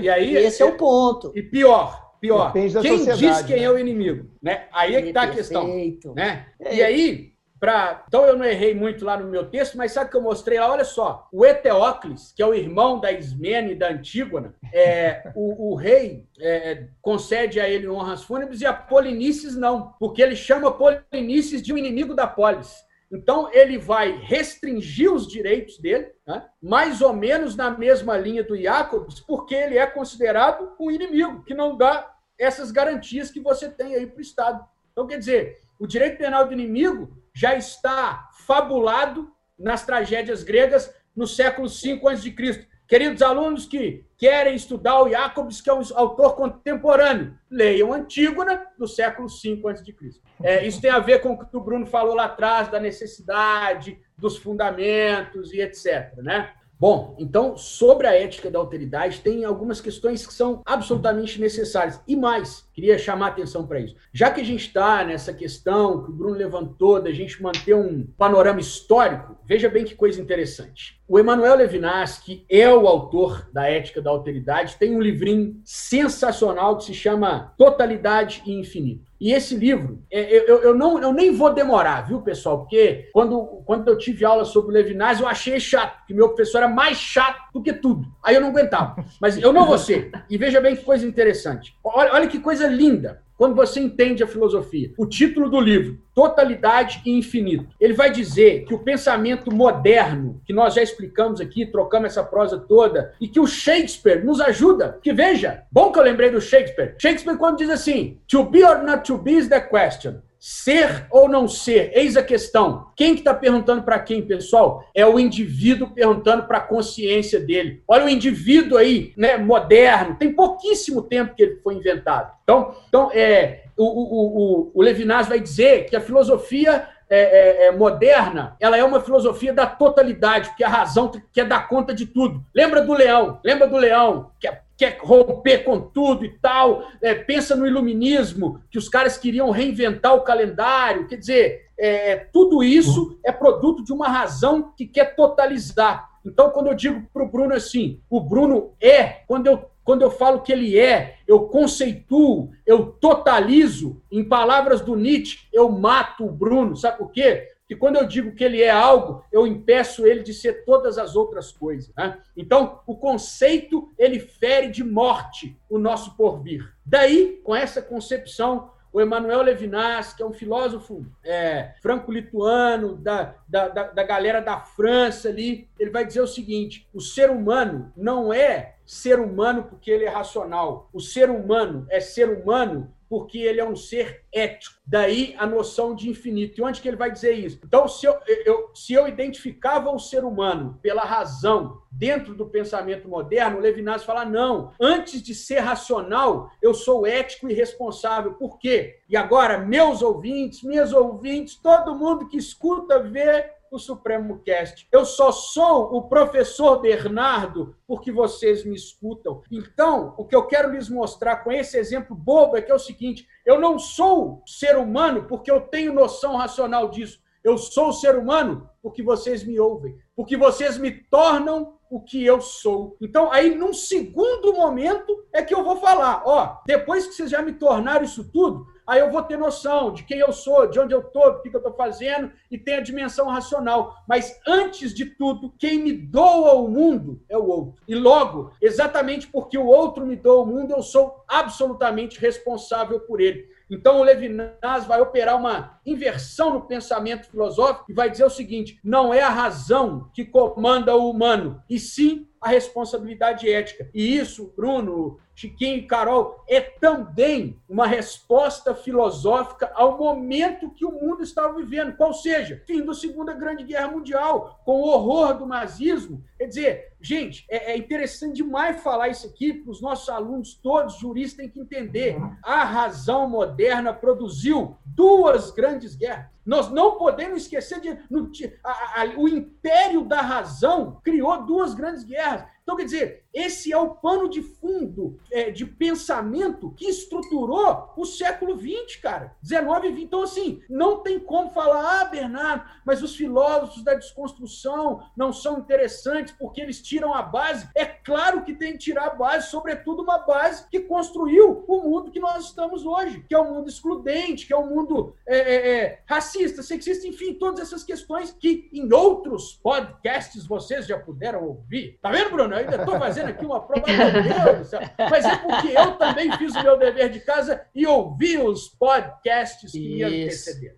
[0.00, 1.32] E aí, Esse é, é o ponto.
[1.34, 2.52] E pior, pior.
[2.52, 3.64] Quem diz quem né?
[3.64, 4.30] é o inimigo?
[4.40, 4.66] Né?
[4.72, 5.66] Aí é que está a questão.
[6.14, 6.46] Né?
[6.60, 6.76] É.
[6.76, 8.04] E aí, pra...
[8.06, 10.60] então eu não errei muito lá no meu texto, mas sabe o que eu mostrei
[10.60, 10.70] lá?
[10.70, 15.72] Olha só, o Eteócles, que é o irmão da Ismene e da Antígona, é, o,
[15.72, 20.70] o rei é, concede a ele honras fúnebres e a Polinices não, porque ele chama
[20.70, 22.86] Polinices de um inimigo da polis.
[23.10, 26.46] Então, ele vai restringir os direitos dele, né?
[26.60, 31.54] mais ou menos na mesma linha do Jacobs, porque ele é considerado um inimigo, que
[31.54, 34.64] não dá essas garantias que você tem aí para o Estado.
[34.92, 41.26] Então, quer dizer, o direito penal do inimigo já está fabulado nas tragédias gregas no
[41.26, 42.68] século V a.C.
[42.88, 48.88] Queridos alunos que querem estudar o Jacobs, que é um autor contemporâneo, leiam Antígona, do
[48.88, 49.94] século V a.C.
[50.42, 54.00] É, isso tem a ver com o que o Bruno falou lá atrás, da necessidade,
[54.16, 56.16] dos fundamentos e etc.
[56.16, 56.50] Né?
[56.80, 62.00] Bom, então, sobre a ética da alteridade, tem algumas questões que são absolutamente necessárias.
[62.06, 63.96] E mais, queria chamar a atenção para isso.
[64.12, 68.06] Já que a gente está nessa questão que o Bruno levantou, da gente manter um
[68.16, 71.02] panorama histórico, veja bem que coisa interessante.
[71.08, 76.76] O Emanuel Levinas, que é o autor da Ética da Alteridade, tem um livrinho sensacional
[76.76, 79.07] que se chama Totalidade e Infinito.
[79.20, 82.60] E esse livro, é, eu, eu, não, eu nem vou demorar, viu, pessoal?
[82.60, 86.58] Porque quando, quando eu tive aula sobre o Levinas, eu achei chato, que meu professor
[86.58, 88.06] era mais chato do que tudo.
[88.22, 89.04] Aí eu não aguentava.
[89.20, 90.12] Mas eu não vou ser.
[90.30, 91.76] E veja bem que coisa interessante.
[91.82, 94.92] Olha, olha que coisa linda quando você entende a filosofia.
[94.98, 97.68] O título do livro, Totalidade e Infinito.
[97.80, 102.58] Ele vai dizer que o pensamento moderno, que nós já explicamos aqui, trocamos essa prosa
[102.58, 104.98] toda, e que o Shakespeare nos ajuda.
[105.00, 106.96] Que veja, bom que eu lembrei do Shakespeare.
[106.98, 110.16] Shakespeare, quando diz assim: To be or not to be is the question.
[110.50, 111.92] Ser ou não ser?
[111.94, 112.86] Eis a questão.
[112.96, 114.82] Quem que está perguntando para quem, pessoal?
[114.94, 117.82] É o indivíduo perguntando para a consciência dele.
[117.86, 120.16] Olha o indivíduo aí, né, moderno.
[120.18, 122.32] Tem pouquíssimo tempo que ele foi inventado.
[122.44, 127.66] Então, então é, o, o, o, o Levinas vai dizer que a filosofia é, é,
[127.66, 132.06] é, moderna, ela é uma filosofia da totalidade, porque a razão quer dar conta de
[132.06, 132.42] tudo.
[132.54, 133.38] Lembra do leão?
[133.44, 134.30] Lembra do leão?
[134.40, 139.18] Que é quer romper com tudo e tal, é, pensa no iluminismo, que os caras
[139.18, 141.08] queriam reinventar o calendário.
[141.08, 146.08] Quer dizer, é, tudo isso é produto de uma razão que quer totalizar.
[146.24, 150.12] Então, quando eu digo para o Bruno assim, o Bruno é, quando eu, quando eu
[150.12, 156.30] falo que ele é, eu conceituo, eu totalizo, em palavras do Nietzsche, eu mato o
[156.30, 156.76] Bruno.
[156.76, 157.48] Sabe por quê?
[157.68, 161.14] Que quando eu digo que ele é algo, eu impeço ele de ser todas as
[161.14, 161.92] outras coisas.
[161.94, 162.18] Né?
[162.34, 166.74] Então, o conceito, ele fere de morte o nosso porvir.
[166.84, 173.68] Daí, com essa concepção, o Emmanuel Levinas, que é um filósofo é, franco-lituano, da, da,
[173.68, 178.32] da, da galera da França ali, ele vai dizer o seguinte: o ser humano não
[178.32, 180.88] é ser humano porque ele é racional.
[180.90, 184.76] O ser humano é ser humano porque ele é um ser ético.
[184.86, 186.58] Daí a noção de infinito.
[186.58, 187.58] E onde que ele vai dizer isso?
[187.64, 193.08] Então, se eu, eu, se eu identificava o ser humano pela razão dentro do pensamento
[193.08, 198.34] moderno, Levinas fala: não, antes de ser racional, eu sou ético e responsável.
[198.34, 198.98] Por quê?
[199.08, 204.86] E agora, meus ouvintes, minhas ouvintes, todo mundo que escuta, vê o Supremo Cast.
[204.90, 209.42] Eu só sou o professor Bernardo porque vocês me escutam.
[209.50, 212.78] Então, o que eu quero lhes mostrar com esse exemplo bobo é que é o
[212.78, 217.20] seguinte: eu não sou ser humano porque eu tenho noção racional disso.
[217.42, 222.40] Eu sou ser humano porque vocês me ouvem, porque vocês me tornam o que eu
[222.40, 222.96] sou.
[223.00, 227.40] Então, aí, num segundo momento, é que eu vou falar: ó, depois que vocês já
[227.40, 230.94] me tornaram isso tudo, aí eu vou ter noção de quem eu sou, de onde
[230.94, 233.94] eu estou, do que eu estou fazendo e tem a dimensão racional.
[234.08, 237.82] Mas antes de tudo, quem me doa o mundo é o outro.
[237.86, 243.20] E logo, exatamente porque o outro me doa o mundo, eu sou absolutamente responsável por
[243.20, 243.46] ele.
[243.70, 248.80] Então, o Levinas vai operar uma inversão no pensamento filosófico e vai dizer o seguinte:
[248.82, 253.88] não é a razão que comanda o humano, e sim a responsabilidade ética.
[253.92, 260.92] E isso, Bruno, Chiquinho e Carol, é também uma resposta filosófica ao momento que o
[260.92, 265.46] mundo estava vivendo, qual seja, fim da Segunda Grande Guerra Mundial, com o horror do
[265.46, 266.24] nazismo.
[266.36, 270.98] Quer dizer, gente, é, é interessante demais falar isso aqui para os nossos alunos, todos
[270.98, 272.16] juristas têm que entender.
[272.42, 276.37] A razão moderna produziu duas grandes guerras.
[276.48, 277.98] Nós não podemos esquecer de.
[278.08, 278.32] No,
[278.64, 282.48] a, a, o império da razão criou duas grandes guerras.
[282.62, 288.04] Então, quer dizer, esse é o pano de fundo é, de pensamento que estruturou o
[288.04, 289.36] século XX, cara.
[289.42, 290.04] 19 e 20.
[290.04, 295.58] Então, assim, não tem como falar, ah, Bernardo, mas os filósofos da desconstrução não são
[295.58, 297.68] interessantes porque eles tiram a base.
[297.74, 302.10] É claro que tem que tirar a base, sobretudo uma base que construiu o mundo
[302.10, 305.76] que nós estamos hoje, que é um mundo excludente, que é um mundo é, é,
[305.76, 311.98] é racista, sexista, enfim, todas essas questões que em outros podcasts vocês já puderam ouvir.
[312.02, 312.48] Tá vendo, Bruno?
[312.54, 314.80] ainda estou fazendo aqui uma prova, meu Deus do céu.
[315.10, 319.72] Mas é porque eu também fiz o meu dever de casa e ouvi os podcasts
[319.72, 320.76] que me antecederam.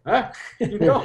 [0.60, 1.02] Então,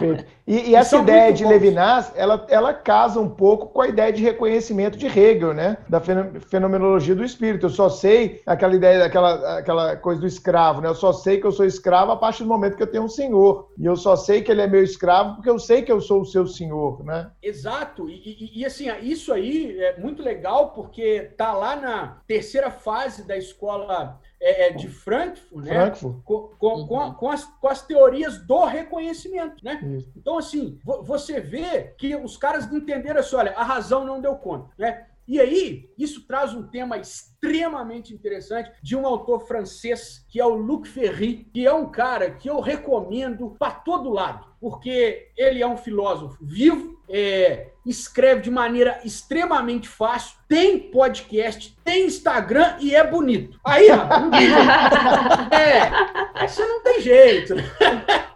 [0.47, 1.49] e, e essa ideia de bons.
[1.49, 5.77] Levinas, ela, ela casa um pouco com a ideia de reconhecimento de Hegel, né?
[5.89, 7.65] Da fenomenologia do espírito.
[7.65, 10.87] Eu só sei aquela ideia, aquela, aquela coisa do escravo, né?
[10.87, 13.09] Eu só sei que eu sou escravo a partir do momento que eu tenho um
[13.09, 13.71] senhor.
[13.77, 16.21] E eu só sei que ele é meu escravo porque eu sei que eu sou
[16.21, 17.31] o seu senhor, né?
[17.41, 18.09] Exato.
[18.09, 22.71] E, e, e assim, isso aí é muito legal legal porque tá lá na terceira
[22.71, 25.73] fase da escola é, é de Frankfurt, né?
[25.73, 26.23] Frankfurt.
[26.23, 26.87] Com, com, uhum.
[26.87, 29.79] com, com, as, com as teorias do reconhecimento, né?
[29.97, 30.11] Isso.
[30.15, 34.69] Então, assim, você vê que os caras entenderam assim, olha, a razão não deu conta,
[34.77, 35.07] né?
[35.27, 40.55] E aí, isso traz um tema extremamente interessante de um autor francês, que é o
[40.55, 45.67] Luc Ferry, que é um cara que eu recomendo para todo lado, porque ele é
[45.67, 53.05] um filósofo vivo, é, escreve de maneira extremamente fácil, tem podcast, tem Instagram e é
[53.05, 53.59] bonito.
[53.65, 54.05] Aí, ó,
[55.55, 57.55] é, você não tem jeito.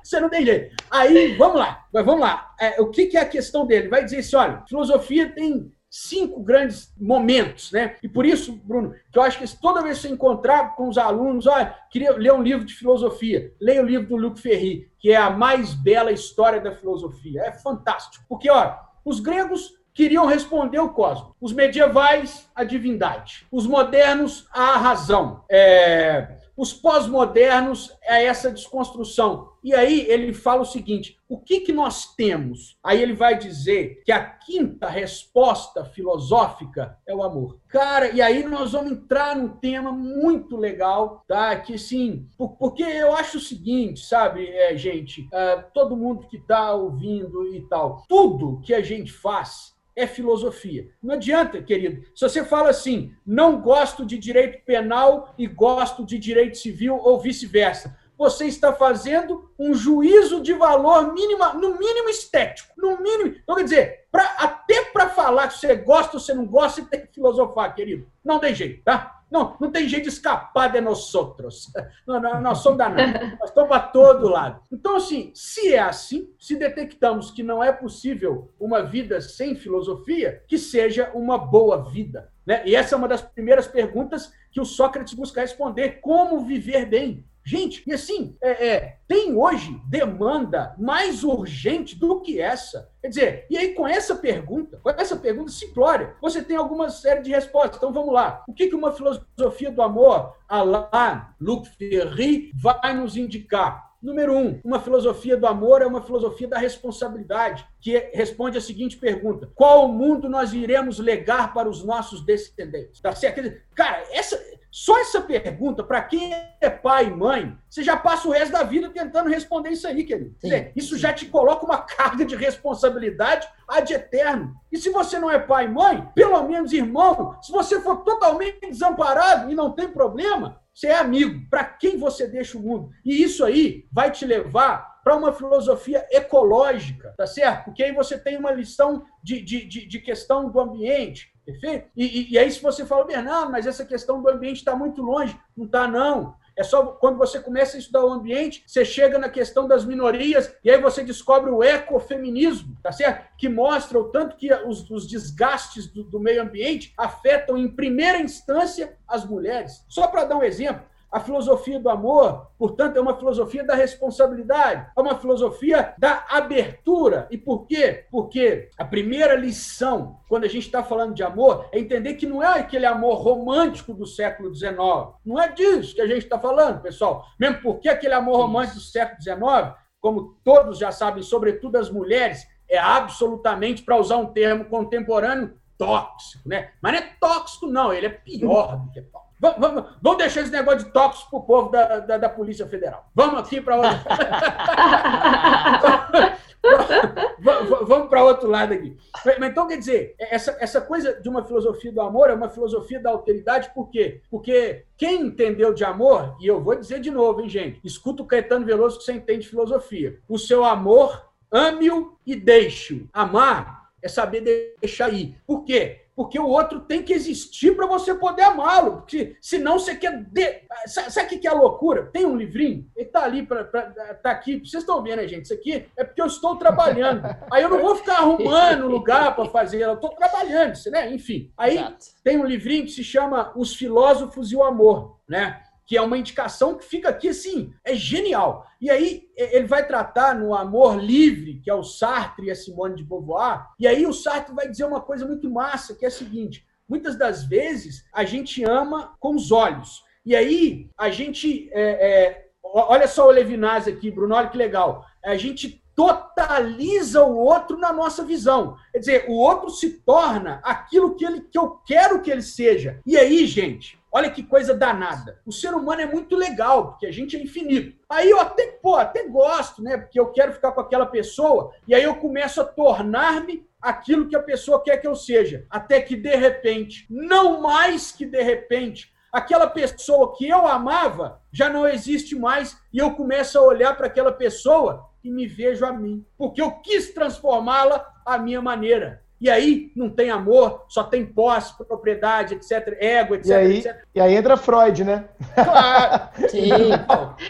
[0.02, 0.76] Você não tem jeito.
[0.90, 2.52] Aí, vamos lá, vamos lá.
[2.60, 3.90] É, o que, que é a questão dele?
[3.90, 7.96] Vai dizer assim: olha, filosofia tem cinco grandes momentos, né?
[8.04, 10.98] E por isso, Bruno, que eu acho que toda vez que você encontrar com os
[10.98, 15.12] alunos, olha, queria ler um livro de filosofia, leia o livro do Luc Ferry, que
[15.12, 17.42] é a mais bela história da filosofia.
[17.42, 18.24] É fantástico.
[18.30, 21.34] Porque, ó, os gregos queriam responder o cosmos.
[21.42, 23.46] Os medievais, a divindade.
[23.52, 25.44] Os modernos, a razão.
[25.50, 29.49] É, os pós-modernos é essa desconstrução.
[29.64, 32.78] E aí ele fala o seguinte: o que, que nós temos?
[32.84, 37.60] Aí ele vai dizer que a quinta resposta filosófica é o amor.
[37.68, 41.56] Cara, e aí nós vamos entrar num tema muito legal, tá?
[41.58, 42.28] Que sim,
[42.58, 47.62] porque eu acho o seguinte, sabe, é, gente, é, todo mundo que está ouvindo e
[47.68, 50.90] tal, tudo que a gente faz é filosofia.
[51.04, 52.04] Não adianta, querido.
[52.16, 57.20] Se você fala assim, não gosto de direito penal e gosto de direito civil ou
[57.20, 63.34] vice-versa, você está fazendo um juízo de valor mínima, no mínimo estético, no mínimo.
[63.42, 66.90] Então, quer dizer, pra, até para falar que você gosta ou você não gosta, você
[66.90, 68.06] tem que filosofar, querido.
[68.22, 69.22] Não tem jeito, tá?
[69.32, 71.72] Não, não tem jeito de escapar de nós outros.
[72.06, 73.22] Não, não, nós somos danados.
[73.40, 74.60] Nós estamos para todo lado.
[74.72, 80.44] Então, assim, se é assim, se detectamos que não é possível uma vida sem filosofia,
[80.48, 82.32] que seja uma boa vida.
[82.46, 82.64] Né?
[82.66, 87.26] E essa é uma das primeiras perguntas que o Sócrates busca responder: como viver bem?
[87.44, 92.92] Gente, e assim, é, é, tem hoje demanda mais urgente do que essa.
[93.02, 97.22] Quer dizer, e aí com essa pergunta, com essa pergunta simplória, você tem alguma série
[97.22, 97.78] de respostas.
[97.78, 98.44] Então vamos lá.
[98.48, 103.89] O que, que uma filosofia do amor, a lá Luc Ferry, vai nos indicar?
[104.02, 108.96] Número um, uma filosofia do amor é uma filosofia da responsabilidade, que responde a seguinte
[108.96, 113.02] pergunta: qual mundo nós iremos legar para os nossos descendentes?
[113.02, 113.42] Tá certo?
[113.76, 118.32] Cara, essa, só essa pergunta, para quem é pai e mãe, você já passa o
[118.32, 120.34] resto da vida tentando responder isso aí, querido.
[120.40, 124.56] Sim, isso já te coloca uma carga de responsabilidade ad eterno.
[124.72, 128.70] E se você não é pai e mãe, pelo menos irmão, se você for totalmente
[128.70, 131.46] desamparado e não tem problema, você é amigo.
[131.50, 132.92] Para quem você deixa o mundo?
[133.04, 137.66] E isso aí vai te levar para uma filosofia ecológica, tá certo?
[137.66, 141.90] Porque aí você tem uma lição de, de, de, de questão do ambiente, Perfeito?
[141.96, 145.02] E, e, e, aí, se você fala, Bernardo, mas essa questão do ambiente está muito
[145.02, 145.36] longe.
[145.58, 146.36] Não está, não.
[146.60, 150.54] É só quando você começa a estudar o ambiente, você chega na questão das minorias
[150.62, 153.30] e aí você descobre o ecofeminismo, tá certo?
[153.38, 158.20] Que mostra o tanto que os, os desgastes do, do meio ambiente afetam, em primeira
[158.20, 159.86] instância, as mulheres.
[159.88, 164.88] Só para dar um exemplo, A filosofia do amor, portanto, é uma filosofia da responsabilidade,
[164.96, 167.28] é uma filosofia da abertura.
[167.32, 168.06] E por quê?
[168.12, 172.44] Porque a primeira lição, quando a gente está falando de amor, é entender que não
[172.44, 174.78] é aquele amor romântico do século XIX.
[175.26, 177.26] Não é disso que a gente está falando, pessoal.
[177.40, 182.48] Mesmo porque aquele amor romântico do século XIX, como todos já sabem, sobretudo as mulheres,
[182.70, 186.72] é absolutamente, para usar um termo contemporâneo, tóxico, né?
[186.82, 189.29] Mas não é tóxico, não, ele é pior do que tóxico.
[189.40, 192.68] Vamos, vamos, vamos deixar esse negócio de tóxico para o povo da, da, da, Polícia
[192.68, 193.10] Federal.
[193.16, 193.90] Vamos aqui para outro.
[197.88, 198.98] vamos para outro lado aqui.
[199.40, 203.00] Mas então, quer dizer, essa, essa coisa de uma filosofia do amor é uma filosofia
[203.00, 204.22] da alteridade, por quê?
[204.30, 207.80] Porque quem entendeu de amor, e eu vou dizer de novo, hein, gente?
[207.84, 210.20] Escuta o Caetano Veloso que você entende de filosofia.
[210.28, 213.08] O seu amor, ame-o e deixe-o.
[213.14, 215.38] Amar é saber deixar ir.
[215.46, 216.02] Por quê?
[216.20, 218.98] Porque o outro tem que existir para você poder amá-lo.
[218.98, 220.22] Porque senão você quer.
[220.26, 220.64] De...
[220.86, 222.10] Sabe o que é a loucura?
[222.12, 223.84] Tem um livrinho, ele está ali, pra, pra,
[224.16, 224.60] tá aqui.
[224.60, 225.46] Vocês estão vendo, gente?
[225.46, 227.24] Isso aqui é porque eu estou trabalhando.
[227.50, 231.10] Aí eu não vou ficar arrumando lugar para fazer, eu estou trabalhando, né?
[231.10, 231.54] Enfim.
[231.58, 232.08] Aí Exato.
[232.22, 235.62] tem um livrinho que se chama Os Filósofos e o Amor, né?
[235.90, 238.64] Que é uma indicação que fica aqui assim, é genial.
[238.80, 242.96] E aí ele vai tratar no Amor Livre, que é o Sartre e a Simone
[242.96, 246.12] de Beauvoir, e aí o Sartre vai dizer uma coisa muito massa, que é a
[246.12, 250.04] seguinte: muitas das vezes a gente ama com os olhos.
[250.24, 251.68] E aí a gente.
[251.74, 255.04] É, é, olha só o Levinas aqui, Bruno, olha que legal.
[255.26, 258.78] A gente totaliza o outro na nossa visão.
[258.92, 263.02] Quer dizer, o outro se torna aquilo que, ele, que eu quero que ele seja.
[263.08, 265.40] E aí, gente, Olha que coisa danada.
[265.46, 267.98] O ser humano é muito legal, porque a gente é infinito.
[268.10, 269.98] Aí eu até, pô, até gosto, né?
[269.98, 274.36] Porque eu quero ficar com aquela pessoa, e aí eu começo a tornar-me aquilo que
[274.36, 275.66] a pessoa quer que eu seja.
[275.70, 281.70] Até que, de repente, não mais que de repente, aquela pessoa que eu amava já
[281.70, 285.94] não existe mais, e eu começo a olhar para aquela pessoa e me vejo a
[285.94, 286.26] mim.
[286.38, 289.24] Porque eu quis transformá-la à minha maneira.
[289.40, 293.48] E aí não tem amor, só tem posse, propriedade, etc., ego, etc.
[293.48, 293.98] E aí, etc.
[294.16, 295.30] E aí entra Freud, né?
[295.56, 296.30] Claro.
[296.50, 296.70] Sim.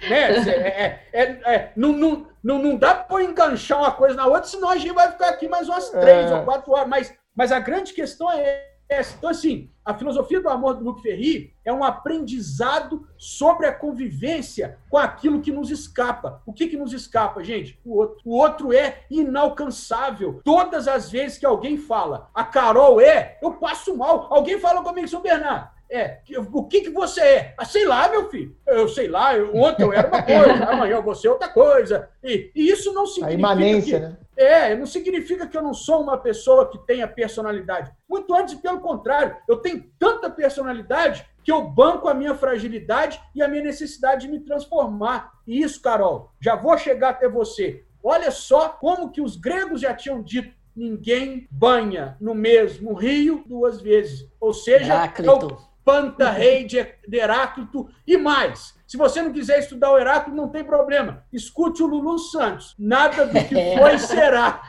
[0.09, 0.99] né?
[1.11, 4.69] É, é, é, não, não, não, não dá para enganchar uma coisa na outra, senão
[4.69, 6.35] a gente vai ficar aqui mais umas três é.
[6.35, 6.87] ou quatro horas.
[6.87, 11.53] Mas, mas a grande questão é então, assim, a filosofia do amor do Luc Ferry
[11.63, 16.41] é um aprendizado sobre a convivência com aquilo que nos escapa.
[16.43, 17.79] O que, que nos escapa, gente?
[17.85, 18.19] O outro.
[18.25, 20.41] O outro é inalcançável.
[20.43, 24.27] Todas as vezes que alguém fala, a Carol é, eu passo mal.
[24.31, 25.69] Alguém fala comigo, São Bernardo.
[25.91, 27.53] É, o que, que você é?
[27.57, 28.55] Ah, sei lá, meu filho.
[28.67, 32.09] Eu sei lá, eu, ontem eu era uma coisa, amanhã eu vou ser outra coisa.
[32.23, 33.35] E, e isso não significa.
[33.35, 34.17] A imanência, que, né?
[34.37, 37.91] É, não significa que eu não sou uma pessoa que tenha personalidade.
[38.07, 43.41] Muito antes, pelo contrário, eu tenho tanta personalidade que eu banco a minha fragilidade e
[43.41, 45.31] a minha necessidade de me transformar.
[45.47, 47.83] E isso, Carol, já vou chegar até você.
[48.03, 53.81] Olha só como que os gregos já tinham dito ninguém banha no mesmo rio duas
[53.81, 54.25] vezes.
[54.39, 55.68] Ou seja, Heráclito.
[55.89, 58.77] É Panta Rei de Heráclito e mais.
[58.87, 61.23] Se você não quiser estudar o Heráclito, não tem problema.
[61.31, 62.75] Escute o Lulu Santos.
[62.77, 64.61] Nada do que foi será.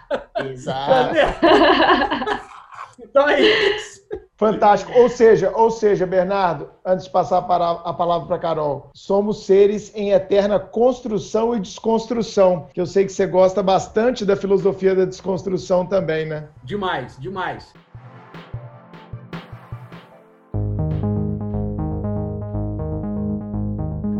[0.45, 1.15] Exato.
[3.01, 4.01] então é isso.
[4.37, 4.93] Fantástico.
[4.99, 10.13] Ou seja, ou seja, Bernardo, antes de passar a palavra para Carol, somos seres em
[10.13, 12.67] eterna construção e desconstrução.
[12.73, 16.49] Que eu sei que você gosta bastante da filosofia da desconstrução também, né?
[16.65, 17.73] Demais, demais.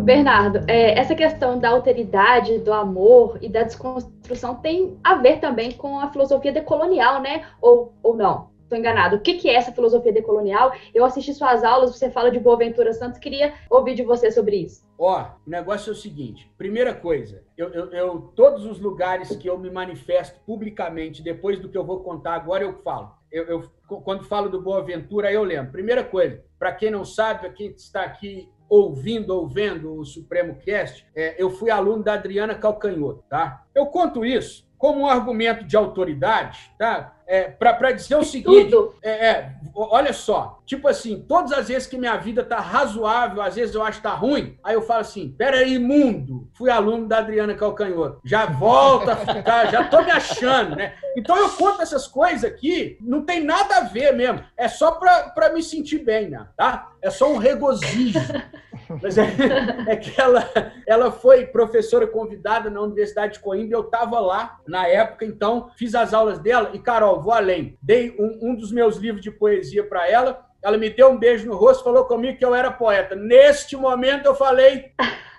[0.01, 5.73] Bernardo, é, essa questão da alteridade, do amor e da desconstrução tem a ver também
[5.73, 7.47] com a filosofia decolonial, né?
[7.61, 8.51] Ou, ou não?
[8.63, 9.17] Estou enganado.
[9.17, 10.73] O que, que é essa filosofia decolonial?
[10.95, 14.89] Eu assisti suas aulas, você fala de Boaventura Santos, queria ouvir de você sobre isso.
[14.97, 19.49] Ó, o negócio é o seguinte: primeira coisa, eu, eu, eu, todos os lugares que
[19.49, 23.13] eu me manifesto publicamente, depois do que eu vou contar agora, eu falo.
[23.31, 23.71] Eu, eu
[24.05, 25.73] quando falo do Boaventura, eu lembro.
[25.73, 31.05] Primeira coisa, para quem não sabe, quem está aqui ouvindo ou vendo o Supremo Cast,
[31.15, 33.65] é, eu fui aluno da Adriana Calcanhoto, tá?
[33.75, 37.20] Eu conto isso como um argumento de autoridade, tá?
[37.33, 41.97] É, para dizer o seguinte, é, é, olha só, tipo assim, todas as vezes que
[41.97, 45.33] minha vida tá razoável, às vezes eu acho que tá ruim, aí eu falo assim,
[45.39, 50.75] peraí, mundo, fui aluno da Adriana Calcanhoto, já volta a ficar, já tô me achando,
[50.75, 50.95] né?
[51.17, 55.53] Então eu conto essas coisas aqui, não tem nada a ver mesmo, é só para
[55.55, 56.49] me sentir bem, né?
[56.57, 56.91] tá?
[57.01, 58.19] É só um regozijo.
[59.01, 59.25] Mas é,
[59.87, 60.49] é, que ela,
[60.87, 65.95] ela foi professora convidada na Universidade de Coimbra, eu estava lá na época, então fiz
[65.95, 67.77] as aulas dela e, Carol, vou além.
[67.83, 71.47] Dei um, um dos meus livros de poesia para ela ela me deu um beijo
[71.47, 73.15] no rosto, falou comigo que eu era poeta.
[73.15, 74.93] Neste momento eu falei,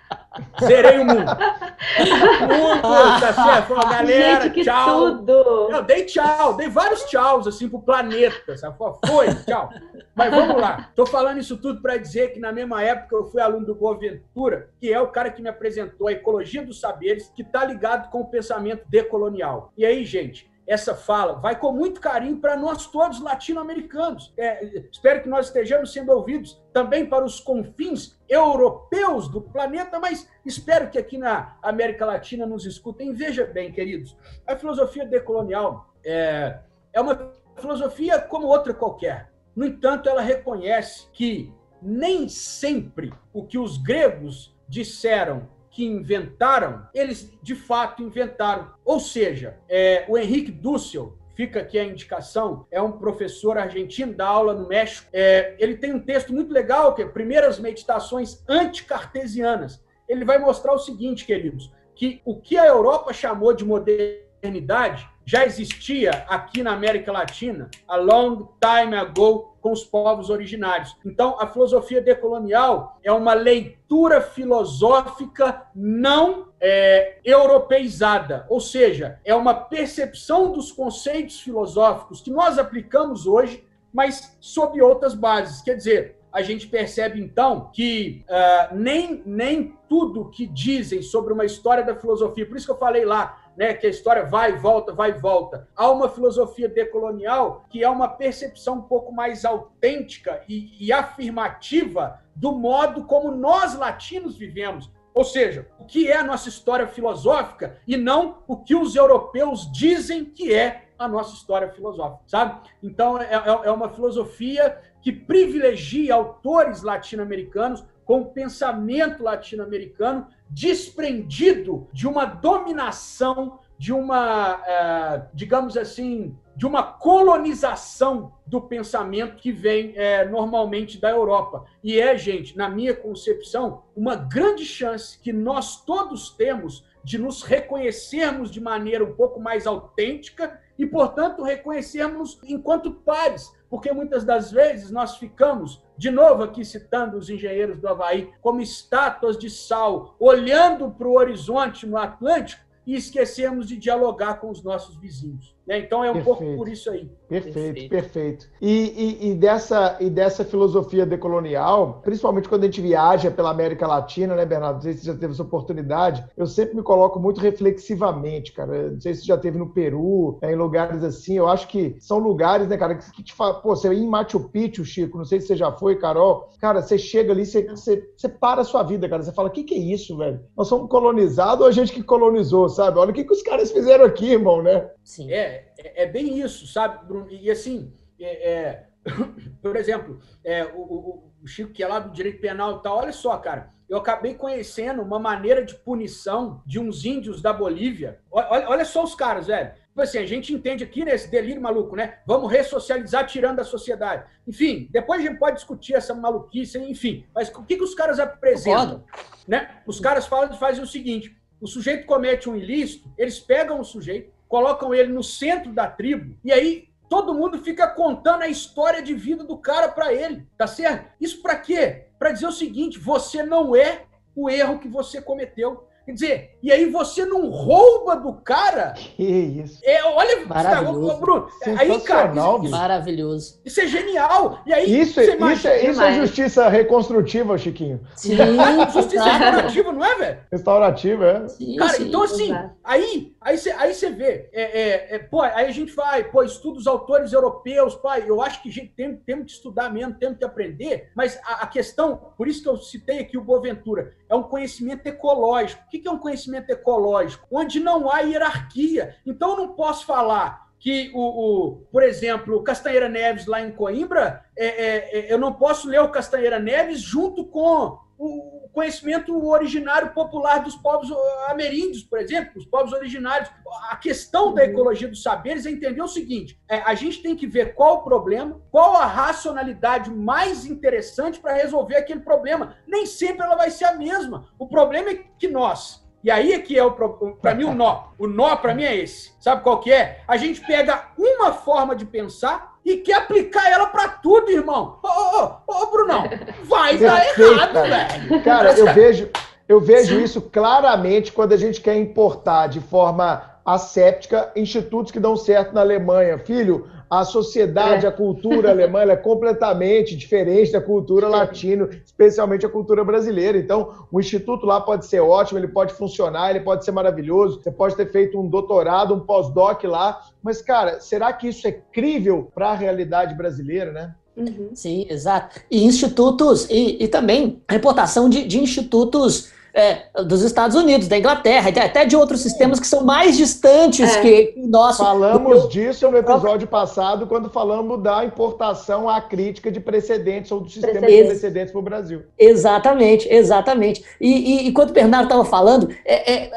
[0.62, 1.20] Zerei o mundo.
[1.20, 3.68] mundo, tá certo?
[3.68, 5.18] Falou, galera, Gente, tchau.
[5.18, 5.68] tudo!
[5.70, 8.76] Eu dei tchau, dei vários tchauz assim pro planeta, sabe?
[9.06, 9.70] Foi, tchau.
[10.14, 10.90] Mas vamos lá.
[10.94, 14.68] Tô falando isso tudo para dizer que na mesma época eu fui aluno do Boaventura,
[14.80, 18.20] que é o cara que me apresentou a ecologia dos saberes, que tá ligado com
[18.20, 19.72] o pensamento decolonial.
[19.76, 24.32] E aí, gente, essa fala vai com muito carinho para nós todos latino-americanos.
[24.36, 30.28] É, espero que nós estejamos sendo ouvidos também para os confins europeus do planeta, mas
[30.44, 33.12] espero que aqui na América Latina nos escutem.
[33.12, 34.16] Veja bem, queridos,
[34.46, 36.58] a filosofia decolonial é,
[36.92, 39.30] é uma filosofia como outra qualquer.
[39.54, 47.32] No entanto, ela reconhece que nem sempre o que os gregos disseram que inventaram, eles
[47.42, 48.70] de fato inventaram.
[48.84, 54.28] Ou seja, é, o Henrique Dussel, fica aqui a indicação, é um professor argentino, da
[54.28, 55.08] aula no México.
[55.12, 59.82] É, ele tem um texto muito legal, que é Primeiras Meditações Anticartesianas.
[60.06, 65.44] Ele vai mostrar o seguinte, queridos, que o que a Europa chamou de modernidade já
[65.44, 70.96] existia aqui na América Latina a long time ago com os povos originários.
[71.04, 79.54] Então, a filosofia decolonial é uma leitura filosófica não é, europeizada, ou seja, é uma
[79.54, 85.62] percepção dos conceitos filosóficos que nós aplicamos hoje, mas sob outras bases.
[85.62, 91.44] Quer dizer, a gente percebe então que uh, nem, nem tudo que dizem sobre uma
[91.44, 94.56] história da filosofia, por isso que eu falei lá, né, que a história vai e
[94.56, 95.68] volta, vai e volta.
[95.76, 102.20] Há uma filosofia decolonial que é uma percepção um pouco mais autêntica e, e afirmativa
[102.34, 104.90] do modo como nós latinos vivemos.
[105.14, 109.70] Ou seja, o que é a nossa história filosófica e não o que os europeus
[109.70, 112.60] dizem que é a nossa história filosófica, sabe?
[112.82, 121.88] Então, é, é, é uma filosofia que privilegia autores latino-americanos com o pensamento latino-americano desprendido
[121.94, 129.94] de uma dominação, de uma, é, digamos assim, de uma colonização do pensamento que vem
[129.96, 131.64] é, normalmente da Europa.
[131.82, 137.42] E é, gente, na minha concepção, uma grande chance que nós todos temos de nos
[137.42, 144.52] reconhecermos de maneira um pouco mais autêntica e, portanto, reconhecermos enquanto pares, porque muitas das
[144.52, 150.14] vezes nós ficamos, de novo aqui citando os engenheiros do Havaí, como estátuas de sal,
[150.20, 155.56] olhando para o horizonte no Atlântico e esquecemos de dialogar com os nossos vizinhos.
[155.72, 155.78] Né?
[155.78, 156.38] Então é um perfeito.
[156.38, 157.10] pouco por isso aí.
[157.26, 157.88] Perfeito, perfeito.
[157.88, 158.50] perfeito.
[158.60, 163.86] E, e, e, dessa, e dessa filosofia decolonial, principalmente quando a gente viaja pela América
[163.86, 164.74] Latina, né, Bernardo?
[164.74, 166.22] Não sei se você já teve essa oportunidade.
[166.36, 168.90] Eu sempre me coloco muito reflexivamente, cara.
[168.90, 171.38] Não sei se você já teve no Peru, né, em lugares assim.
[171.38, 173.54] Eu acho que são lugares, né, cara, que te fala.
[173.54, 176.50] Pô, você ir em Machu Picchu, Chico, não sei se você já foi, Carol.
[176.60, 179.22] Cara, você chega ali, você, você, você para a sua vida, cara.
[179.22, 180.38] Você fala: o que, que é isso, velho?
[180.54, 182.98] Nós somos colonizados ou a gente que colonizou, sabe?
[182.98, 184.90] Olha o que, que os caras fizeram aqui, irmão, né?
[185.02, 185.32] Sim.
[185.32, 187.30] É, é, é, bem isso, sabe, Bruno?
[187.30, 188.86] E assim, é, é,
[189.60, 193.12] por exemplo, é, o, o, Chico, que é lá do direito penal e tal, olha
[193.12, 198.20] só, cara, eu acabei conhecendo uma maneira de punição de uns índios da Bolívia.
[198.30, 199.72] Olha, olha só os caras, velho.
[199.88, 202.18] Tipo assim, a gente entende aqui nesse delírio maluco, né?
[202.26, 204.24] Vamos ressocializar tirando da sociedade.
[204.46, 207.26] Enfim, depois a gente pode discutir essa maluquice, enfim.
[207.34, 209.04] Mas o que, que os caras apresentam?
[209.46, 209.82] Né?
[209.86, 214.32] Os caras falam, fazem o seguinte: o sujeito comete um ilícito, eles pegam o sujeito,
[214.52, 219.14] colocam ele no centro da tribo, e aí todo mundo fica contando a história de
[219.14, 221.10] vida do cara para ele, tá certo?
[221.18, 222.08] Isso para quê?
[222.18, 224.02] Para dizer o seguinte: você não é
[224.36, 225.88] o erro que você cometeu.
[226.04, 228.92] Quer dizer, e aí você não rouba do cara.
[228.92, 229.80] Que isso.
[229.84, 231.20] É, olha, Maravilhoso.
[231.20, 231.48] Bruno.
[231.78, 233.60] Aí, cara, isso, Maravilhoso.
[233.64, 234.60] Isso é genial.
[234.66, 238.00] E aí, isso, é, isso, é, isso é justiça reconstrutiva, Chiquinho.
[238.16, 238.36] Sim.
[238.92, 240.38] justiça restaurativa, não é, velho?
[240.50, 241.48] Restaurativa, é.
[241.48, 242.52] Sim, cara, sim, então assim,
[242.82, 246.42] aí, aí você aí você vê, é, é, é, pô, aí a gente vai, pô,
[246.42, 250.14] estuda os autores europeus, pai, eu acho que a gente tem, temos que estudar mesmo,
[250.14, 254.12] temos que aprender, mas a, a questão, por isso que eu citei aqui o Boaventura,
[254.32, 257.46] é um conhecimento ecológico que é um conhecimento ecológico?
[257.50, 259.14] Onde não há hierarquia.
[259.26, 263.70] Então, eu não posso falar que, o, o, por exemplo, o Castanheira Neves lá em
[263.70, 269.46] Coimbra, é, é, é, eu não posso ler o Castanheira Neves junto com o conhecimento
[269.46, 271.10] originário popular dos povos
[271.48, 273.50] ameríndios, por exemplo, os povos originários.
[273.90, 277.46] A questão da ecologia dos saberes é entender o seguinte: é, a gente tem que
[277.46, 282.76] ver qual o problema, qual a racionalidade mais interessante para resolver aquele problema.
[282.86, 284.48] Nem sempre ela vai ser a mesma.
[284.58, 288.08] O problema é que nós, e aí é que é o para mim o nó.
[288.18, 289.32] O nó para mim é esse.
[289.40, 290.22] Sabe qual que é?
[290.26, 294.98] A gente pega uma forma de pensar e quer aplicar ela para tudo, irmão.
[295.02, 296.24] Ô, ô, ô, Brunão,
[296.64, 298.42] vai dar errado, velho.
[298.42, 299.30] Cara, eu vejo,
[299.68, 305.36] eu vejo isso claramente quando a gente quer importar de forma asséptica institutos que dão
[305.36, 306.38] certo na Alemanha.
[306.38, 308.08] Filho, a sociedade, é.
[308.08, 313.58] a cultura alemã é completamente diferente da cultura latina, especialmente a cultura brasileira.
[313.58, 317.60] Então, o instituto lá pode ser ótimo, ele pode funcionar, ele pode ser maravilhoso.
[317.62, 321.72] Você pode ter feito um doutorado, um pós-doc lá, mas, cara, será que isso é
[321.72, 324.14] crível para a realidade brasileira, né?
[324.34, 324.70] Uhum.
[324.72, 325.60] Sim, exato.
[325.70, 331.18] E institutos, e, e também a importação de, de institutos é, dos Estados Unidos, da
[331.18, 334.20] Inglaterra, até de outros sistemas que são mais distantes é.
[334.20, 335.02] que o nosso.
[335.02, 340.68] Falamos disso no episódio passado, quando falamos da importação à crítica de precedentes ou do
[340.68, 341.22] sistema precedentes.
[341.22, 342.22] de precedentes para o Brasil.
[342.38, 344.04] Exatamente, exatamente.
[344.20, 346.50] E, e, e quando o Bernardo estava falando, é, é,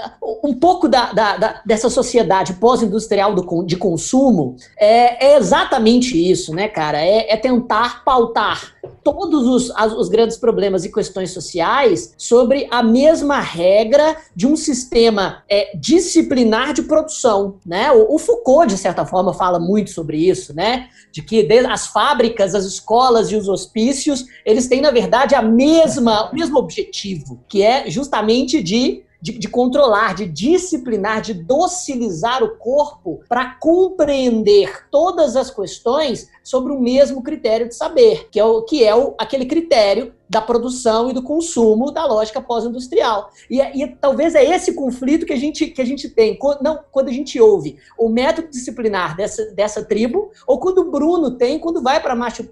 [0.43, 3.33] um pouco da, da, da dessa sociedade pós-industrial
[3.65, 6.99] de consumo é, é, exatamente isso, né, cara?
[7.01, 13.05] É, é tentar pautar todos os, os grandes problemas e questões sociais sobre a mesma
[13.06, 17.91] mesma regra de um sistema é, disciplinar de produção, né?
[17.91, 20.90] O, o, Foucault, de certa forma, fala muito sobre isso, né?
[21.11, 26.32] De que as fábricas, as escolas e os hospícios, eles têm, na verdade, a mesma,
[26.32, 32.57] o mesmo objetivo, que é justamente de de, de, controlar, de disciplinar, de docilizar o
[32.57, 38.61] corpo para compreender todas as questões sobre o mesmo critério de saber, que é, o,
[38.61, 43.30] que é o, aquele critério da produção e do consumo da lógica pós-industrial.
[43.49, 46.80] E, e, talvez é esse conflito que a gente, que a gente tem, quando, não,
[46.91, 51.60] quando a gente ouve o método disciplinar dessa, dessa tribo, ou quando o Bruno tem,
[51.60, 52.49] quando vai para Machu,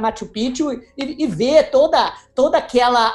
[0.00, 3.12] Machu Picchu e, e vê toda, toda aquela,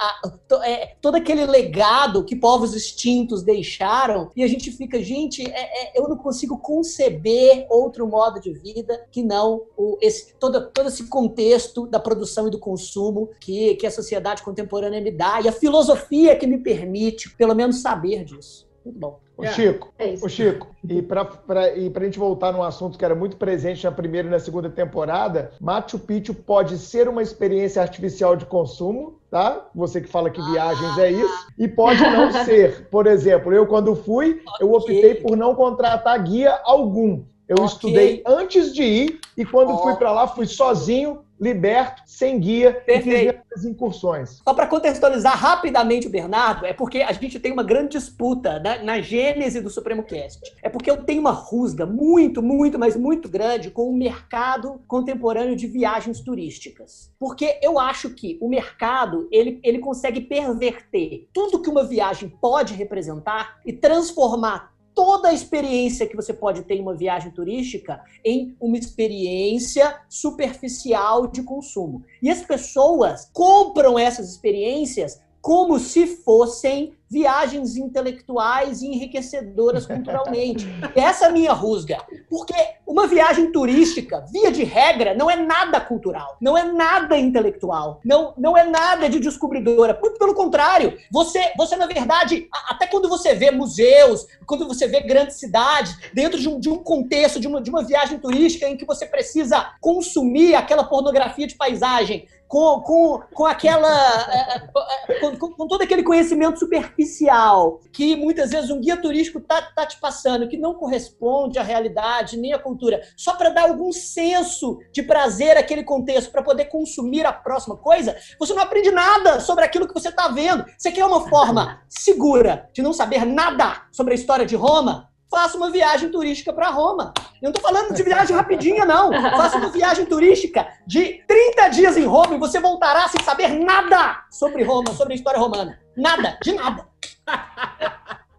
[0.47, 5.97] to, é, todo aquele legado que povos extintos deixaram, e a gente fica, gente, é,
[5.97, 10.87] é, eu não consigo conceber outro modo de vida que não o, esse, todo, todo
[10.87, 15.47] esse contexto da produção e do consumo que, que a sociedade contemporânea me dá e
[15.47, 18.69] a filosofia que me permite, pelo menos, saber disso.
[18.85, 19.19] Muito bom.
[19.37, 23.37] O Chico, é o Chico, e para a gente voltar num assunto que era muito
[23.37, 28.45] presente na primeira e na segunda temporada, Machu Picchu pode ser uma experiência artificial de
[28.45, 29.67] consumo, tá?
[29.73, 32.87] Você que fala que viagens é isso, e pode não ser.
[32.89, 37.23] Por exemplo, eu quando fui, eu optei por não contratar guia algum.
[37.47, 37.65] Eu okay.
[37.65, 39.79] estudei antes de ir e quando oh.
[39.79, 43.35] fui para lá fui sozinho, liberto, sem guia, Perfeito.
[43.35, 44.41] e fiz incursões.
[44.43, 48.83] Só para contextualizar rapidamente o Bernardo, é porque a gente tem uma grande disputa né,
[48.83, 50.55] na gênese do Supremo Cast.
[50.61, 55.55] É porque eu tenho uma rusga muito, muito, mas muito grande com o mercado contemporâneo
[55.55, 57.11] de viagens turísticas.
[57.19, 62.75] Porque eu acho que o mercado, ele, ele consegue perverter tudo que uma viagem pode
[62.75, 64.70] representar e transformar
[65.01, 71.25] toda a experiência que você pode ter em uma viagem turística em uma experiência superficial
[71.25, 72.03] de consumo.
[72.21, 80.65] E as pessoas compram essas experiências como se fossem viagens intelectuais e enriquecedoras culturalmente.
[80.95, 81.97] Essa é a minha rusga.
[82.29, 82.55] Porque
[82.87, 88.33] uma viagem turística, via de regra, não é nada cultural, não é nada intelectual, não,
[88.37, 89.99] não é nada de descobridora.
[90.01, 95.01] Muito pelo contrário, você, você na verdade, até quando você vê museus, quando você vê
[95.01, 98.77] grandes cidades, dentro de um, de um contexto, de uma, de uma viagem turística em
[98.77, 103.89] que você precisa consumir aquela pornografia de paisagem, com, com, com aquela.
[104.29, 109.61] É, é, com, com, todo aquele conhecimento superficial que muitas vezes um guia turístico tá,
[109.61, 113.93] tá te passando, que não corresponde à realidade nem à cultura, só para dar algum
[113.93, 119.39] senso de prazer àquele contexto, para poder consumir a próxima coisa, você não aprende nada
[119.39, 120.65] sobre aquilo que você está vendo.
[120.77, 125.10] Você quer uma forma segura de não saber nada sobre a história de Roma?
[125.31, 127.13] Faça uma viagem turística para Roma.
[127.41, 129.09] Eu não estou falando de viagem rapidinha, não.
[129.31, 134.25] Faça uma viagem turística de 30 dias em Roma e você voltará sem saber nada
[134.29, 135.79] sobre Roma, sobre a história romana.
[135.95, 136.85] Nada, de nada.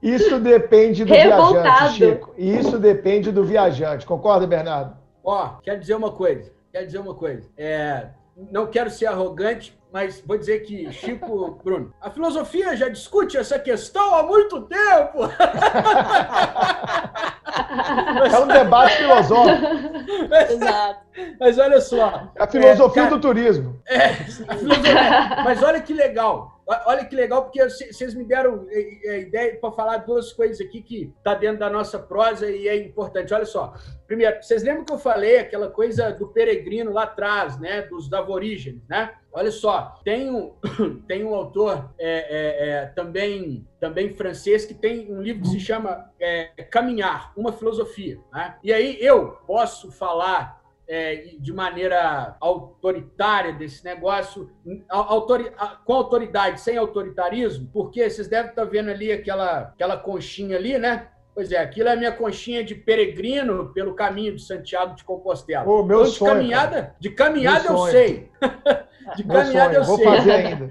[0.03, 1.63] Isso depende do Revoltado.
[1.63, 2.35] viajante, Chico.
[2.37, 4.05] Isso depende do viajante.
[4.05, 4.97] Concorda, Bernardo?
[5.25, 6.53] Ó, quero dizer uma coisa.
[6.71, 7.49] Quero dizer uma coisa.
[7.57, 8.09] É,
[8.51, 13.59] não quero ser arrogante, mas vou dizer que, Chico, Bruno, a filosofia já discute essa
[13.59, 15.29] questão há muito tempo.
[18.33, 19.67] É um debate filosófico.
[20.51, 21.01] Exato.
[21.39, 22.29] Mas olha só.
[22.35, 23.81] É a filosofia é, cara, do turismo.
[23.87, 24.95] É, a filosofia.
[25.45, 26.62] Mas olha que legal.
[26.87, 30.83] Olha que legal, porque vocês me deram é, é, ideia para falar duas coisas aqui
[30.83, 33.33] que está dentro da nossa prosa e é importante.
[33.35, 33.75] Olha só.
[34.07, 37.83] Primeiro, vocês lembram que eu falei aquela coisa do peregrino lá atrás, né?
[37.83, 39.15] Dos aborígenes, né?
[39.33, 40.55] Olha só, tem um,
[41.09, 45.61] tem um autor é, é, é, também, também francês que tem um livro que se
[45.61, 48.19] chama é, Caminhar, uma filosofia.
[48.33, 48.57] Né?
[48.63, 50.62] E aí eu posso falar
[50.93, 54.51] é, de maneira autoritária desse negócio,
[54.91, 55.51] autori
[55.87, 61.09] com autoridade, sem autoritarismo, porque vocês devem estar vendo ali aquela, aquela conchinha ali, né?
[61.35, 65.65] Pois é, aquilo é a minha conchinha de peregrino pelo caminho de Santiago de Compostela.
[65.65, 68.31] Meu então, de sonho, caminhada, de caminhada eu sei.
[69.17, 70.07] de caminhada eu sei.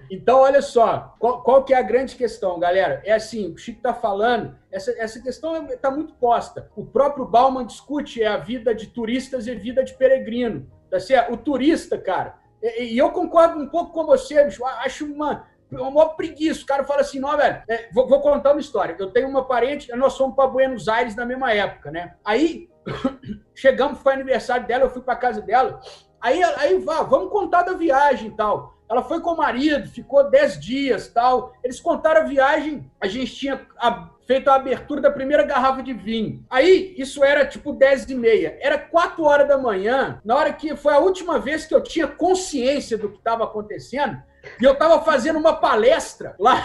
[0.11, 3.01] Então, olha só, qual, qual, que é a grande questão, galera?
[3.05, 6.69] É assim, o Chico está falando, essa, essa questão está muito posta.
[6.75, 10.67] O próprio Bauman discute é a vida de turistas e vida de peregrino.
[10.89, 11.33] Tá certo?
[11.33, 15.81] O turista, cara, e, e eu concordo um pouco com você, bicho, acho uma é
[15.81, 16.63] uma preguiça.
[16.63, 18.95] O cara fala assim: não, velho, é, vou, vou, contar uma história.
[18.99, 22.15] Eu tenho uma parente, nós fomos para Buenos Aires na mesma época, né?
[22.25, 22.69] Aí
[23.55, 25.79] chegamos, foi aniversário dela, eu fui para casa dela.
[26.22, 28.76] Aí, aí vá, vamos contar da viagem e tal.
[28.89, 31.53] Ela foi com o marido, ficou 10 dias tal.
[31.64, 35.93] Eles contaram a viagem, a gente tinha a, feito a abertura da primeira garrafa de
[35.93, 36.45] vinho.
[36.49, 38.57] Aí, isso era tipo 10 e meia.
[38.60, 42.06] Era 4 horas da manhã, na hora que foi a última vez que eu tinha
[42.06, 44.22] consciência do que estava acontecendo.
[44.60, 46.61] E eu estava fazendo uma palestra lá,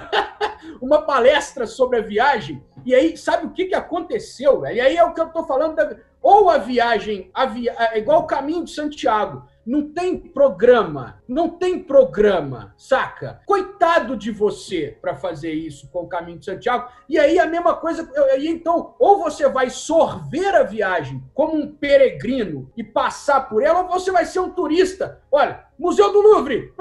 [0.80, 2.64] uma palestra sobre a viagem.
[2.84, 4.64] E aí, sabe o que, que aconteceu?
[4.64, 5.76] E aí é o que eu estou falando.
[5.76, 5.96] Da...
[6.30, 7.74] Ou a viagem, a via...
[7.78, 9.48] é igual o caminho de Santiago.
[9.64, 13.40] Não tem programa, não tem programa, saca?
[13.46, 16.90] Coitado de você para fazer isso com o Caminho de Santiago.
[17.08, 21.74] E aí a mesma coisa, e então, ou você vai sorver a viagem como um
[21.74, 25.22] peregrino e passar por ela, ou você vai ser um turista.
[25.32, 26.72] Olha, Museu do Louvre.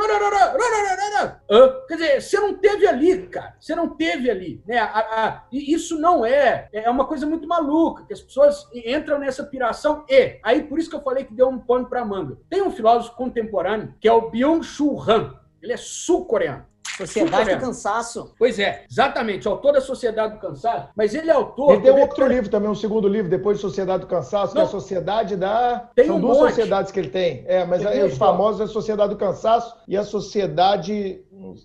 [1.88, 3.56] Quer dizer, você não teve ali, cara.
[3.60, 4.62] Você não teve ali.
[4.66, 4.80] Né?
[4.80, 6.68] A, a, e isso não é.
[6.72, 10.04] É uma coisa muito maluca, que as pessoas entram nessa piração.
[10.10, 12.38] E, aí por isso que eu falei que deu um pano para manga.
[12.50, 15.36] Tem um filósofo contemporâneo que é o Byung-Chul Han.
[15.62, 16.66] Ele é sul-coreano.
[16.98, 18.34] Sociedade do Cansaço.
[18.38, 20.90] Pois é, exatamente, autor da Sociedade do Cansaço.
[20.96, 21.74] Mas ele é autor.
[21.74, 24.54] Ele tem um outro livro também, um segundo livro, depois de Sociedade do Cansaço, Não.
[24.54, 25.90] que é a Sociedade da.
[25.96, 26.50] Tem São um duas monte.
[26.50, 27.44] sociedades que ele tem.
[27.48, 31.22] É, mas aí, os famosos é a Sociedade do Cansaço e a Sociedade.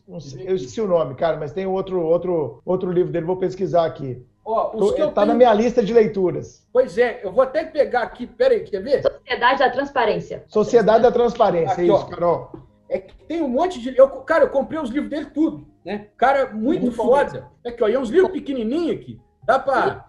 [0.06, 3.36] Não sei, eu esqueci o nome, cara, mas tem outro, outro, outro livro dele, vou
[3.36, 4.22] pesquisar aqui.
[4.44, 5.26] Ó, os Tô, tá tenho...
[5.28, 6.66] na minha lista de leituras.
[6.72, 9.02] Pois é, eu vou até pegar aqui, peraí, quer ver?
[9.02, 10.44] Sociedade da Transparência.
[10.48, 12.04] Sociedade da Transparência, aqui, isso, ó.
[12.06, 12.50] Carol.
[12.92, 13.96] É que tem um monte de.
[13.96, 15.66] Eu, cara, eu comprei os livros dele tudo.
[15.84, 16.08] Né?
[16.16, 17.48] Cara, muito, muito foda.
[17.64, 19.20] É que ó, e é uns livros pequenininhos aqui.
[19.44, 20.08] Dá para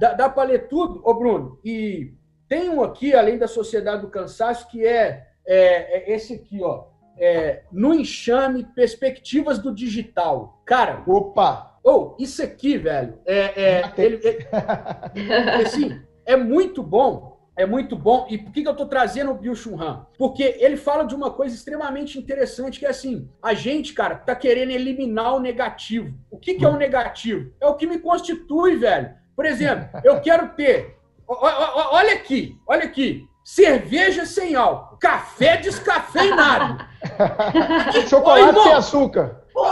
[0.00, 1.58] dá, dá pra ler tudo, ô Bruno.
[1.64, 2.12] E
[2.48, 6.84] tem um aqui, além da Sociedade do Cansaço, que é, é, é esse aqui, ó.
[7.18, 10.60] É, no enxame, perspectivas do digital.
[10.66, 11.02] Cara.
[11.06, 11.78] Opa!
[11.82, 17.96] Ou, oh, isso aqui, velho, é, é, ele, é, assim, é muito bom é muito
[17.96, 18.26] bom.
[18.28, 20.06] E por que, que eu estou trazendo o Bill Chun Han?
[20.18, 24.34] Porque ele fala de uma coisa extremamente interessante, que é assim, a gente, cara, tá
[24.34, 26.14] querendo eliminar o negativo.
[26.30, 27.50] O que, que é o negativo?
[27.60, 29.10] É o que me constitui, velho.
[29.34, 30.96] Por exemplo, eu quero ter...
[31.26, 33.26] Olha aqui, olha aqui.
[33.42, 36.84] Cerveja sem álcool, café descafeinado.
[38.08, 39.44] Chocolate sem açúcar.
[39.52, 39.62] Pô,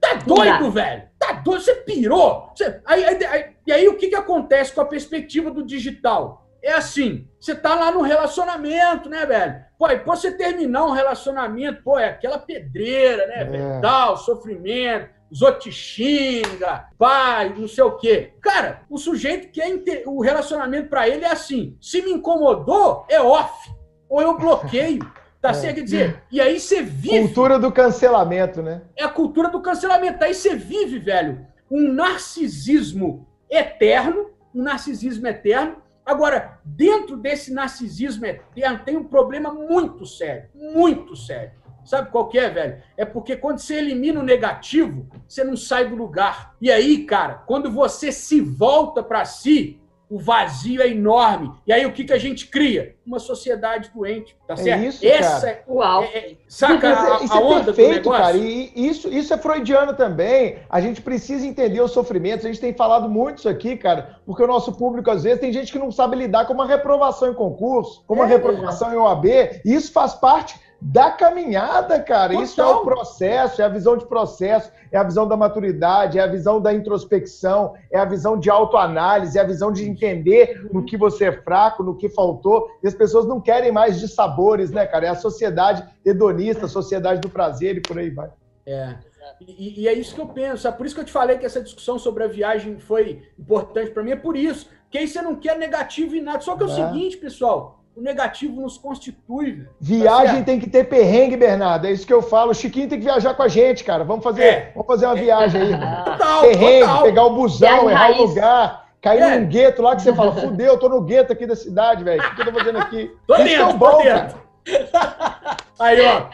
[0.00, 1.02] tá doido, velho?
[1.18, 1.60] Tá doido?
[1.60, 2.52] Você pirou?
[2.54, 2.80] Você...
[2.86, 6.49] Aí, aí, aí, e aí o que, que acontece com a perspectiva do digital?
[6.62, 9.64] É assim, você tá lá no relacionamento, né, velho?
[9.78, 13.80] Pô, e pra você terminar um relacionamento, pô, é aquela pedreira, né, é.
[13.80, 18.32] Tal, sofrimento, os outros xinga, pai, não sei o quê.
[18.40, 23.20] Cara, o sujeito que é o relacionamento para ele é assim, se me incomodou, é
[23.20, 23.70] off,
[24.08, 25.00] ou eu bloqueio.
[25.40, 25.54] Tá é.
[25.54, 25.76] certo?
[25.76, 27.20] Quer dizer, e aí você vive.
[27.20, 28.82] Cultura do cancelamento, né?
[28.96, 30.22] É a cultura do cancelamento.
[30.22, 38.84] Aí você vive, velho, um narcisismo eterno, um narcisismo eterno, Agora, dentro desse narcisismo eterno,
[38.84, 41.52] tem um problema muito sério, muito sério.
[41.84, 42.82] Sabe qual que é, velho?
[42.96, 46.54] É porque quando você elimina o negativo, você não sai do lugar.
[46.60, 51.52] E aí, cara, quando você se volta para si, o vazio é enorme.
[51.64, 52.96] E aí o que, que a gente cria?
[53.06, 54.84] Uma sociedade doente, tá é certo?
[54.84, 55.64] Isso, Essa cara.
[55.68, 56.02] é, Uau.
[56.02, 58.24] É, é, saca a, isso é, a onda perfeito, do negócio?
[58.24, 60.58] Cara, e isso, isso é freudiano também.
[60.68, 62.44] A gente precisa entender os sofrimentos.
[62.44, 65.52] A gente tem falado muito isso aqui, cara, porque o nosso público, às vezes, tem
[65.52, 68.96] gente que não sabe lidar com uma reprovação em concurso, com uma é, reprovação em
[68.96, 69.26] OAB.
[69.26, 72.32] E isso faz parte da caminhada, cara.
[72.32, 72.44] Total.
[72.44, 76.22] Isso é o processo, é a visão de processo, é a visão da maturidade, é
[76.22, 80.84] a visão da introspecção, é a visão de autoanálise, é a visão de entender no
[80.84, 82.68] que você é fraco, no que faltou.
[82.82, 85.06] E as pessoas não querem mais de sabores, né, cara?
[85.06, 88.30] É a sociedade hedonista, a sociedade do prazer e por aí vai.
[88.64, 88.96] É.
[89.40, 90.66] E, e, é isso que eu penso.
[90.66, 93.90] É por isso que eu te falei que essa discussão sobre a viagem foi importante
[93.90, 94.12] para mim.
[94.12, 94.68] É por isso.
[94.90, 96.40] Que aí você não quer negativo em nada.
[96.40, 96.74] Só que é o é.
[96.74, 99.52] seguinte, pessoal o negativo nos constitui.
[99.52, 99.68] Velho.
[99.78, 101.86] Viagem tá tem que ter perrengue, Bernardo.
[101.86, 102.50] É isso que eu falo.
[102.50, 104.02] O Chiquinho tem que viajar com a gente, cara.
[104.04, 104.72] Vamos fazer, é.
[104.74, 105.70] vamos fazer uma viagem aí.
[106.04, 107.02] Total, perrengue, total.
[107.02, 108.86] pegar o busão, errar o lugar.
[109.02, 109.38] Caiu é.
[109.38, 112.22] num gueto lá que você fala, fudeu, eu tô no gueto aqui da cidade, velho.
[112.22, 113.10] O que eu tô fazendo aqui?
[113.26, 114.38] Tô Isso dentro, é bom, tô dentro.
[115.78, 116.26] Aí, ó.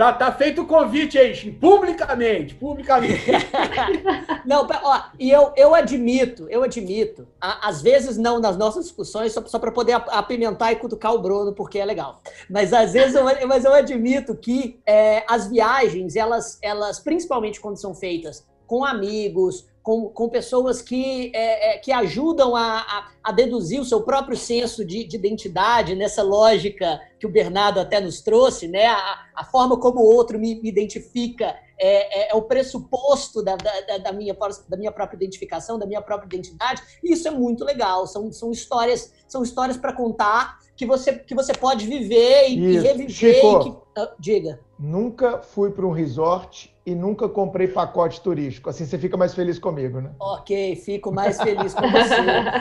[0.00, 3.22] Tá, tá feito o convite aí, publicamente, publicamente.
[4.46, 9.30] não, ó, e eu, eu admito, eu admito, a, às vezes não nas nossas discussões,
[9.30, 12.22] só, só para poder apimentar e cutucar o Bruno, porque é legal.
[12.48, 17.76] Mas às vezes eu, mas eu admito que é, as viagens, elas, elas, principalmente quando
[17.76, 23.32] são feitas com amigos, com, com pessoas que, é, é, que ajudam a, a, a,
[23.32, 28.20] deduzir o seu próprio senso de, de, identidade nessa lógica que o Bernardo até nos
[28.20, 28.86] trouxe, né?
[28.86, 33.56] A, a forma como o outro me, me identifica é, é, é, o pressuposto da,
[33.56, 34.36] da, da, minha,
[34.68, 36.82] da minha própria identificação, da minha própria identidade.
[37.02, 38.06] E isso é muito legal.
[38.06, 42.78] São, são histórias são histórias para contar que você, que você pode viver e, e
[42.80, 43.10] reviver.
[43.10, 44.60] Chico, e que, uh, diga.
[44.76, 48.68] Nunca fui para um resort e nunca comprei pacote turístico.
[48.68, 50.10] Assim você fica mais feliz comigo, né?
[50.18, 52.16] Ok, fico mais feliz com você.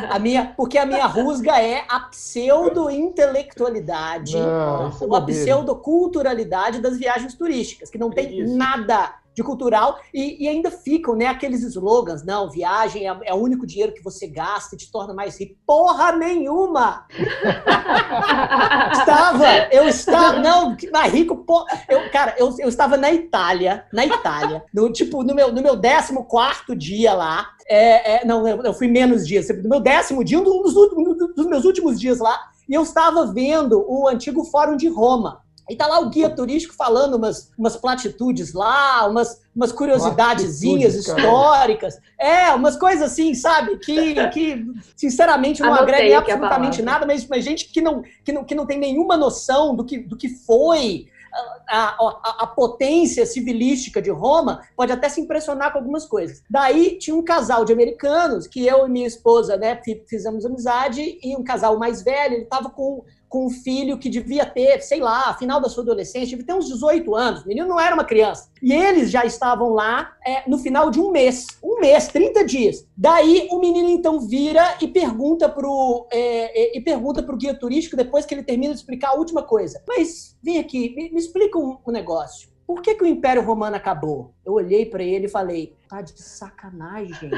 [0.09, 7.89] A minha, porque a minha rusga é a pseudo-intelectualidade, a é pseudo-culturalidade das viagens turísticas,
[7.89, 13.07] que não tem nada de cultural e, e, ainda ficam né, aqueles slogans, não, viagem
[13.07, 15.55] é, é, o único dinheiro que você gasta e te torna mais rico.
[15.65, 17.05] Porra nenhuma!
[18.91, 24.05] estava, eu estava, não, mais rico, porra, eu, cara, eu, eu estava na Itália, na
[24.05, 28.73] Itália, no, tipo, no meu, no meu 14 dia lá, é, é, não, eu, eu
[28.73, 32.37] fui menos dias, no meu décimo dia, um dos, um dos meus últimos dias lá,
[32.67, 36.73] e eu estava vendo o antigo Fórum de Roma, e tá lá o guia turístico
[36.73, 41.99] falando umas, umas platitudes lá, umas, umas curiosidadezinhas históricas.
[42.19, 43.77] É, umas coisas assim, sabe?
[43.77, 44.65] Que, que
[44.95, 48.79] sinceramente, não agrega absolutamente nada, mas, mas gente que não, que, não, que não tem
[48.79, 51.05] nenhuma noção do que, do que foi
[51.67, 56.43] a, a, a, potência civilística de Roma pode até se impressionar com algumas coisas.
[56.49, 61.35] Daí tinha um casal de americanos que eu e minha esposa né, fizemos amizade e
[61.35, 65.33] um casal mais velho, ele estava com com um filho que devia ter, sei lá,
[65.35, 68.49] final da sua adolescência, devia ter uns 18 anos, o menino não era uma criança.
[68.61, 72.87] E eles já estavam lá é, no final de um mês, um mês, 30 dias.
[72.97, 77.95] Daí o menino então vira e pergunta pro, é, é, e pergunta pro guia turístico,
[77.95, 79.81] depois que ele termina de explicar a última coisa.
[79.87, 82.49] Mas vem aqui, me, me explica um, um negócio.
[82.65, 84.33] Por que, que o Império Romano acabou?
[84.45, 87.31] Eu olhei para ele e falei, tá de sacanagem.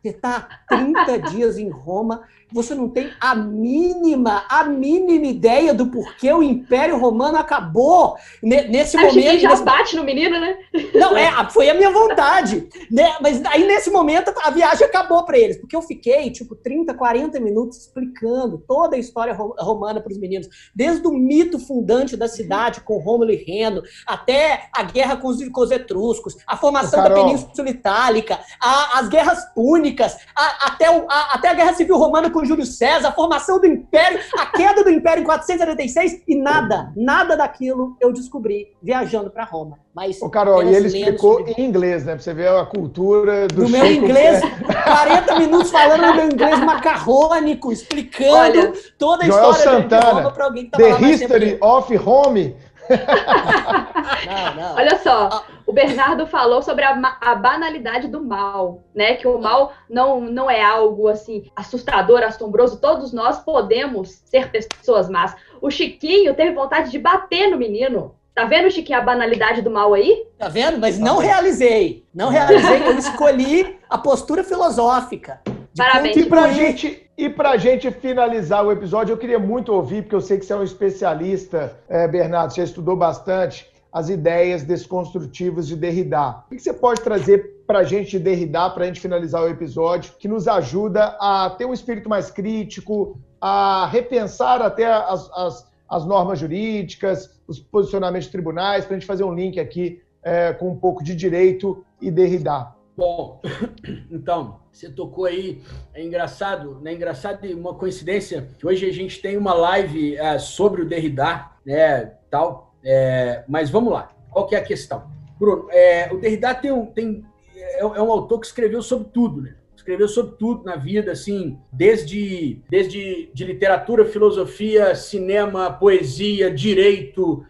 [0.00, 5.86] Você está 30 dias em Roma, você não tem a mínima, a mínima ideia do
[5.86, 9.30] porquê o Império Romano acabou nesse Acho momento.
[9.30, 9.64] Que já nesse...
[9.64, 10.56] bate no menino, né?
[10.94, 12.68] Não, é, foi a minha vontade.
[12.90, 13.16] Né?
[13.20, 17.40] Mas aí nesse momento a viagem acabou para eles, porque eu fiquei tipo 30, 40
[17.40, 22.80] minutos explicando toda a história romana para os meninos, desde o mito fundante da cidade
[22.82, 27.10] com Rômulo e Reno, até a guerra com os, com os etruscos, a formação da
[27.10, 32.30] Península Itálica, a, as guerras púnicas, a, até, o, a, até a guerra civil romana
[32.30, 36.92] com Júlio César, a formação do Império, a queda do Império em 476 e nada,
[36.96, 39.78] nada daquilo eu descobri viajando para Roma.
[39.94, 41.52] Mas Ô, Carol, e ele explicou sobre...
[41.52, 42.14] em inglês, né?
[42.14, 44.40] Pra você ver a cultura do No meu inglês,
[44.84, 50.10] 40 minutos falando no meu inglês macarrônico, explicando Olha, toda a Joel história Santana, de
[50.12, 52.56] Roma para alguém que tava The History of Home.
[54.26, 54.74] não, não.
[54.74, 55.44] Olha só, ah.
[55.72, 59.14] O Bernardo falou sobre a, a, banalidade do mal, né?
[59.14, 62.78] Que o mal não, não é algo assim assustador, assombroso.
[62.78, 65.34] Todos nós podemos ser pessoas más.
[65.62, 68.14] O Chiquinho teve vontade de bater no menino.
[68.34, 70.26] Tá vendo, Chiquinho, a banalidade do mal aí?
[70.38, 70.78] Tá vendo?
[70.78, 72.04] Mas não realizei.
[72.14, 72.86] Não realizei.
[72.86, 75.40] Eu escolhi a postura filosófica.
[75.74, 76.18] Parabéns.
[76.18, 80.20] E pra, gente, e pra gente finalizar o episódio, eu queria muito ouvir, porque eu
[80.20, 85.76] sei que você é um especialista, é, Bernardo, você estudou bastante as ideias desconstrutivas de
[85.76, 86.44] Derrida.
[86.50, 89.48] O que você pode trazer para a gente de Derrida, para a gente finalizar o
[89.48, 95.70] episódio, que nos ajuda a ter um espírito mais crítico, a repensar até as, as,
[95.88, 100.52] as normas jurídicas, os posicionamentos de tribunais, para a gente fazer um link aqui é,
[100.52, 102.72] com um pouco de direito e Derrida.
[102.96, 103.40] Bom,
[104.10, 105.62] então, você tocou aí,
[105.94, 106.94] é engraçado, né?
[106.94, 111.50] Engraçado e uma coincidência, que hoje a gente tem uma live é, sobre o Derrida,
[111.64, 115.10] né, tal, é, mas vamos lá, qual que é a questão?
[115.38, 119.42] Bruno, é, o Derrida tem um, tem, é, é, um autor que escreveu sobre tudo,
[119.42, 119.56] né?
[119.74, 127.44] Escreveu sobre tudo na vida, assim, desde, desde de literatura, filosofia, cinema, poesia, direito,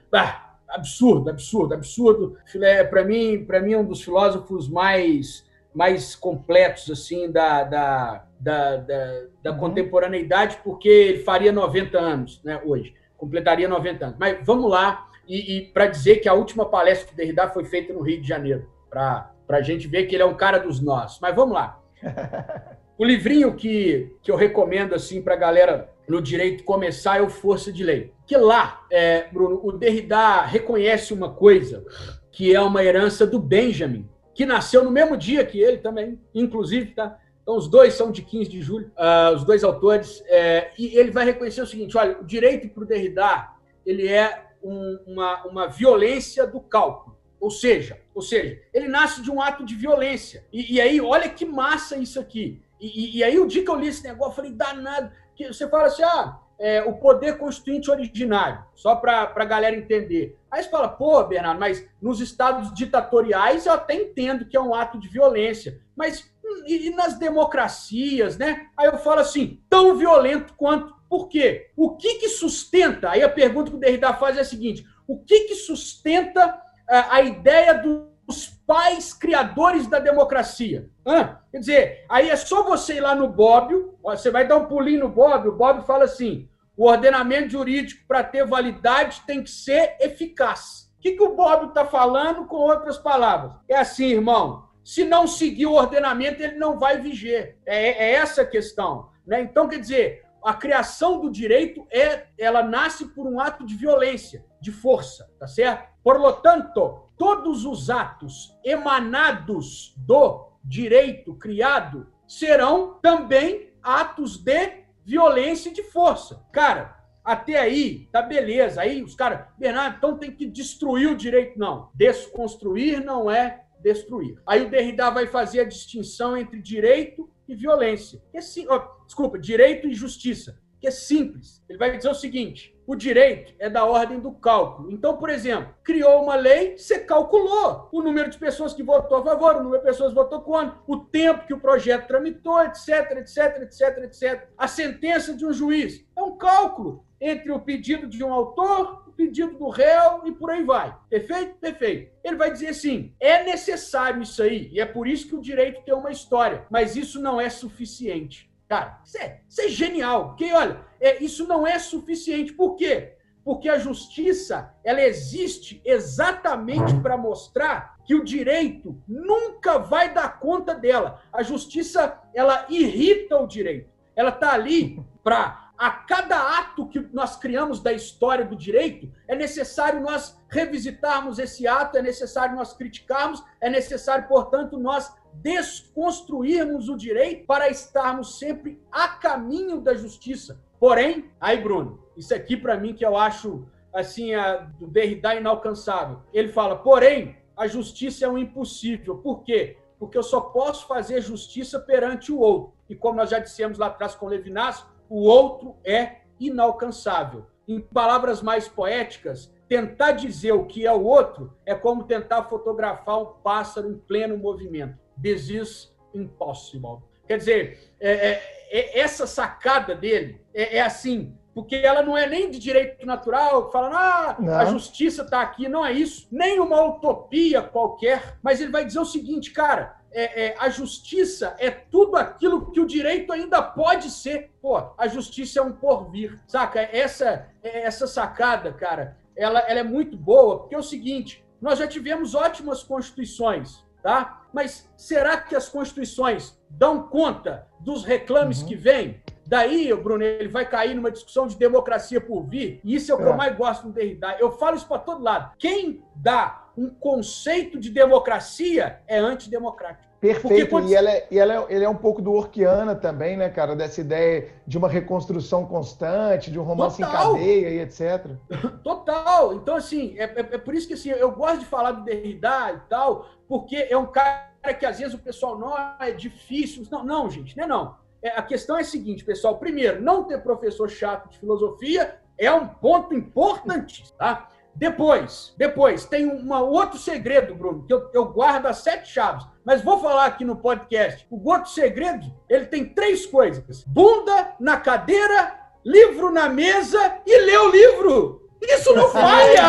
[0.67, 2.39] absurdo, absurdo, absurdo.
[2.63, 5.45] É, para mim, para mim é um dos filósofos mais
[5.75, 9.59] mais completos assim da, da, da, da, da uhum.
[9.59, 14.17] contemporaneidade, porque ele faria 90 anos, né, hoje, completaria 90 anos.
[14.19, 17.93] Mas vamos lá, e, e para dizer que a última palestra do Derrida foi feita
[17.93, 21.20] no Rio de Janeiro, para a gente ver que ele é um cara dos nossos.
[21.20, 21.81] Mas vamos lá.
[22.99, 27.28] O livrinho que, que eu recomendo assim para a galera no direito começar é o
[27.28, 28.12] Força de Lei.
[28.24, 31.85] Que lá, é, Bruno, o Derrida reconhece uma coisa
[32.31, 36.93] que é uma herança do Benjamin, que nasceu no mesmo dia que ele também, inclusive,
[36.93, 37.19] tá?
[37.43, 41.11] Então, os dois são de 15 de julho, uh, os dois autores, é, e ele
[41.11, 43.49] vai reconhecer o seguinte: olha, o direito para o Derrida
[43.85, 47.17] ele é um, uma, uma violência do cálculo.
[47.41, 50.47] Ou seja, ou seja, ele nasce de um ato de violência.
[50.53, 52.63] E, e aí, olha que massa isso aqui.
[52.81, 55.11] E, e, e, aí, o dia que eu li esse negócio, eu falei, danado.
[55.35, 60.39] Que você fala assim, ah, é, o poder constituinte originário, só para a galera entender.
[60.49, 64.75] Aí você fala, pô, Bernardo, mas nos estados ditatoriais eu até entendo que é um
[64.75, 65.81] ato de violência.
[65.97, 66.33] Mas
[66.67, 68.69] e, e nas democracias, né?
[68.77, 70.95] Aí eu falo assim, tão violento quanto.
[71.13, 71.71] Por quê?
[71.77, 73.11] O que, que sustenta?
[73.11, 76.59] Aí a pergunta que o Derrida faz é a seguinte: o que, que sustenta
[76.89, 80.89] a, a ideia dos pais criadores da democracia?
[81.07, 81.39] Hã?
[81.51, 85.01] Quer dizer, aí é só você ir lá no Bobbio, você vai dar um pulinho
[85.01, 89.99] no Bobbio, o Bobbio fala assim: o ordenamento jurídico, para ter validade, tem que ser
[90.01, 90.91] eficaz.
[90.97, 93.53] O que, que o Bobbio está falando com outras palavras?
[93.69, 94.67] É assim, irmão.
[94.83, 97.59] Se não seguir o ordenamento, ele não vai viger.
[97.67, 99.11] É, é essa a questão.
[99.27, 99.43] Né?
[99.43, 104.44] Então, quer dizer, a criação do direito é, ela nasce por um ato de violência,
[104.60, 105.89] de força, tá certo?
[106.02, 115.70] Por lo tanto, todos os atos emanados do direito criado serão também atos de violência
[115.70, 116.44] e de força.
[116.52, 118.81] Cara, até aí, tá beleza.
[118.81, 121.59] Aí os caras, Bernardo, então tem que destruir o direito.
[121.59, 124.40] Não, desconstruir não é destruir.
[124.47, 128.23] Aí o Derrida vai fazer a distinção entre direito e violência.
[128.40, 128.81] Sim, oh,
[129.13, 131.63] desculpa, direito e justiça, que é simples.
[131.69, 134.91] Ele vai dizer o seguinte: o direito é da ordem do cálculo.
[134.91, 139.23] Então, por exemplo, criou uma lei, você calculou o número de pessoas que votou a
[139.23, 143.19] favor, o número de pessoas que votou contra, o tempo que o projeto tramitou, etc,
[143.19, 144.49] etc, etc, etc.
[144.57, 149.13] A sentença de um juiz é um cálculo entre o pedido de um autor, o
[149.13, 150.97] pedido do réu e por aí vai.
[151.11, 151.55] Perfeito?
[151.61, 152.13] Perfeito.
[152.25, 155.83] Ele vai dizer assim: é necessário isso aí, e é por isso que o direito
[155.83, 158.51] tem uma história, mas isso não é suficiente.
[158.73, 160.28] Cara, isso é, isso é genial.
[160.28, 162.55] Porque, olha, é, isso não é suficiente.
[162.55, 163.16] Por quê?
[163.44, 170.74] Porque a justiça ela existe exatamente para mostrar que o direito nunca vai dar conta
[170.74, 171.20] dela.
[171.31, 173.90] A justiça ela irrita o direito.
[174.16, 179.35] Ela está ali para a cada ato que nós criamos da história do direito, é
[179.35, 186.97] necessário nós revisitarmos esse ato, é necessário nós criticarmos, é necessário, portanto, nós desconstruirmos o
[186.97, 190.61] direito para estarmos sempre a caminho da justiça.
[190.79, 196.20] Porém, aí, Bruno, isso aqui para mim que eu acho assim, a, do Derrida inalcançável.
[196.35, 199.16] Ele fala, porém, a justiça é um impossível.
[199.16, 199.79] Por quê?
[199.99, 202.74] Porque eu só posso fazer justiça perante o outro.
[202.91, 207.47] E como nós já dissemos lá atrás com Levinas, o outro é inalcançável.
[207.66, 213.23] Em palavras mais poéticas, tentar dizer o que é o outro é como tentar fotografar
[213.23, 214.99] um pássaro em pleno movimento.
[215.23, 216.99] This is impossible.
[217.27, 222.28] Quer dizer, é, é, é essa sacada dele é, é, assim, porque ela não é
[222.28, 224.59] nem de direito natural, falando, ah, não.
[224.59, 229.01] a justiça está aqui, não é isso, nem uma utopia qualquer, mas ele vai dizer
[229.01, 234.11] o seguinte, cara, é, é, a justiça é tudo aquilo que o direito ainda pode
[234.11, 234.51] ser.
[234.61, 236.81] Pô, a justiça é um porvir, saca?
[236.81, 241.87] Essa, essa sacada, cara, ela, ela é muito boa, porque é o seguinte: nós já
[241.87, 244.47] tivemos ótimas constituições, tá?
[244.53, 248.69] Mas será que as constituições dão conta dos reclames uhum.
[248.69, 249.23] que vêm?
[249.47, 253.19] Daí, Bruno, ele vai cair numa discussão de democracia por vir, e isso é o
[253.19, 253.29] que é.
[253.29, 254.37] eu mais gosto do Derrida.
[254.39, 255.53] Eu falo isso para todo lado.
[255.59, 260.12] Quem dá um conceito de democracia é antidemocrático.
[260.23, 260.89] Perfeito, quando...
[260.89, 263.74] e, ela é, e ela é, ele é um pouco do Orquiana também, né, cara?
[263.74, 267.35] Dessa ideia de uma reconstrução constante, de um romance Total.
[267.35, 268.31] em cadeia e etc.
[268.85, 269.53] Total!
[269.55, 272.73] Então, assim, é, é, é, por isso que assim, eu gosto de falar do Derrida
[272.73, 274.47] e tal, porque é um cara
[274.78, 276.86] que às vezes o pessoal, não, é difícil.
[276.89, 277.97] Não, não, gente, não é não.
[278.23, 279.59] É, a questão é a seguinte, pessoal.
[279.59, 284.49] Primeiro, não ter professor chato de filosofia é um ponto importante, tá?
[284.74, 289.82] Depois, depois, tem um outro segredo, Bruno, que eu, eu guardo as sete chaves, mas
[289.82, 291.27] vou falar aqui no podcast.
[291.31, 295.55] O outro segredo, ele tem três coisas: bunda na cadeira,
[295.85, 298.43] livro na mesa e ler o livro.
[298.62, 299.61] Isso não falha!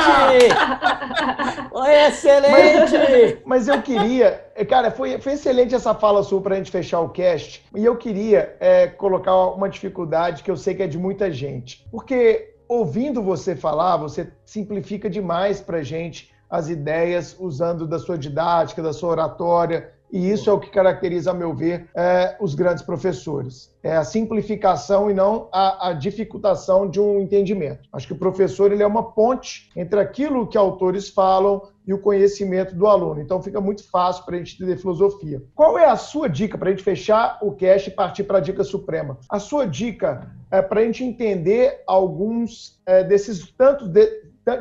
[2.07, 3.41] excelente!
[3.45, 6.99] Mas, mas, eu queria, cara, foi, foi excelente essa fala sua para a gente fechar
[6.99, 7.65] o cast.
[7.75, 11.88] E eu queria é, colocar uma dificuldade que eu sei que é de muita gente.
[11.91, 18.81] Porque ouvindo você falar, você simplifica demais para gente as ideias usando da sua didática,
[18.81, 22.83] da sua oratória e isso é o que caracteriza, a meu ver, é, os grandes
[22.83, 23.73] professores.
[23.81, 27.89] É a simplificação e não a, a, dificultação de um entendimento.
[27.91, 31.99] Acho que o professor ele é uma ponte entre aquilo que autores falam e o
[31.99, 33.22] conhecimento do aluno.
[33.22, 35.41] Então fica muito fácil para a gente entender filosofia.
[35.53, 38.41] Qual é a sua dica para a gente fechar o cast e partir para a
[38.41, 39.18] dica suprema?
[39.30, 44.07] A sua dica é para a gente entender alguns é, desses tantos de,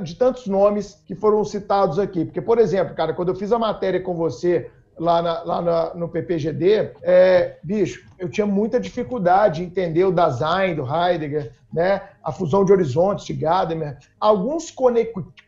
[0.02, 2.24] de tantos nomes que foram citados aqui.
[2.24, 4.70] Porque, por exemplo, cara, quando eu fiz a matéria com você
[5.02, 10.12] lá, na, lá na, no PPGD, é, bicho, eu tinha muita dificuldade de entender o
[10.12, 12.02] Dasein do Heidegger, né?
[12.22, 14.72] a fusão de horizontes de Gadamer, alguns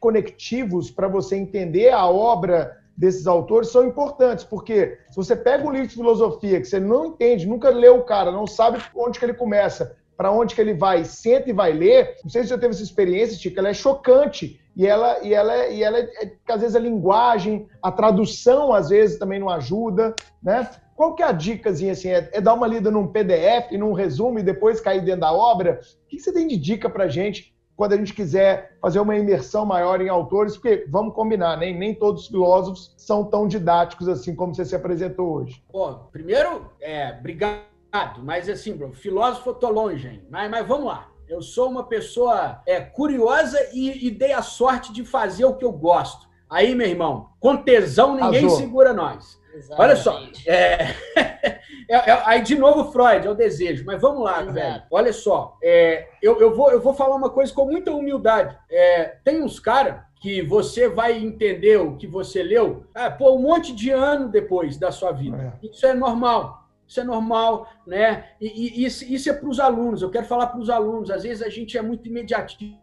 [0.01, 5.71] conectivos para você entender a obra desses autores são importantes, porque se você pega um
[5.71, 9.25] livro de filosofia que você não entende, nunca leu o cara, não sabe onde que
[9.25, 12.59] ele começa, para onde que ele vai, senta e vai ler, não sei se você
[12.59, 16.33] teve essa experiência, Chico, ela é chocante e ela, e ela, e ela é, é,
[16.49, 20.69] às vezes a linguagem, a tradução às vezes também não ajuda, né?
[20.97, 22.09] Qual que é a dicasinha assim?
[22.09, 25.81] É, é dar uma lida num PDF, num resumo e depois cair dentro da obra?
[26.05, 29.67] O que você tem de dica para gente quando a gente quiser fazer uma imersão
[29.67, 30.55] maior em autores?
[30.55, 34.77] Porque vamos combinar, nem, nem todos os filósofos são tão didáticos assim como você se
[34.77, 35.63] apresentou hoje.
[35.73, 37.75] Bom, primeiro, é, obrigado
[38.23, 40.23] mas assim, bro, filósofo eu tô longe, hein?
[40.29, 41.09] Mas, mas vamos lá.
[41.29, 45.65] Eu sou uma pessoa é, curiosa e, e dei a sorte de fazer o que
[45.65, 46.29] eu gosto.
[46.49, 48.59] Aí, meu irmão, com tesão ninguém Azul.
[48.59, 49.41] segura nós.
[49.55, 49.81] Exatamente.
[49.81, 50.21] Olha só.
[50.47, 50.95] É...
[51.89, 53.85] é, é, aí, de novo, Freud, é o desejo.
[53.85, 54.53] Mas vamos lá, Exato.
[54.53, 54.83] velho.
[54.91, 55.57] Olha só.
[55.63, 58.57] É, eu, eu, vou, eu vou falar uma coisa com muita humildade.
[58.71, 63.43] É, tem uns caras que você vai entender o que você leu, é, pô, um
[63.43, 65.55] monte de ano depois da sua vida.
[65.63, 65.67] É.
[65.67, 66.64] Isso é normal.
[66.87, 68.31] Isso é normal, né?
[68.41, 70.03] E, e isso, isso, é para os alunos.
[70.03, 71.11] Eu quero falar para os alunos.
[71.11, 72.79] Às vezes a gente é muito imediatista.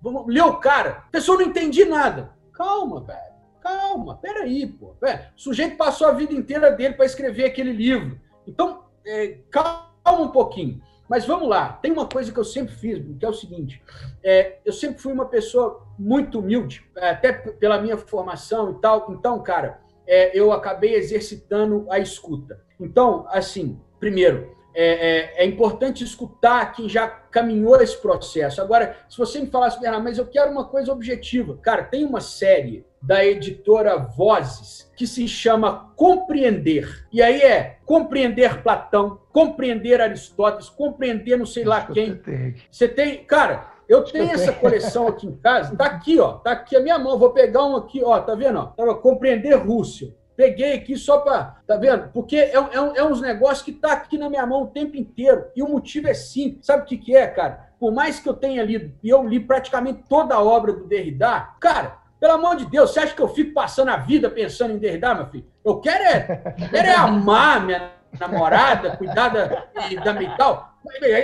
[0.00, 1.04] Vamos ler o cara.
[1.06, 2.32] A pessoa não entendi nada.
[2.52, 3.34] Calma, velho.
[3.60, 4.16] Calma.
[4.16, 4.94] Peraí, pô.
[5.00, 8.20] O sujeito passou a vida inteira dele para escrever aquele livro.
[8.46, 9.86] Então, é, calma
[10.20, 10.80] um pouquinho.
[11.08, 11.74] Mas vamos lá.
[11.74, 13.82] Tem uma coisa que eu sempre fiz, que é o seguinte.
[14.22, 19.06] É, eu sempre fui uma pessoa muito humilde, até pela minha formação e tal.
[19.10, 22.63] Então, cara, é, eu acabei exercitando a escuta.
[22.78, 28.60] Então, assim, primeiro, é, é, é, importante escutar quem já caminhou esse processo.
[28.60, 31.56] Agora, se você me falasse, Bernardo, mas eu quero uma coisa objetiva.
[31.62, 37.06] Cara, tem uma série da editora Vozes que se chama Compreender.
[37.12, 42.20] E aí é compreender Platão, compreender Aristóteles, compreender não sei lá quem.
[42.68, 43.24] Você tem.
[43.24, 46.98] Cara, eu tenho essa coleção aqui em casa, tá aqui, ó, tá aqui a minha
[46.98, 47.18] mão.
[47.18, 48.72] Vou pegar um aqui, ó, tá vendo?
[48.76, 50.12] Ó, compreender Rússia.
[50.36, 51.56] Peguei aqui só para.
[51.66, 52.10] Tá vendo?
[52.12, 55.46] Porque é, é, é uns negócios que tá aqui na minha mão o tempo inteiro.
[55.54, 56.66] E o motivo é simples.
[56.66, 57.68] Sabe o que, que é, cara?
[57.78, 61.50] Por mais que eu tenha lido, e eu li praticamente toda a obra do Derrida,
[61.60, 64.78] cara, pelo amor de Deus, você acha que eu fico passando a vida pensando em
[64.78, 65.46] Derrida, meu filho?
[65.64, 69.64] Eu quero é, quero é amar minha namorada, cuidar da,
[70.04, 70.74] da mental.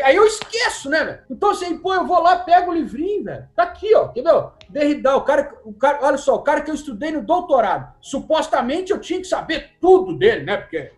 [0.05, 1.19] Aí eu esqueço, né, velho?
[1.31, 3.47] Então, assim, pô, eu vou lá, pego o livrinho, velho.
[3.55, 4.53] Tá aqui, ó, entendeu?
[4.69, 7.93] Derrida, o cara, o cara, olha só, o cara que eu estudei no doutorado.
[8.01, 10.57] Supostamente eu tinha que saber tudo dele, né?
[10.57, 10.93] Porque.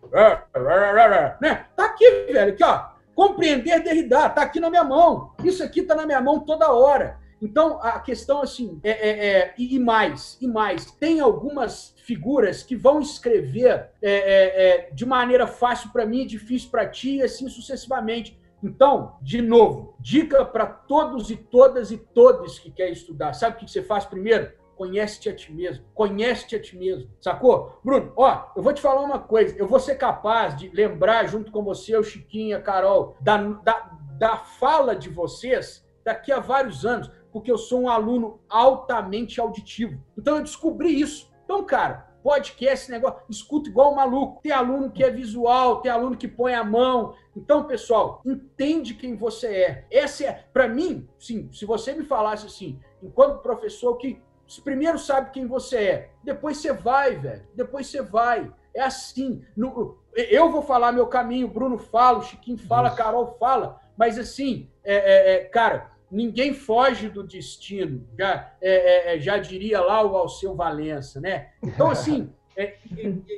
[1.40, 1.64] Né?
[1.76, 2.92] Tá aqui, velho, aqui, ó.
[3.14, 5.32] Compreender Derrida, tá aqui na minha mão.
[5.44, 7.18] Isso aqui tá na minha mão toda hora.
[7.42, 12.76] Então, a questão, assim, é, é, é e mais, e mais, tem algumas figuras que
[12.76, 17.48] vão escrever é, é, é de maneira fácil para mim, difícil para ti, e assim
[17.48, 18.40] sucessivamente.
[18.62, 23.32] Então, de novo, dica para todos e todas e todos que querem estudar.
[23.32, 24.52] Sabe o que você faz primeiro?
[24.76, 25.84] Conhece-te a ti mesmo.
[25.92, 27.10] Conhece-te a ti mesmo.
[27.20, 27.80] Sacou?
[27.84, 29.56] Bruno, ó, eu vou te falar uma coisa.
[29.58, 33.90] Eu vou ser capaz de lembrar, junto com você, o Chiquinho, a Carol, da, da,
[34.16, 40.00] da fala de vocês daqui a vários anos, porque eu sou um aluno altamente auditivo.
[40.16, 41.32] Então, eu descobri isso.
[41.44, 44.40] Então, cara, podcast, negócio, escuta igual um maluco.
[44.42, 47.14] Tem aluno que é visual, tem aluno que põe a mão.
[47.36, 49.86] Então, pessoal, entende quem você é.
[49.90, 54.22] Essa é, para mim, sim, se você me falasse assim, enquanto professor, que
[54.64, 57.46] primeiro sabe quem você é, depois você vai, velho.
[57.54, 58.52] Depois você vai.
[58.74, 59.44] É assim.
[59.56, 62.96] No, eu vou falar meu caminho, Bruno fala, o Chiquinho fala, Isso.
[62.96, 69.16] Carol fala, mas assim, é, é, é, cara, ninguém foge do destino, já, é, é,
[69.16, 71.48] é, já diria lá o Alceu Valença, né?
[71.62, 72.76] Então, assim, é,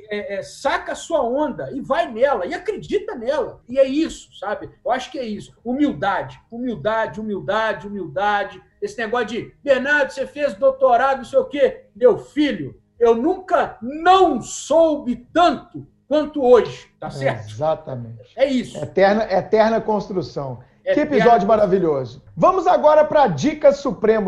[0.09, 3.61] é, é, saca a sua onda e vai nela, e acredita nela.
[3.69, 4.69] E é isso, sabe?
[4.83, 5.55] Eu acho que é isso.
[5.63, 8.61] Humildade, humildade, humildade, humildade.
[8.81, 11.85] Esse negócio de, Bernardo, você fez doutorado, não sei o quê.
[11.95, 17.49] Meu filho, eu nunca não soube tanto quanto hoje, tá certo?
[17.49, 18.33] exatamente.
[18.35, 18.77] É isso.
[18.77, 20.59] Eterna, eterna construção.
[20.85, 22.21] É que episódio maravilhoso.
[22.37, 24.27] Vamos agora para a Dica Suprema.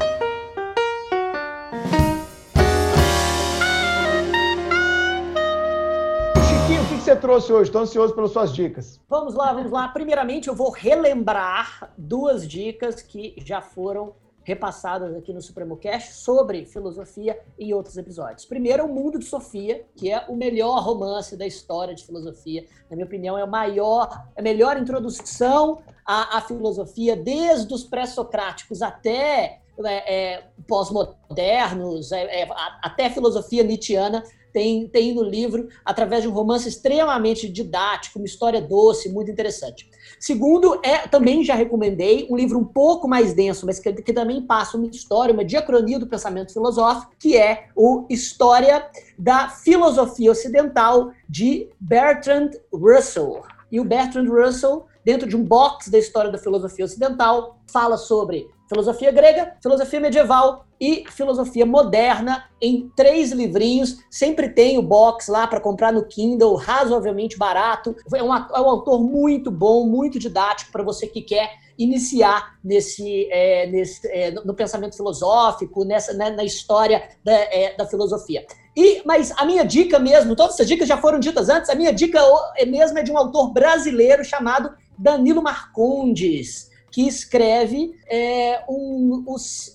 [7.18, 7.70] trouxe hoje?
[7.70, 9.00] Estou ansioso pelas suas dicas.
[9.10, 9.88] Vamos lá, vamos lá.
[9.88, 14.14] Primeiramente, eu vou relembrar duas dicas que já foram
[14.44, 18.46] repassadas aqui no Supremo Cast sobre filosofia em outros episódios.
[18.46, 22.66] Primeiro, O Mundo de Sofia, que é o melhor romance da história de filosofia.
[22.90, 28.82] Na minha opinião, é o maior, a melhor introdução à, à filosofia, desde os pré-socráticos
[28.82, 32.48] até é, é, pós-modernos, é, é
[32.82, 34.24] até a filosofia nietzschiana
[34.58, 39.88] tem, tem no livro, através de um romance extremamente didático, uma história doce, muito interessante.
[40.20, 44.42] Segundo, é também já recomendei um livro um pouco mais denso, mas que, que também
[44.42, 51.12] passa uma história, uma diacronia do pensamento filosófico, que é o História da Filosofia Ocidental,
[51.30, 53.44] de Bertrand Russell.
[53.72, 58.46] E o Bertrand Russell, dentro de um box da história da filosofia ocidental, fala sobre
[58.68, 64.00] filosofia grega, filosofia medieval e filosofia moderna em três livrinhos.
[64.12, 67.96] Sempre tem o box lá para comprar no Kindle, razoavelmente barato.
[68.14, 73.32] É um, é um autor muito bom, muito didático para você que quer iniciar nesse,
[73.32, 78.46] é, nesse é, no pensamento filosófico, nessa, né, na história da, é, da filosofia.
[78.76, 81.94] E, mas a minha dica mesmo, todas essas dicas já foram ditas antes, a minha
[81.94, 82.20] dica
[82.58, 89.24] é mesmo é de um autor brasileiro chamado Danilo Marcondes que escreve é, um,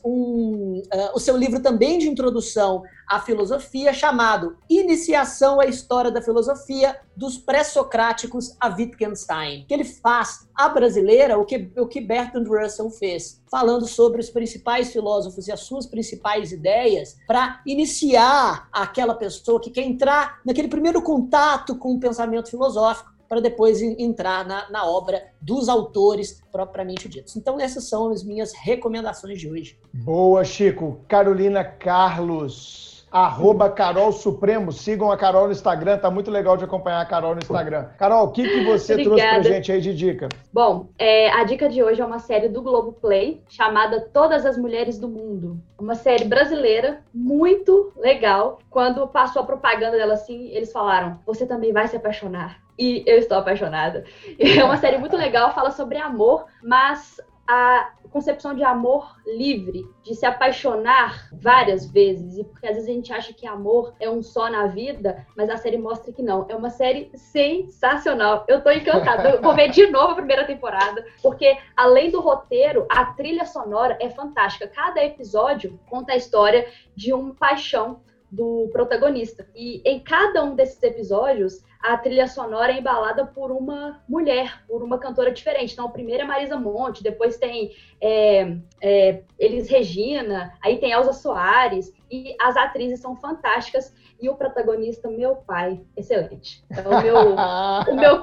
[0.05, 6.23] um, uh, o seu livro também de introdução à filosofia, chamado Iniciação à História da
[6.23, 12.44] Filosofia dos Pré-Socráticos a Wittgenstein, que ele faz a brasileira o que, o que Bertrand
[12.49, 19.15] Russell fez, falando sobre os principais filósofos e as suas principais ideias para iniciar aquela
[19.15, 24.69] pessoa que quer entrar naquele primeiro contato com o pensamento filosófico para depois entrar na,
[24.69, 27.35] na obra dos autores propriamente ditos.
[27.35, 29.79] Então, essas são as minhas recomendações de hoje.
[29.91, 31.01] Boa, Chico.
[31.09, 32.91] Carolina Carlos.
[33.12, 34.72] Arroba Carol Supremo.
[34.72, 37.89] Sigam a Carol no Instagram, tá muito legal de acompanhar a Carol no Instagram.
[37.98, 39.20] Carol, o que, que você Obrigada.
[39.20, 40.28] trouxe pra gente aí de dica?
[40.52, 44.98] Bom, é, a dica de hoje é uma série do Globoplay chamada Todas as Mulheres
[44.98, 45.60] do Mundo.
[45.78, 48.59] Uma série brasileira, muito legal.
[48.70, 53.18] Quando passou a propaganda dela assim, eles falaram: Você também vai se apaixonar e eu
[53.18, 54.05] estou apaixonada.
[54.39, 60.14] É uma série muito legal, fala sobre amor, mas a concepção de amor livre, de
[60.14, 64.23] se apaixonar várias vezes, e porque às vezes a gente acha que amor é um
[64.23, 66.47] só na vida, mas a série mostra que não.
[66.48, 68.44] É uma série sensacional.
[68.47, 69.31] Eu tô encantada.
[69.31, 73.97] Eu vou ver de novo a primeira temporada, porque além do roteiro, a trilha sonora
[74.01, 74.69] é fantástica.
[74.69, 78.01] Cada episódio conta a história de uma paixão
[78.33, 79.47] do protagonista.
[79.55, 84.83] E em cada um desses episódios, a trilha sonora é embalada por uma mulher, por
[84.83, 85.75] uma cantora diferente.
[85.75, 91.13] Então, a primeira é Marisa Monte, depois tem é, é, Elis Regina, aí tem Elza
[91.13, 96.65] Soares, e as atrizes são fantásticas, e o protagonista, meu pai, excelente.
[96.71, 97.35] Então, o meu,
[97.91, 98.21] o meu,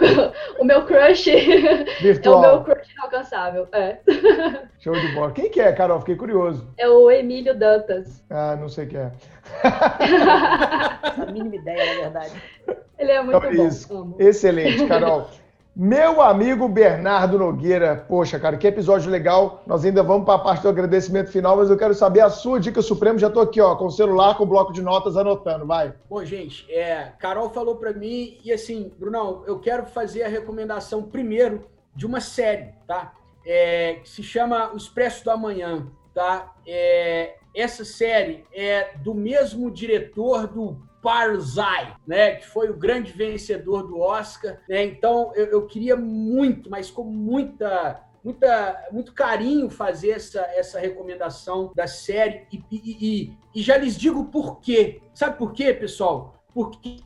[0.59, 1.25] o meu crush
[2.01, 2.41] Virtual.
[2.45, 3.67] é o meu crush inalcançável.
[3.73, 3.99] É.
[4.79, 5.33] Show de bola.
[5.33, 5.99] Quem que é, Carol?
[5.99, 6.73] Fiquei curioso.
[6.77, 8.23] É o Emílio Dantas.
[8.29, 9.11] Ah, não sei quem é.
[9.63, 12.43] A mínima ideia, na verdade.
[12.97, 13.67] Ele é muito então, bom.
[13.67, 14.15] Isso.
[14.19, 15.27] Excelente, Carol.
[15.81, 19.63] Meu amigo Bernardo Nogueira, poxa, cara, que episódio legal.
[19.65, 22.59] Nós ainda vamos para a parte do agradecimento final, mas eu quero saber a sua
[22.59, 23.17] dica suprema.
[23.17, 25.93] Já estou aqui, ó, com o celular, com o bloco de notas anotando, vai.
[26.09, 31.03] Bom, gente, é, Carol falou para mim e assim, Brunão, eu quero fazer a recomendação
[31.03, 31.65] primeiro
[31.95, 33.13] de uma série, tá?
[33.45, 36.51] É, que se chama O Expresso do Amanhã, tá?
[36.67, 43.87] É, essa série é do mesmo diretor do Parzai, né, que foi o grande vencedor
[43.87, 44.59] do Oscar.
[44.67, 44.83] Né?
[44.83, 51.71] Então, eu, eu queria muito, mas com muita muita, muito carinho fazer essa, essa recomendação
[51.73, 55.01] da série e, e, e, já lhes digo por quê.
[55.13, 56.43] Sabe por quê, pessoal?
[56.53, 56.97] Porque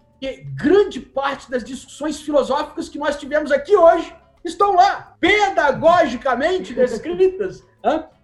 [0.56, 4.14] grande parte das discussões filosóficas que nós tivemos aqui hoje
[4.44, 7.64] estão lá, pedagogicamente descritas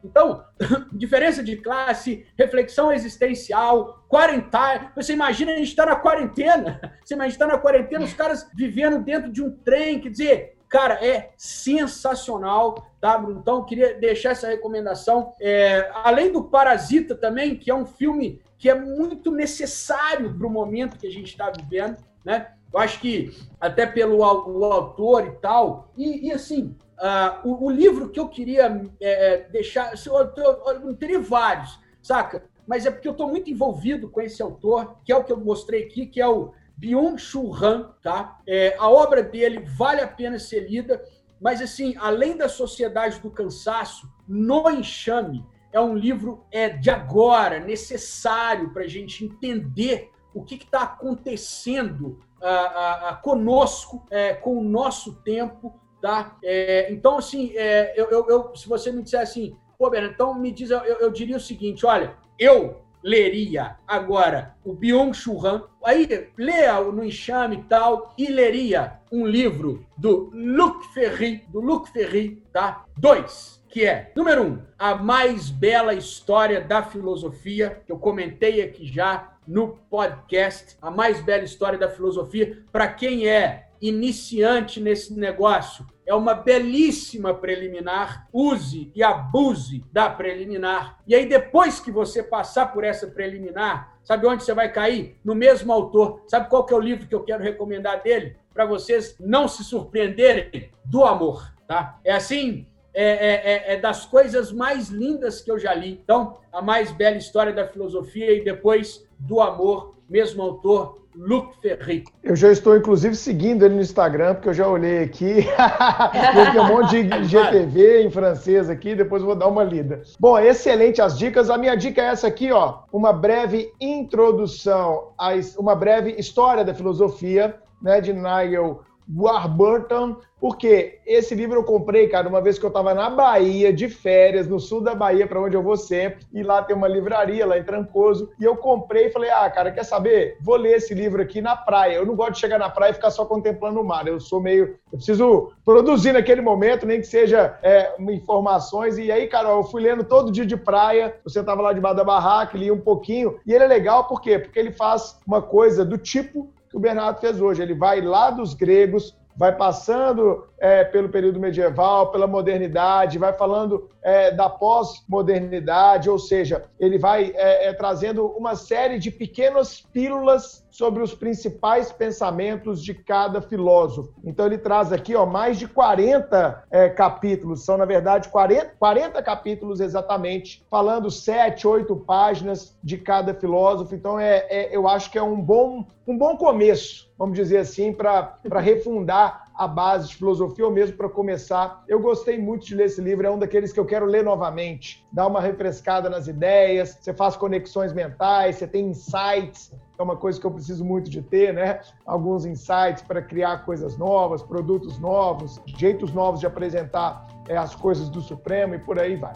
[0.03, 0.45] então,
[0.93, 4.91] diferença de classe, reflexão existencial, quarentena.
[4.95, 6.79] Você imagina a gente estar tá na quarentena.
[7.03, 10.57] Você imagina estar tá na quarentena, os caras vivendo dentro de um trem, quer dizer,
[10.69, 13.39] cara, é sensacional, tá, Bruno?
[13.41, 15.33] Então, queria deixar essa recomendação.
[15.41, 20.49] É, além do Parasita também, que é um filme que é muito necessário para o
[20.49, 22.53] momento que a gente está vivendo, né?
[22.71, 27.69] Eu acho que até pelo o autor e tal, e, e assim, Uh, o, o,
[27.69, 32.43] livro que eu queria é, é deixar, eu, eu, eu teria vários, saca?
[32.67, 35.39] Mas é porque eu estou muito envolvido com esse autor, que é o que eu
[35.39, 38.39] mostrei aqui, que é o Byung-Chul Han, tá?
[38.45, 41.03] É, a obra dele vale a pena ser lida,
[41.39, 47.59] mas assim, além da Sociedade do Cansaço, No Enxame é um livro é, de agora,
[47.59, 54.63] necessário para a gente entender o que está acontecendo ah, ah, conosco, é, com o
[54.63, 56.37] nosso tempo, tá?
[56.43, 60.33] É, então, assim, é, eu, eu, eu, se você me disser assim, pô, Bernardo, então
[60.33, 66.29] me diz, eu, eu diria o seguinte, olha, eu leria agora o Byung-Chul Han, aí
[66.37, 72.43] leia no enxame e tal, e leria um livro do Luc Ferry, do Luc Ferry,
[72.51, 72.85] tá?
[72.97, 78.85] Dois, que é, número um, a mais bela história da filosofia, que eu comentei aqui
[78.85, 85.85] já no podcast, a mais bela história da filosofia, para quem é iniciante nesse negócio,
[86.05, 88.27] é uma belíssima preliminar.
[88.33, 90.99] Use e abuse da preliminar.
[91.07, 95.19] E aí, depois que você passar por essa preliminar, sabe onde você vai cair?
[95.23, 96.23] No mesmo autor.
[96.25, 98.35] Sabe qual que é o livro que eu quero recomendar dele?
[98.53, 100.71] Para vocês não se surpreenderem?
[100.83, 101.53] Do amor.
[101.67, 101.99] Tá?
[102.03, 105.99] É assim, é, é, é, é, das coisas mais lindas que eu já li.
[106.03, 112.03] Então, a mais bela história da filosofia e depois do amor, mesmo autor, Luc Ferry.
[112.23, 115.45] Eu já estou, inclusive, seguindo ele no Instagram, porque eu já olhei aqui.
[116.53, 120.01] tem um monte de GTV em francês aqui, depois vou dar uma lida.
[120.19, 121.49] Bom, excelente as dicas.
[121.49, 122.79] A minha dica é essa aqui, ó.
[122.91, 131.35] Uma breve introdução, a, uma breve história da filosofia, né, de Nigel Warburton, porque esse
[131.35, 134.79] livro eu comprei, cara, uma vez que eu estava na Bahia, de férias, no sul
[134.79, 138.29] da Bahia, para onde eu vou sempre, e lá tem uma livraria, lá em Trancoso,
[138.39, 140.37] e eu comprei e falei, ah, cara, quer saber?
[140.41, 141.95] Vou ler esse livro aqui na praia.
[141.95, 144.39] Eu não gosto de chegar na praia e ficar só contemplando o mar, eu sou
[144.39, 144.77] meio...
[144.91, 149.81] Eu preciso produzir naquele momento, nem que seja é, informações, e aí, cara, eu fui
[149.81, 153.53] lendo todo dia de praia, você estava lá debaixo da barraca, li um pouquinho, e
[153.53, 154.39] ele é legal por quê?
[154.39, 157.61] Porque ele faz uma coisa do tipo que o Bernardo fez hoje.
[157.61, 163.89] Ele vai lá dos gregos, vai passando é, pelo período medieval, pela modernidade, vai falando
[164.01, 170.65] é, da pós-modernidade, ou seja, ele vai é, é, trazendo uma série de pequenas pílulas
[170.79, 174.13] sobre os principais pensamentos de cada filósofo.
[174.23, 179.21] Então ele traz aqui ó, mais de 40 é, capítulos, são na verdade 40, 40
[179.21, 183.93] capítulos exatamente, falando sete, oito páginas de cada filósofo.
[183.93, 187.91] Então é, é eu acho que é um bom, um bom começo vamos dizer assim,
[187.91, 191.83] para refundar a base de filosofia ou mesmo para começar.
[191.85, 195.05] Eu gostei muito de ler esse livro, é um daqueles que eu quero ler novamente.
[195.11, 200.39] Dá uma refrescada nas ideias, você faz conexões mentais, você tem insights, é uma coisa
[200.39, 201.81] que eu preciso muito de ter, né?
[202.05, 208.09] Alguns insights para criar coisas novas, produtos novos, jeitos novos de apresentar é, as coisas
[208.09, 209.33] do Supremo e por aí vai.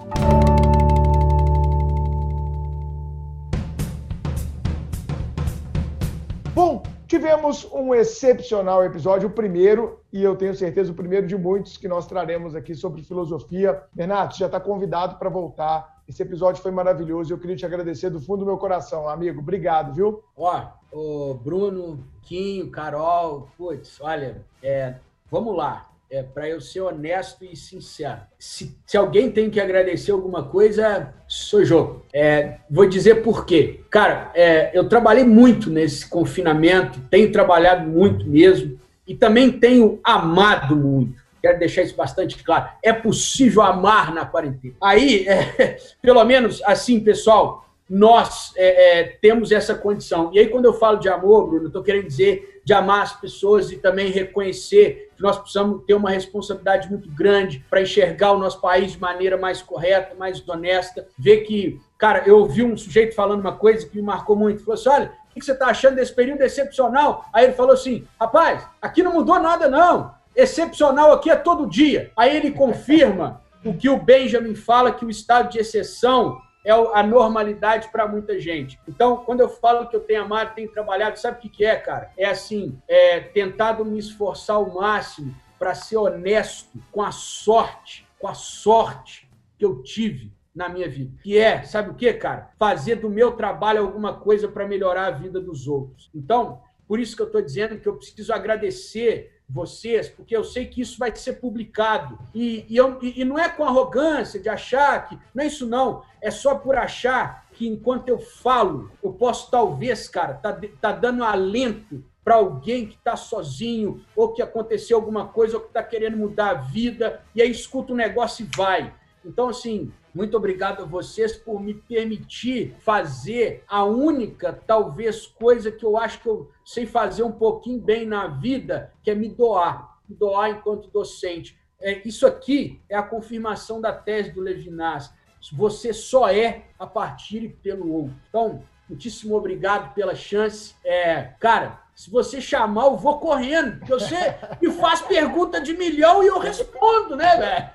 [6.56, 6.82] Bom,
[7.14, 11.88] Tivemos um excepcional episódio, o primeiro, e eu tenho certeza, o primeiro de muitos que
[11.88, 13.84] nós traremos aqui sobre filosofia.
[13.94, 15.93] Bernardo, já está convidado para voltar.
[16.08, 19.40] Esse episódio foi maravilhoso e eu queria te agradecer do fundo do meu coração, amigo.
[19.40, 20.24] Obrigado, viu?
[20.36, 24.96] Ó, o Bruno, Quinho, Carol, putz, olha, é,
[25.32, 28.22] vamos lá é, para eu ser honesto e sincero.
[28.38, 32.04] Se, se, alguém tem que agradecer alguma coisa, sou eu.
[32.14, 33.80] É, vou dizer por quê.
[33.90, 40.76] Cara, é, eu trabalhei muito nesse confinamento, tenho trabalhado muito mesmo, e também tenho amado
[40.76, 41.23] muito.
[41.44, 42.70] Quero deixar isso bastante claro.
[42.82, 44.76] É possível amar na quarentena.
[44.82, 50.32] Aí, é, pelo menos assim, pessoal, nós é, é, temos essa condição.
[50.34, 53.74] E aí, quando eu falo de amor, Bruno, estou querendo dizer de amar as pessoas
[53.74, 58.62] e também reconhecer que nós precisamos ter uma responsabilidade muito grande para enxergar o nosso
[58.62, 63.42] país de maneira mais correta, mais honesta, ver que, cara, eu ouvi um sujeito falando
[63.42, 66.16] uma coisa que me marcou muito, falou assim, olha, o que você está achando desse
[66.16, 67.26] período excepcional?
[67.34, 72.12] Aí ele falou assim, rapaz, aqui não mudou nada não, excepcional aqui é todo dia.
[72.16, 77.04] Aí ele confirma o que o Benjamin fala, que o estado de exceção é a
[77.04, 78.80] normalidade para muita gente.
[78.88, 81.76] Então, quando eu falo que eu tenho amado, tenho trabalhado, sabe o que, que é,
[81.76, 82.12] cara?
[82.18, 88.28] É assim, é tentado me esforçar ao máximo para ser honesto com a sorte, com
[88.28, 91.12] a sorte que eu tive na minha vida.
[91.22, 92.52] Que é, sabe o que, cara?
[92.58, 96.10] Fazer do meu trabalho alguma coisa para melhorar a vida dos outros.
[96.14, 100.66] Então, por isso que eu estou dizendo que eu preciso agradecer vocês, porque eu sei
[100.66, 102.18] que isso vai ser publicado.
[102.34, 105.18] E, e, eu, e, não é com arrogância de achar que.
[105.34, 106.04] Não é isso, não.
[106.22, 111.24] É só por achar que enquanto eu falo, eu posso, talvez, cara, tá, tá dando
[111.24, 116.18] alento para alguém que está sozinho, ou que aconteceu alguma coisa, ou que está querendo
[116.18, 118.94] mudar a vida, e aí escuta um negócio e vai.
[119.26, 125.84] Então, assim, muito obrigado a vocês por me permitir fazer a única, talvez, coisa que
[125.84, 129.98] eu acho que eu sei fazer um pouquinho bem na vida, que é me doar.
[130.08, 131.58] Me doar enquanto docente.
[131.82, 135.12] É, isso aqui é a confirmação da tese do Levinas.
[135.52, 138.16] Você só é a partir e pelo outro.
[138.30, 140.76] Então, muitíssimo obrigado pela chance.
[140.86, 146.24] É, cara, se você chamar, eu vou correndo, porque você me faz pergunta de milhão
[146.24, 147.70] e eu respondo, né, velho?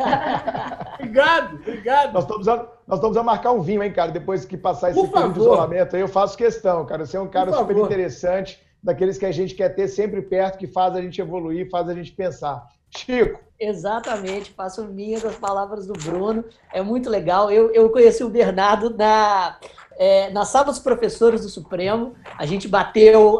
[0.94, 2.12] obrigado, obrigado.
[2.14, 2.56] Nós estamos, a,
[2.86, 5.96] nós estamos a marcar um vinho, hein, cara, depois que passar esse período de isolamento
[5.96, 7.04] aí, eu faço questão, cara.
[7.04, 10.66] Você é um cara super interessante, daqueles que a gente quer ter sempre perto, que
[10.66, 12.66] faz a gente evoluir, faz a gente pensar.
[12.96, 13.38] Chico.
[13.58, 16.44] Exatamente, faço minhas as palavras do Bruno.
[16.72, 17.50] É muito legal.
[17.50, 19.58] Eu, eu conheci o Bernardo na,
[20.00, 22.14] é, na sala dos professores do Supremo.
[22.38, 23.38] A gente bateu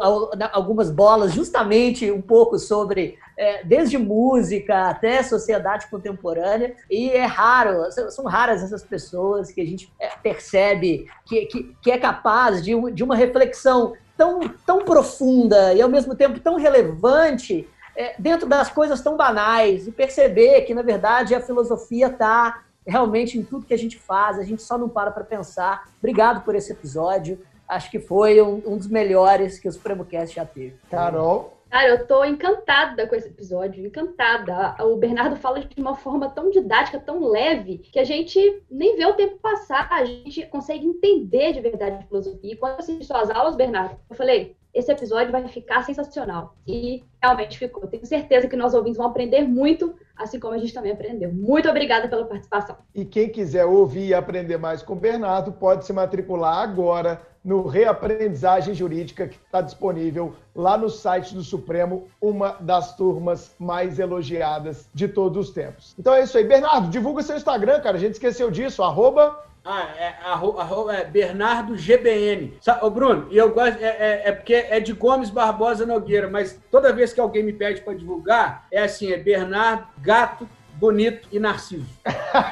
[0.53, 6.75] algumas bolas justamente um pouco sobre é, desde música até sociedade contemporânea.
[6.87, 11.91] E é raro, são raras essas pessoas que a gente é, percebe que, que, que
[11.91, 17.67] é capaz de, de uma reflexão tão, tão profunda e ao mesmo tempo tão relevante
[17.95, 23.37] é, dentro das coisas tão banais e perceber que, na verdade, a filosofia está realmente
[23.37, 25.89] em tudo que a gente faz, a gente só não para para pensar.
[25.99, 27.39] Obrigado por esse episódio.
[27.67, 30.75] Acho que foi um, um dos melhores que o SupremoCast já teve.
[30.89, 31.57] Carol?
[31.71, 34.75] Cara, eu tô encantada com esse episódio, encantada.
[34.83, 39.05] O Bernardo fala de uma forma tão didática, tão leve, que a gente nem vê
[39.05, 42.51] o tempo passar, a gente consegue entender de verdade a filosofia.
[42.51, 46.55] E quando eu assisti suas aulas, Bernardo, eu falei, esse episódio vai ficar sensacional.
[46.67, 47.87] E realmente ficou.
[47.87, 51.31] Tenho certeza que nós ouvintes vão aprender muito, assim como a gente também aprendeu.
[51.33, 52.77] Muito obrigada pela participação.
[52.95, 57.65] E quem quiser ouvir e aprender mais com o Bernardo, pode se matricular agora no
[57.65, 64.87] Reaprendizagem Jurídica, que está disponível lá no site do Supremo, uma das turmas mais elogiadas
[64.93, 65.95] de todos os tempos.
[65.97, 66.43] Então é isso aí.
[66.43, 67.97] Bernardo, divulga seu Instagram, cara.
[67.97, 72.57] A gente esqueceu disso, arroba ah, é, arroba, é Bernardo GBN.
[72.81, 76.59] Ô, Bruno, e eu gosto, é, é, é, porque é de Gomes Barbosa Nogueira, mas
[76.71, 81.39] toda vez que alguém me pede para divulgar, é assim, é Bernardo Gato Bonito e
[81.39, 81.85] Narciso.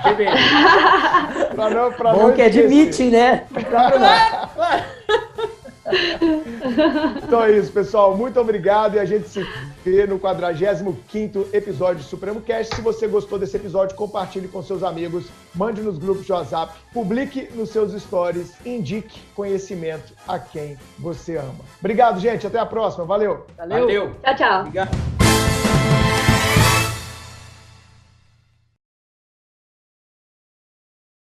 [0.03, 0.37] GBN.
[1.55, 3.47] pra não, pra Bom não que admite, né?
[7.23, 8.15] então é isso, pessoal.
[8.15, 9.45] Muito obrigado e a gente se
[9.83, 12.75] vê no 45 episódio do Supremo Cast.
[12.75, 15.25] Se você gostou desse episódio, compartilhe com seus amigos,
[15.55, 21.55] mande nos grupos de WhatsApp, publique nos seus stories, indique conhecimento a quem você ama.
[21.79, 22.45] Obrigado, gente.
[22.45, 23.05] Até a próxima.
[23.05, 23.45] Valeu.
[23.57, 23.79] Valeu.
[23.79, 24.15] Valeu.
[24.23, 24.59] Tchau, tchau.
[24.61, 25.28] Obrigado.